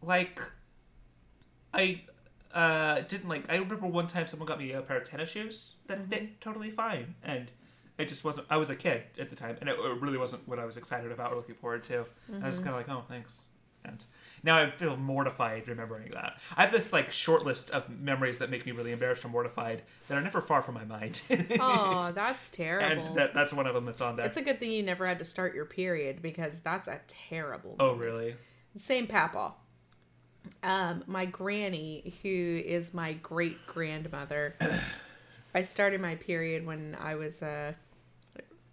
like, 0.03 0.41
I 1.73 2.03
uh 2.55 3.01
didn't 3.01 3.29
like. 3.29 3.45
I 3.51 3.57
remember 3.57 3.87
one 3.87 4.07
time 4.07 4.27
someone 4.27 4.47
got 4.47 4.59
me 4.59 4.73
a 4.73 4.81
pair 4.83 4.97
of 4.99 5.09
tennis 5.09 5.31
shoes 5.31 5.75
that 5.87 5.99
Mm-hmm. 5.99 6.11
fit 6.11 6.41
totally 6.41 6.71
fine, 6.71 7.15
and 7.23 7.51
it 7.99 8.09
just 8.09 8.25
wasn't. 8.25 8.47
I 8.51 8.57
was 8.57 8.71
a 8.71 8.77
kid 8.77 9.03
at 9.19 9.31
the 9.31 9.37
time, 9.37 9.57
and 9.61 9.69
it, 9.69 9.79
it 9.79 10.01
really 10.01 10.19
wasn't 10.19 10.47
what 10.49 10.59
I 10.59 10.65
was 10.65 10.77
excited 10.77 11.13
about 11.13 11.33
or 11.33 11.37
looking 11.37 11.55
forward 11.57 11.85
to. 11.85 12.01
I 12.29 12.33
Mm-hmm. 12.33 12.47
was 12.47 12.57
kind 12.59 12.71
of 12.71 12.75
like, 12.75 12.89
oh, 12.89 13.05
thanks. 13.09 13.45
And 13.85 14.05
now 14.43 14.59
I 14.59 14.71
feel 14.71 14.97
mortified 14.97 15.69
remembering 15.69 16.11
that. 16.13 16.39
I 16.57 16.63
have 16.63 16.73
this 16.73 16.93
like 16.93 17.13
short 17.13 17.45
list 17.45 17.71
of 17.71 17.89
memories 17.89 18.39
that 18.39 18.51
make 18.51 18.67
me 18.67 18.73
really 18.73 18.91
embarrassed 18.93 19.25
or 19.25 19.29
mortified 19.29 19.83
that 20.09 20.19
are 20.19 20.21
never 20.21 20.41
far 20.41 20.63
from 20.63 20.75
my 20.75 20.85
mind. 20.85 21.23
Oh, 21.61 22.11
that's 22.15 22.51
terrible. 22.51 23.07
and 23.07 23.17
that, 23.17 23.35
that's 23.35 23.53
one 23.53 23.67
of 23.67 23.75
them 23.75 23.85
that's 23.87 24.01
on 24.01 24.17
there. 24.17 24.27
it's 24.27 24.37
a 24.37 24.43
good 24.43 24.59
thing 24.59 24.73
you 24.73 24.83
never 24.83 25.07
had 25.07 25.19
to 25.21 25.25
start 25.25 25.55
your 25.55 25.65
period 25.65 26.21
because 26.23 26.59
that's 26.61 26.89
a 26.89 27.01
terrible. 27.07 27.77
oh, 27.79 27.95
really? 27.95 28.35
Same 28.77 29.07
papa. 29.07 29.55
Um, 30.63 31.05
my 31.07 31.25
granny, 31.27 32.15
who 32.23 32.29
is 32.65 32.93
my 32.95 33.13
great 33.15 33.67
grandmother, 33.67 34.55
I 35.55 35.63
started 35.63 36.01
my 36.01 36.15
period 36.17 36.67
when 36.67 36.97
I 37.01 37.15
was, 37.15 37.43
uh, 37.43 37.73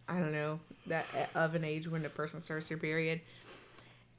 I 0.08 0.20
don't 0.20 0.32
know, 0.32 0.60
that 0.88 1.06
of 1.34 1.56
an 1.56 1.64
age 1.64 1.88
when 1.88 2.06
a 2.06 2.10
person 2.10 2.42
starts 2.42 2.70
their 2.70 2.78
period, 2.78 3.22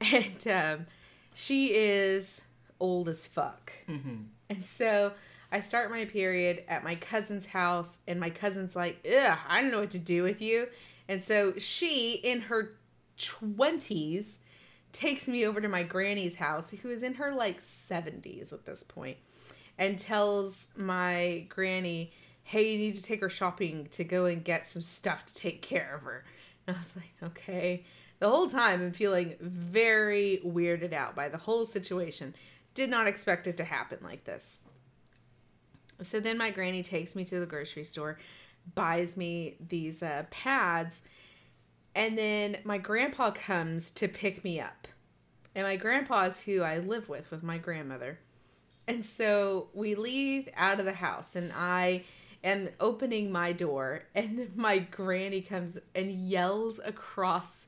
and 0.01 0.47
um, 0.47 0.85
she 1.33 1.73
is 1.73 2.41
old 2.79 3.07
as 3.09 3.25
fuck, 3.27 3.71
Mm-hmm. 3.89 4.23
and 4.49 4.63
so 4.63 5.13
I 5.51 5.61
start 5.61 5.89
my 5.89 6.05
period 6.05 6.63
at 6.67 6.83
my 6.83 6.95
cousin's 6.95 7.45
house, 7.47 7.99
and 8.07 8.19
my 8.19 8.29
cousin's 8.29 8.75
like, 8.75 9.05
"Ugh, 9.07 9.37
I 9.47 9.61
don't 9.61 9.71
know 9.71 9.79
what 9.79 9.91
to 9.91 9.99
do 9.99 10.23
with 10.23 10.41
you," 10.41 10.67
and 11.07 11.23
so 11.23 11.53
she, 11.57 12.13
in 12.15 12.41
her 12.41 12.73
twenties 13.17 14.39
takes 14.91 15.27
me 15.27 15.45
over 15.45 15.61
to 15.61 15.67
my 15.67 15.83
granny's 15.83 16.35
house, 16.35 16.71
who 16.71 16.89
is 16.89 17.03
in 17.03 17.15
her 17.15 17.31
like 17.31 17.59
70s 17.59 18.51
at 18.53 18.65
this 18.65 18.83
point, 18.83 19.17
and 19.77 19.97
tells 19.97 20.67
my 20.75 21.45
granny, 21.49 22.11
Hey, 22.43 22.71
you 22.71 22.77
need 22.77 22.95
to 22.95 23.03
take 23.03 23.21
her 23.21 23.29
shopping 23.29 23.87
to 23.91 24.03
go 24.03 24.25
and 24.25 24.43
get 24.43 24.67
some 24.67 24.81
stuff 24.81 25.25
to 25.25 25.33
take 25.33 25.61
care 25.61 25.95
of 25.95 26.03
her. 26.03 26.23
And 26.65 26.75
I 26.75 26.79
was 26.79 26.95
like, 26.95 27.31
Okay. 27.31 27.85
The 28.19 28.29
whole 28.29 28.49
time 28.49 28.81
I'm 28.81 28.93
feeling 28.93 29.35
very 29.39 30.41
weirded 30.43 30.93
out 30.93 31.15
by 31.15 31.29
the 31.29 31.37
whole 31.37 31.65
situation. 31.65 32.33
Did 32.73 32.89
not 32.89 33.07
expect 33.07 33.47
it 33.47 33.57
to 33.57 33.63
happen 33.63 33.99
like 34.01 34.23
this. 34.23 34.61
So 36.01 36.19
then 36.19 36.37
my 36.37 36.51
granny 36.51 36.83
takes 36.83 37.15
me 37.15 37.23
to 37.25 37.39
the 37.39 37.45
grocery 37.45 37.83
store, 37.83 38.17
buys 38.75 39.17
me 39.17 39.55
these 39.67 40.03
uh, 40.03 40.25
pads, 40.29 41.03
and 41.97 42.15
then 42.15 42.57
my 42.63 42.77
grandpa 42.77 43.31
comes 43.31 43.89
to 43.91 44.07
pick 44.07 44.43
me 44.43 44.61
up. 44.61 44.87
And 45.55 45.65
my 45.65 45.75
grandpa 45.77 46.25
is 46.25 46.41
who 46.41 46.61
I 46.61 46.77
live 46.77 47.09
with, 47.09 47.31
with 47.31 47.41
my 47.41 47.57
grandmother. 47.57 48.19
And 48.87 49.03
so 49.03 49.69
we 49.73 49.95
leave 49.95 50.47
out 50.55 50.79
of 50.79 50.85
the 50.85 50.93
house, 50.93 51.35
and 51.35 51.51
I 51.51 52.03
am 52.43 52.69
opening 52.79 53.31
my 53.31 53.51
door, 53.51 54.03
and 54.13 54.55
my 54.55 54.77
granny 54.77 55.41
comes 55.41 55.79
and 55.95 56.11
yells 56.11 56.79
across 56.85 57.67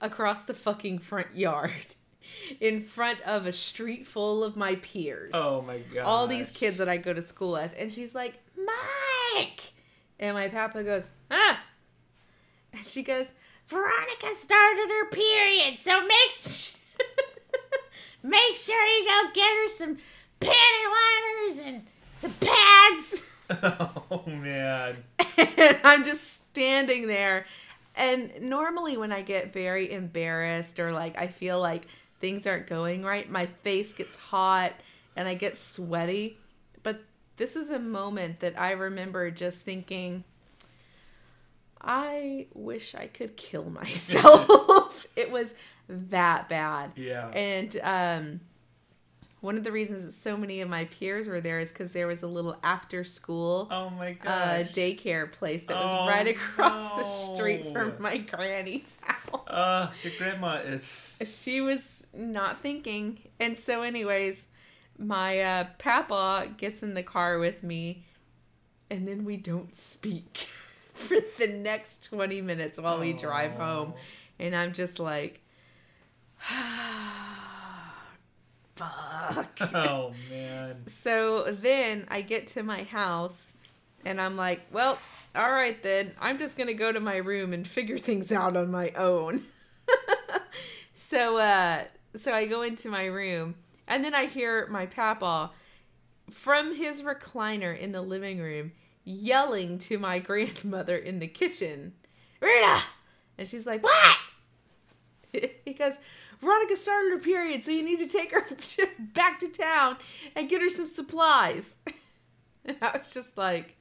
across 0.00 0.44
the 0.44 0.54
fucking 0.54 0.98
front 0.98 1.34
yard 1.34 1.96
in 2.60 2.84
front 2.84 3.20
of 3.22 3.46
a 3.46 3.52
street 3.52 4.06
full 4.06 4.44
of 4.44 4.56
my 4.56 4.76
peers 4.76 5.32
Oh 5.34 5.62
my 5.62 5.78
god! 5.78 6.04
all 6.04 6.28
these 6.28 6.52
kids 6.52 6.78
that 6.78 6.88
I 6.88 6.96
go 6.98 7.12
to 7.12 7.22
school 7.22 7.52
with, 7.52 7.74
and 7.78 7.92
she's 7.92 8.14
like, 8.14 8.40
Mike! 8.56 9.72
And 10.20 10.34
my 10.34 10.48
papa 10.48 10.82
goes, 10.82 11.10
ah! 11.30 11.60
And 12.72 12.84
she 12.84 13.02
goes, 13.02 13.32
Veronica 13.68 14.34
started 14.34 14.88
her 14.88 15.10
period, 15.10 15.78
so 15.78 16.00
make 16.00 16.30
sh- 16.34 16.72
make 18.22 18.54
sure 18.54 18.84
you 18.86 19.04
go 19.04 19.28
get 19.34 19.56
her 19.56 19.68
some 19.68 19.98
panty 20.40 20.86
liners 21.46 21.58
and 21.58 21.86
some 22.14 22.32
pads. 22.40 23.22
oh 24.10 24.24
man. 24.26 24.96
and 25.38 25.78
I'm 25.84 26.04
just 26.04 26.48
standing 26.50 27.06
there. 27.06 27.46
And 27.96 28.30
normally, 28.42 28.96
when 28.96 29.10
I 29.12 29.22
get 29.22 29.52
very 29.52 29.90
embarrassed 29.92 30.78
or 30.78 30.92
like 30.92 31.18
I 31.18 31.26
feel 31.26 31.60
like 31.60 31.86
things 32.20 32.46
aren't 32.46 32.66
going 32.66 33.04
right, 33.04 33.28
my 33.30 33.46
face 33.62 33.92
gets 33.92 34.16
hot 34.16 34.72
and 35.16 35.26
I 35.28 35.34
get 35.34 35.56
sweaty. 35.56 36.38
but 36.82 37.00
this 37.36 37.54
is 37.56 37.70
a 37.70 37.78
moment 37.78 38.40
that 38.40 38.60
I 38.60 38.72
remember 38.72 39.30
just 39.30 39.64
thinking, 39.64 40.24
I 41.80 42.46
wish 42.54 42.94
I 42.94 43.06
could 43.06 43.36
kill 43.36 43.64
myself. 43.70 45.06
it 45.16 45.30
was 45.30 45.54
that 45.88 46.48
bad. 46.48 46.92
Yeah. 46.96 47.28
And 47.30 47.78
um, 47.82 48.40
one 49.40 49.56
of 49.56 49.64
the 49.64 49.70
reasons 49.72 50.04
that 50.04 50.12
so 50.12 50.36
many 50.36 50.60
of 50.60 50.68
my 50.68 50.84
peers 50.86 51.28
were 51.28 51.40
there 51.40 51.60
is 51.60 51.70
because 51.72 51.92
there 51.92 52.06
was 52.08 52.22
a 52.22 52.26
little 52.26 52.56
after 52.64 53.04
school 53.04 53.68
Oh 53.70 53.90
my 53.90 54.16
uh, 54.26 54.64
daycare 54.64 55.30
place 55.30 55.62
that 55.64 55.76
was 55.76 55.90
Oh, 55.94 56.08
right 56.08 56.26
across 56.26 56.88
the 56.96 57.02
street 57.04 57.72
from 57.72 57.94
my 58.00 58.18
granny's 58.18 58.98
house. 59.02 59.46
Uh, 59.46 59.90
your 60.02 60.12
grandma 60.18 60.56
is. 60.56 61.20
she 61.24 61.60
was 61.60 62.06
not 62.12 62.60
thinking. 62.62 63.18
And 63.38 63.56
so, 63.56 63.82
anyways, 63.82 64.46
my 64.98 65.40
uh, 65.40 65.64
papa 65.78 66.48
gets 66.56 66.82
in 66.82 66.94
the 66.94 67.02
car 67.04 67.38
with 67.38 67.62
me, 67.62 68.04
and 68.90 69.06
then 69.06 69.24
we 69.24 69.36
don't 69.36 69.76
speak 69.76 70.48
for 70.98 71.16
the 71.38 71.46
next 71.46 72.04
20 72.04 72.40
minutes 72.42 72.78
while 72.78 72.98
we 72.98 73.12
drive 73.12 73.52
home. 73.52 73.94
Oh. 73.96 74.00
And 74.38 74.54
I'm 74.54 74.72
just 74.72 74.98
like, 74.98 75.40
fuck. 78.76 79.58
Oh 79.74 80.12
man. 80.30 80.84
So 80.86 81.50
then 81.50 82.06
I 82.08 82.22
get 82.22 82.46
to 82.48 82.62
my 82.62 82.84
house 82.84 83.54
and 84.04 84.20
I'm 84.20 84.36
like, 84.36 84.62
well, 84.70 84.98
all 85.34 85.50
right 85.50 85.82
then. 85.82 86.12
I'm 86.20 86.38
just 86.38 86.56
going 86.56 86.68
to 86.68 86.74
go 86.74 86.92
to 86.92 87.00
my 87.00 87.16
room 87.16 87.52
and 87.52 87.66
figure 87.66 87.98
things 87.98 88.30
out 88.30 88.56
on 88.56 88.70
my 88.70 88.90
own. 88.90 89.46
so 90.92 91.38
uh 91.38 91.84
so 92.14 92.32
I 92.32 92.46
go 92.46 92.62
into 92.62 92.88
my 92.88 93.04
room 93.06 93.54
and 93.86 94.04
then 94.04 94.14
I 94.14 94.26
hear 94.26 94.66
my 94.68 94.86
papa 94.86 95.50
from 96.30 96.74
his 96.74 97.02
recliner 97.02 97.76
in 97.78 97.92
the 97.92 98.02
living 98.02 98.38
room 98.38 98.72
yelling 99.08 99.78
to 99.78 99.98
my 99.98 100.18
grandmother 100.28 100.96
in 100.96 101.18
the 101.18 101.26
kitchen. 101.26 101.94
Rita! 102.40 102.82
And 103.36 103.48
she's 103.48 103.66
like, 103.66 103.82
"What?" 103.82 104.16
he 105.64 105.72
goes, 105.72 105.98
Veronica 106.40 106.76
started 106.76 107.10
her 107.10 107.18
period, 107.18 107.64
so 107.64 107.70
you 107.70 107.82
need 107.82 107.98
to 107.98 108.06
take 108.06 108.30
her 108.32 108.46
back 108.98 109.38
to 109.40 109.48
town 109.48 109.96
and 110.36 110.48
get 110.48 110.62
her 110.62 110.70
some 110.70 110.86
supplies. 110.86 111.76
And 112.64 112.76
I 112.80 112.96
was 112.96 113.12
just 113.12 113.36
like, 113.36 113.76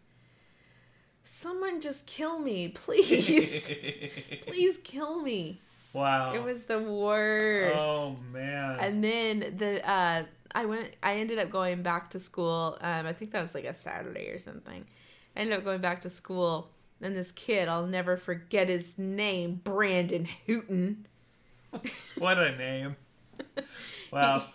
someone 1.23 1.81
just 1.81 2.07
kill 2.07 2.39
me, 2.39 2.69
please. 2.69 3.73
please 4.47 4.79
kill 4.79 5.21
me. 5.21 5.61
wow. 5.93 6.33
It 6.33 6.43
was 6.43 6.65
the 6.65 6.79
worst. 6.79 7.77
Oh 7.79 8.15
man. 8.31 8.77
And 8.79 9.03
then 9.03 9.55
the 9.57 9.87
uh 9.87 10.23
I 10.55 10.65
went 10.65 10.93
I 11.03 11.17
ended 11.17 11.37
up 11.37 11.49
going 11.51 11.83
back 11.83 12.09
to 12.11 12.19
school. 12.19 12.77
Um 12.81 13.05
I 13.05 13.13
think 13.13 13.31
that 13.31 13.41
was 13.41 13.53
like 13.53 13.65
a 13.65 13.73
Saturday 13.73 14.29
or 14.29 14.39
something. 14.39 14.85
I 15.37 15.41
ended 15.41 15.59
up 15.59 15.63
going 15.63 15.81
back 15.81 16.01
to 16.01 16.09
school 16.09 16.71
and 16.99 17.15
this 17.15 17.31
kid, 17.31 17.69
I'll 17.69 17.85
never 17.85 18.17
forget 18.17 18.69
his 18.69 18.97
name, 18.97 19.61
Brandon 19.63 20.27
Hooten. 20.47 21.05
what 22.17 22.39
a 22.39 22.55
name. 22.57 22.95
Wow. 24.09 24.45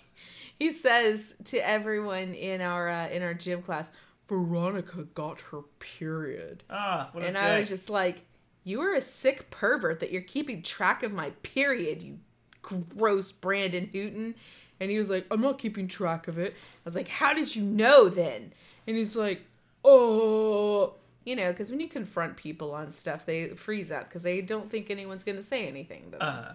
He 0.58 0.72
says 0.72 1.36
to 1.44 1.58
everyone 1.58 2.32
in 2.32 2.62
our 2.62 2.88
uh, 2.88 3.08
in 3.08 3.22
our 3.22 3.34
gym 3.34 3.60
class, 3.60 3.90
Veronica 4.26 5.02
got 5.14 5.42
her 5.42 5.60
period. 5.78 6.64
Ah, 6.70 7.10
what 7.12 7.22
and. 7.22 7.36
I 7.36 7.58
was 7.58 7.68
just 7.68 7.90
like, 7.90 8.24
"You 8.64 8.80
are 8.80 8.94
a 8.94 9.00
sick 9.02 9.50
pervert 9.50 10.00
that 10.00 10.10
you're 10.10 10.22
keeping 10.22 10.62
track 10.62 11.02
of 11.02 11.12
my 11.12 11.30
period, 11.42 12.02
you 12.02 12.18
gross 12.62 13.30
Brandon 13.30 13.90
Hooten." 13.92 14.34
And 14.80 14.90
he 14.90 14.96
was 14.96 15.10
like, 15.10 15.26
"I'm 15.30 15.42
not 15.42 15.58
keeping 15.58 15.86
track 15.86 16.28
of 16.28 16.38
it." 16.38 16.54
I 16.54 16.80
was 16.86 16.94
like, 16.96 17.08
"How 17.08 17.34
did 17.34 17.54
you 17.54 17.62
know 17.62 18.08
then?" 18.08 18.54
And 18.86 18.96
he's 18.96 19.16
like, 19.16 19.42
"Oh." 19.84 20.94
You 21.24 21.36
know, 21.36 21.52
because 21.52 21.70
when 21.70 21.78
you 21.78 21.88
confront 21.88 22.36
people 22.36 22.74
on 22.74 22.90
stuff, 22.90 23.24
they 23.26 23.50
freeze 23.50 23.92
up 23.92 24.08
because 24.08 24.24
they 24.24 24.40
don't 24.40 24.68
think 24.68 24.90
anyone's 24.90 25.22
going 25.22 25.36
to 25.38 25.42
say 25.44 25.68
anything 25.68 26.10
to 26.10 26.18
them. 26.18 26.20
Uh, 26.20 26.52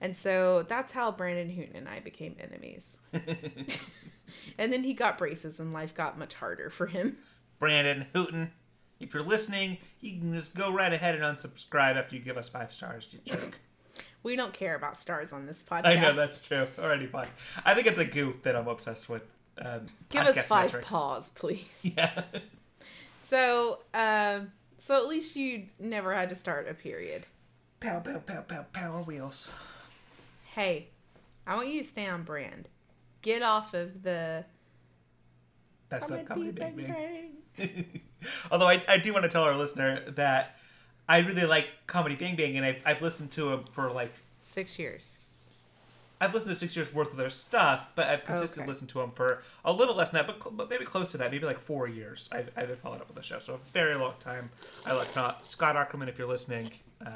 And 0.00 0.16
so 0.16 0.62
that's 0.62 0.92
how 0.92 1.10
Brandon 1.10 1.48
Hooten 1.50 1.74
and 1.74 1.88
I 1.88 1.98
became 2.00 2.36
enemies. 2.38 2.98
and 4.58 4.72
then 4.72 4.84
he 4.84 4.94
got 4.94 5.18
braces, 5.18 5.58
and 5.58 5.72
life 5.72 5.94
got 5.94 6.18
much 6.18 6.34
harder 6.34 6.70
for 6.70 6.86
him. 6.86 7.16
Brandon 7.58 8.06
Hooten, 8.14 8.50
if 9.00 9.12
you're 9.14 9.22
listening, 9.24 9.78
you 10.00 10.18
can 10.20 10.32
just 10.34 10.54
go 10.54 10.72
right 10.72 10.92
ahead 10.92 11.14
and 11.14 11.24
unsubscribe 11.24 11.96
after 11.96 12.14
you 12.14 12.22
give 12.22 12.36
us 12.36 12.48
five 12.48 12.72
stars, 12.72 13.12
you 13.12 13.20
jerk. 13.24 13.58
We 14.22 14.34
don't 14.34 14.52
care 14.52 14.74
about 14.74 14.98
stars 14.98 15.32
on 15.32 15.46
this 15.46 15.62
podcast. 15.62 15.86
I 15.86 15.94
know 16.00 16.12
that's 16.12 16.40
true. 16.44 16.66
Already 16.80 17.06
fine. 17.06 17.28
I 17.64 17.74
think 17.74 17.86
it's 17.86 17.98
a 18.00 18.04
goof 18.04 18.42
that 18.42 18.56
I'm 18.56 18.66
obsessed 18.66 19.08
with. 19.08 19.22
Um, 19.56 19.86
Give 20.10 20.26
us 20.26 20.36
five 20.48 20.64
metrics. 20.66 20.88
paws, 20.88 21.28
please. 21.30 21.80
Yeah. 21.96 22.24
So, 23.28 23.80
um, 23.92 24.52
so 24.78 24.96
at 25.02 25.08
least 25.08 25.34
you 25.34 25.64
never 25.80 26.14
had 26.14 26.30
to 26.30 26.36
start 26.36 26.68
a 26.68 26.74
period. 26.74 27.26
pow 27.80 27.98
pow 27.98 28.18
pow 28.18 28.42
pow 28.42 28.64
power 28.72 29.00
wheels. 29.02 29.50
Hey, 30.54 30.90
I 31.44 31.56
want 31.56 31.66
you 31.66 31.82
to 31.82 31.88
stay 31.88 32.06
on 32.06 32.22
brand. 32.22 32.68
Get 33.22 33.42
off 33.42 33.74
of 33.74 34.04
the 34.04 34.44
That's 35.88 36.08
not 36.08 36.24
comedy 36.26 36.52
bang 36.52 36.76
bang. 36.76 37.32
bang. 37.56 38.00
Although 38.52 38.68
I, 38.68 38.80
I 38.88 38.98
do 38.98 39.12
want 39.12 39.24
to 39.24 39.28
tell 39.28 39.42
our 39.42 39.56
listener 39.56 40.08
that 40.10 40.54
I 41.08 41.18
really 41.18 41.46
like 41.46 41.66
Comedy 41.88 42.14
Bang 42.14 42.36
Bang, 42.36 42.56
and 42.56 42.64
I've, 42.64 42.80
I've 42.86 43.02
listened 43.02 43.32
to 43.32 43.50
them 43.50 43.64
for 43.72 43.90
like 43.90 44.12
Six 44.42 44.78
years. 44.78 45.25
I've 46.20 46.32
listened 46.32 46.50
to 46.50 46.56
six 46.58 46.74
years 46.74 46.94
worth 46.94 47.10
of 47.10 47.16
their 47.18 47.28
stuff, 47.30 47.92
but 47.94 48.06
I've 48.08 48.24
consistently 48.24 48.62
Okay. 48.62 48.68
listened 48.70 48.88
to 48.90 49.00
them 49.00 49.10
for 49.10 49.42
a 49.64 49.72
little 49.72 49.94
less 49.94 50.10
than 50.10 50.18
that, 50.18 50.26
but, 50.26 50.42
cl- 50.42 50.54
but 50.56 50.70
maybe 50.70 50.84
close 50.86 51.10
to 51.12 51.18
that, 51.18 51.30
maybe 51.30 51.44
like 51.44 51.58
four 51.60 51.86
years. 51.86 52.28
I've, 52.32 52.50
I've 52.56 52.68
been 52.68 52.76
followed 52.78 53.00
up 53.02 53.08
with 53.08 53.16
the 53.16 53.22
show, 53.22 53.38
so 53.38 53.54
a 53.54 53.58
very 53.72 53.94
long 53.96 54.14
time. 54.18 54.50
I 54.86 54.94
like 54.94 55.14
not 55.14 55.44
Scott 55.44 55.76
Aukerman, 55.76 56.08
if 56.08 56.18
you're 56.18 56.28
listening, 56.28 56.70
uh, 57.04 57.10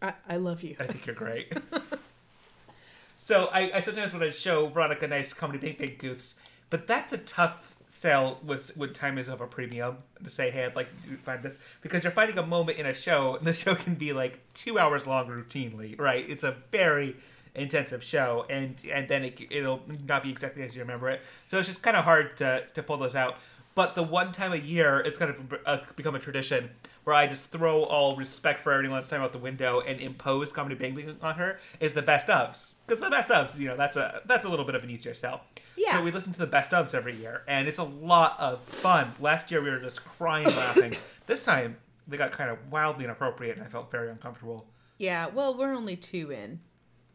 I, 0.00 0.12
I 0.28 0.36
love 0.36 0.62
you. 0.62 0.76
I 0.80 0.86
think 0.86 1.04
you're 1.06 1.14
great. 1.14 1.52
so 3.18 3.46
I, 3.52 3.70
I 3.74 3.80
sometimes 3.80 4.12
when 4.12 4.22
I 4.22 4.30
show 4.30 4.68
Veronica 4.68 5.06
nice 5.08 5.32
comedy 5.32 5.58
bang 5.58 5.76
bang 5.78 5.96
goofs, 5.98 6.34
but 6.70 6.86
that's 6.86 7.12
a 7.12 7.18
tough 7.18 7.76
sell 7.86 8.40
with 8.44 8.76
when 8.76 8.92
time 8.92 9.18
is 9.18 9.28
of 9.28 9.40
a 9.40 9.46
premium 9.46 9.98
to 10.22 10.30
say, 10.30 10.50
hey, 10.50 10.64
I'd 10.64 10.74
like 10.76 10.88
to 11.04 11.16
find 11.18 11.42
this 11.42 11.58
because 11.80 12.02
you're 12.02 12.12
finding 12.12 12.38
a 12.38 12.46
moment 12.46 12.78
in 12.78 12.86
a 12.86 12.94
show, 12.94 13.36
and 13.36 13.46
the 13.46 13.52
show 13.54 13.74
can 13.74 13.94
be 13.94 14.12
like 14.12 14.40
two 14.54 14.78
hours 14.78 15.06
long 15.06 15.28
routinely, 15.28 15.98
right? 15.98 16.28
It's 16.28 16.42
a 16.42 16.52
very 16.72 17.16
intensive 17.54 18.02
show, 18.02 18.46
and 18.50 18.76
and 18.92 19.08
then 19.08 19.24
it, 19.24 19.40
it'll 19.50 19.82
not 20.06 20.22
be 20.22 20.30
exactly 20.30 20.62
as 20.62 20.74
you 20.74 20.82
remember 20.82 21.08
it. 21.08 21.20
So 21.46 21.58
it's 21.58 21.68
just 21.68 21.82
kind 21.82 21.96
of 21.96 22.04
hard 22.04 22.36
to 22.38 22.64
to 22.74 22.82
pull 22.82 22.96
those 22.96 23.14
out. 23.16 23.36
But 23.74 23.96
the 23.96 24.02
one 24.02 24.30
time 24.30 24.52
a 24.52 24.56
year, 24.56 25.00
it's 25.00 25.18
kind 25.18 25.30
of 25.30 25.54
uh, 25.66 25.78
become 25.96 26.14
a 26.14 26.20
tradition 26.20 26.70
where 27.02 27.16
I 27.16 27.26
just 27.26 27.50
throw 27.50 27.82
all 27.82 28.16
respect 28.16 28.62
for 28.62 28.72
everyone's 28.72 29.06
time 29.06 29.20
out 29.20 29.32
the 29.32 29.38
window 29.38 29.80
and 29.80 30.00
impose 30.00 30.52
comedy 30.52 30.74
bang 30.74 30.94
bang 30.94 31.16
on 31.22 31.34
her 31.34 31.58
is 31.80 31.92
the 31.92 32.02
best 32.02 32.28
ofs 32.28 32.76
because 32.86 33.02
the 33.02 33.10
best 33.10 33.30
ofs, 33.30 33.58
you 33.58 33.68
know, 33.68 33.76
that's 33.76 33.96
a 33.96 34.22
that's 34.26 34.44
a 34.44 34.48
little 34.48 34.64
bit 34.64 34.74
of 34.74 34.84
an 34.84 34.90
easier 34.90 35.14
sell. 35.14 35.42
Yeah. 35.76 35.98
So 35.98 36.04
we 36.04 36.12
listen 36.12 36.32
to 36.32 36.38
the 36.38 36.46
best 36.46 36.70
ofs 36.70 36.94
every 36.94 37.14
year, 37.14 37.42
and 37.48 37.66
it's 37.66 37.78
a 37.78 37.84
lot 37.84 38.38
of 38.38 38.62
fun. 38.62 39.12
Last 39.20 39.50
year 39.50 39.60
we 39.60 39.70
were 39.70 39.80
just 39.80 40.04
crying 40.04 40.46
laughing. 40.46 40.96
This 41.26 41.42
time 41.42 41.78
they 42.06 42.18
got 42.18 42.32
kind 42.32 42.50
of 42.50 42.58
wildly 42.70 43.04
inappropriate, 43.06 43.56
and 43.56 43.64
I 43.64 43.68
felt 43.70 43.90
very 43.90 44.10
uncomfortable. 44.10 44.66
Yeah, 44.98 45.28
well, 45.28 45.56
we're 45.56 45.72
only 45.72 45.96
two 45.96 46.30
in. 46.30 46.60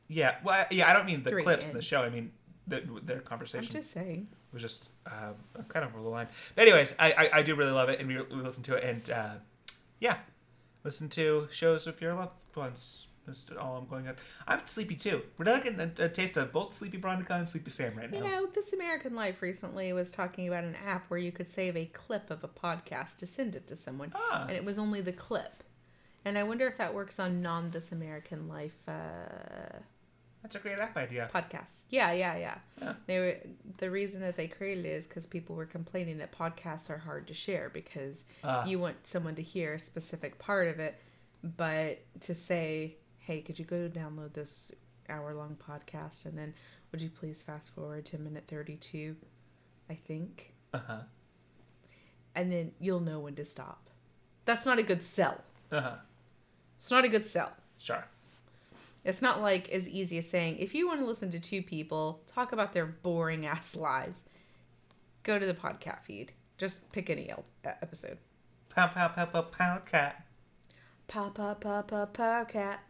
Yeah, 0.09 0.35
well, 0.43 0.65
yeah, 0.71 0.89
I 0.89 0.93
don't 0.93 1.05
mean 1.05 1.23
the 1.23 1.29
Three 1.29 1.43
clips 1.43 1.69
in 1.69 1.75
the 1.75 1.81
show. 1.81 2.01
I 2.01 2.09
mean 2.09 2.31
the, 2.67 2.81
their 3.03 3.17
I'm 3.17 3.23
conversation 3.23 3.71
just 3.71 3.91
saying. 3.91 4.27
was 4.51 4.61
just 4.61 4.89
um, 5.07 5.35
kind 5.69 5.85
of 5.85 5.93
over 5.93 6.01
the 6.03 6.09
line. 6.09 6.27
But 6.55 6.63
anyways, 6.63 6.95
I, 6.99 7.11
I, 7.11 7.29
I 7.39 7.41
do 7.43 7.55
really 7.55 7.71
love 7.71 7.89
it, 7.89 7.99
and 7.99 8.07
we, 8.07 8.17
we 8.17 8.41
listen 8.41 8.63
to 8.63 8.73
it, 8.75 8.83
and 8.83 9.09
uh, 9.11 9.33
yeah, 9.99 10.17
listen 10.83 11.09
to 11.09 11.47
shows 11.51 11.85
with 11.85 12.01
your 12.01 12.13
loved 12.15 12.33
ones. 12.55 13.05
That's 13.27 13.45
all 13.61 13.77
I'm 13.77 13.85
going 13.87 14.07
at. 14.07 14.17
I'm 14.47 14.65
sleepy 14.65 14.95
too. 14.95 15.21
We're 15.37 15.45
not 15.45 15.63
getting 15.63 15.79
a, 15.79 15.91
a 16.05 16.09
taste 16.09 16.35
of 16.37 16.51
both 16.51 16.73
Sleepy 16.75 16.97
Veronica 16.97 17.35
and 17.35 17.47
Sleepy 17.47 17.69
Sam 17.69 17.95
right 17.95 18.09
now. 18.09 18.17
You 18.17 18.23
know, 18.23 18.47
This 18.47 18.73
American 18.73 19.13
Life 19.13 19.43
recently 19.43 19.93
was 19.93 20.09
talking 20.09 20.47
about 20.47 20.63
an 20.63 20.75
app 20.87 21.05
where 21.11 21.19
you 21.19 21.31
could 21.31 21.47
save 21.47 21.77
a 21.77 21.85
clip 21.85 22.31
of 22.31 22.43
a 22.43 22.47
podcast 22.47 23.17
to 23.17 23.27
send 23.27 23.55
it 23.55 23.67
to 23.67 23.75
someone, 23.75 24.11
Ah. 24.15 24.45
and 24.47 24.57
it 24.57 24.65
was 24.65 24.79
only 24.79 25.01
the 25.01 25.11
clip. 25.11 25.63
And 26.25 26.39
I 26.39 26.43
wonder 26.43 26.65
if 26.65 26.77
that 26.77 26.93
works 26.95 27.19
on 27.19 27.39
non 27.41 27.69
This 27.69 27.91
American 27.91 28.47
Life 28.47 28.77
uh, 28.87 29.77
That's 30.41 30.55
a 30.55 30.59
great 30.59 30.79
app 30.79 30.95
idea. 30.95 31.29
podcasts. 31.33 31.83
Yeah, 31.89 32.11
yeah, 32.13 32.37
yeah. 32.37 32.57
Yeah. 32.81 32.93
They 33.07 33.19
were 33.19 33.37
the 33.77 33.91
reason 33.91 34.21
that 34.21 34.37
they 34.37 34.47
created 34.47 34.85
it 34.85 34.89
is 34.89 35.05
because 35.07 35.25
people 35.27 35.55
were 35.55 35.65
complaining 35.65 36.17
that 36.19 36.31
podcasts 36.31 36.89
are 36.89 36.97
hard 36.97 37.27
to 37.27 37.33
share 37.33 37.69
because 37.69 38.25
Ah. 38.43 38.65
you 38.65 38.79
want 38.79 39.05
someone 39.05 39.35
to 39.35 39.41
hear 39.41 39.73
a 39.73 39.79
specific 39.79 40.39
part 40.39 40.67
of 40.69 40.79
it, 40.79 40.95
but 41.43 41.99
to 42.21 42.33
say, 42.33 42.95
"Hey, 43.17 43.41
could 43.41 43.59
you 43.59 43.65
go 43.65 43.89
download 43.89 44.33
this 44.33 44.71
hour-long 45.09 45.57
podcast 45.57 46.25
and 46.25 46.37
then 46.37 46.53
would 46.91 47.01
you 47.01 47.09
please 47.09 47.43
fast 47.43 47.71
forward 47.71 48.05
to 48.05 48.17
minute 48.17 48.45
thirty-two, 48.47 49.17
I 49.89 49.95
think, 49.95 50.53
Uh 50.73 50.79
huh. 50.79 51.01
and 52.35 52.51
then 52.51 52.71
you'll 52.79 52.99
know 53.01 53.19
when 53.19 53.35
to 53.35 53.45
stop." 53.45 53.89
That's 54.45 54.65
not 54.65 54.79
a 54.79 54.83
good 54.83 55.03
sell. 55.03 55.43
Uh 55.71 55.81
huh. 55.81 55.95
It's 56.77 56.89
not 56.89 57.03
a 57.03 57.09
good 57.09 57.25
sell. 57.25 57.51
Sure. 57.77 58.05
It's 59.05 59.21
not 59.21 59.41
like 59.41 59.69
as 59.69 59.87
easy 59.87 60.17
as 60.17 60.29
saying, 60.29 60.57
if 60.59 60.75
you 60.75 60.87
want 60.87 60.99
to 60.99 61.05
listen 61.05 61.31
to 61.31 61.39
two 61.39 61.61
people 61.63 62.21
talk 62.27 62.51
about 62.51 62.73
their 62.73 62.85
boring 62.85 63.45
ass 63.45 63.75
lives, 63.75 64.25
go 65.23 65.39
to 65.39 65.45
the 65.45 65.53
podcast 65.53 66.03
feed. 66.03 66.33
Just 66.57 66.91
pick 66.91 67.09
any 67.09 67.29
el- 67.29 67.45
episode. 67.63 68.17
Pow 68.69 68.87
pow 68.87 69.07
pow 69.07 69.25
pow 69.25 69.43
pow 69.43 69.77
cat. 69.79 70.25
Pa 71.07 71.29
pa 71.29 71.53
pa 71.53 71.81
pa 71.81 72.05
pa 72.05 72.43
cat. 72.45 72.83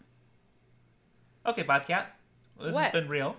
Okay, 1.45 1.64
Podcat. 1.64 2.05
This 2.60 2.76
has 2.76 2.91
been 2.91 3.07
real. 3.07 3.38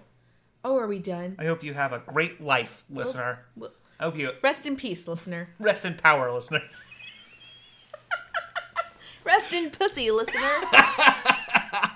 Oh, 0.65 0.77
are 0.79 0.87
we 0.87 0.99
done? 0.99 1.37
I 1.39 1.45
hope 1.47 1.63
you 1.65 1.75
have 1.75 1.93
a 1.93 1.99
great 1.99 2.41
life, 2.41 2.85
listener. 2.89 3.41
Well, 3.57 3.73
I 3.99 4.05
hope 4.05 4.17
you 4.17 4.31
Rest 4.43 4.65
in 4.67 4.77
peace, 4.77 5.07
listener. 5.09 5.49
rest 5.59 5.85
in 5.85 5.95
power, 5.95 6.31
listener. 6.33 6.63
Rest 9.25 9.53
in 9.53 9.71
pussy, 9.71 10.11
listener. 10.11 10.41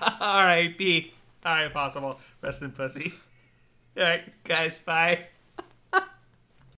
B. 0.77 1.13
All 1.45 1.55
right, 1.55 1.71
possible. 1.71 2.19
Rest 2.41 2.61
in 2.61 2.71
pussy. 2.71 3.13
All 3.97 4.03
right, 4.03 4.43
guys. 4.43 4.79
Bye. 4.79 5.27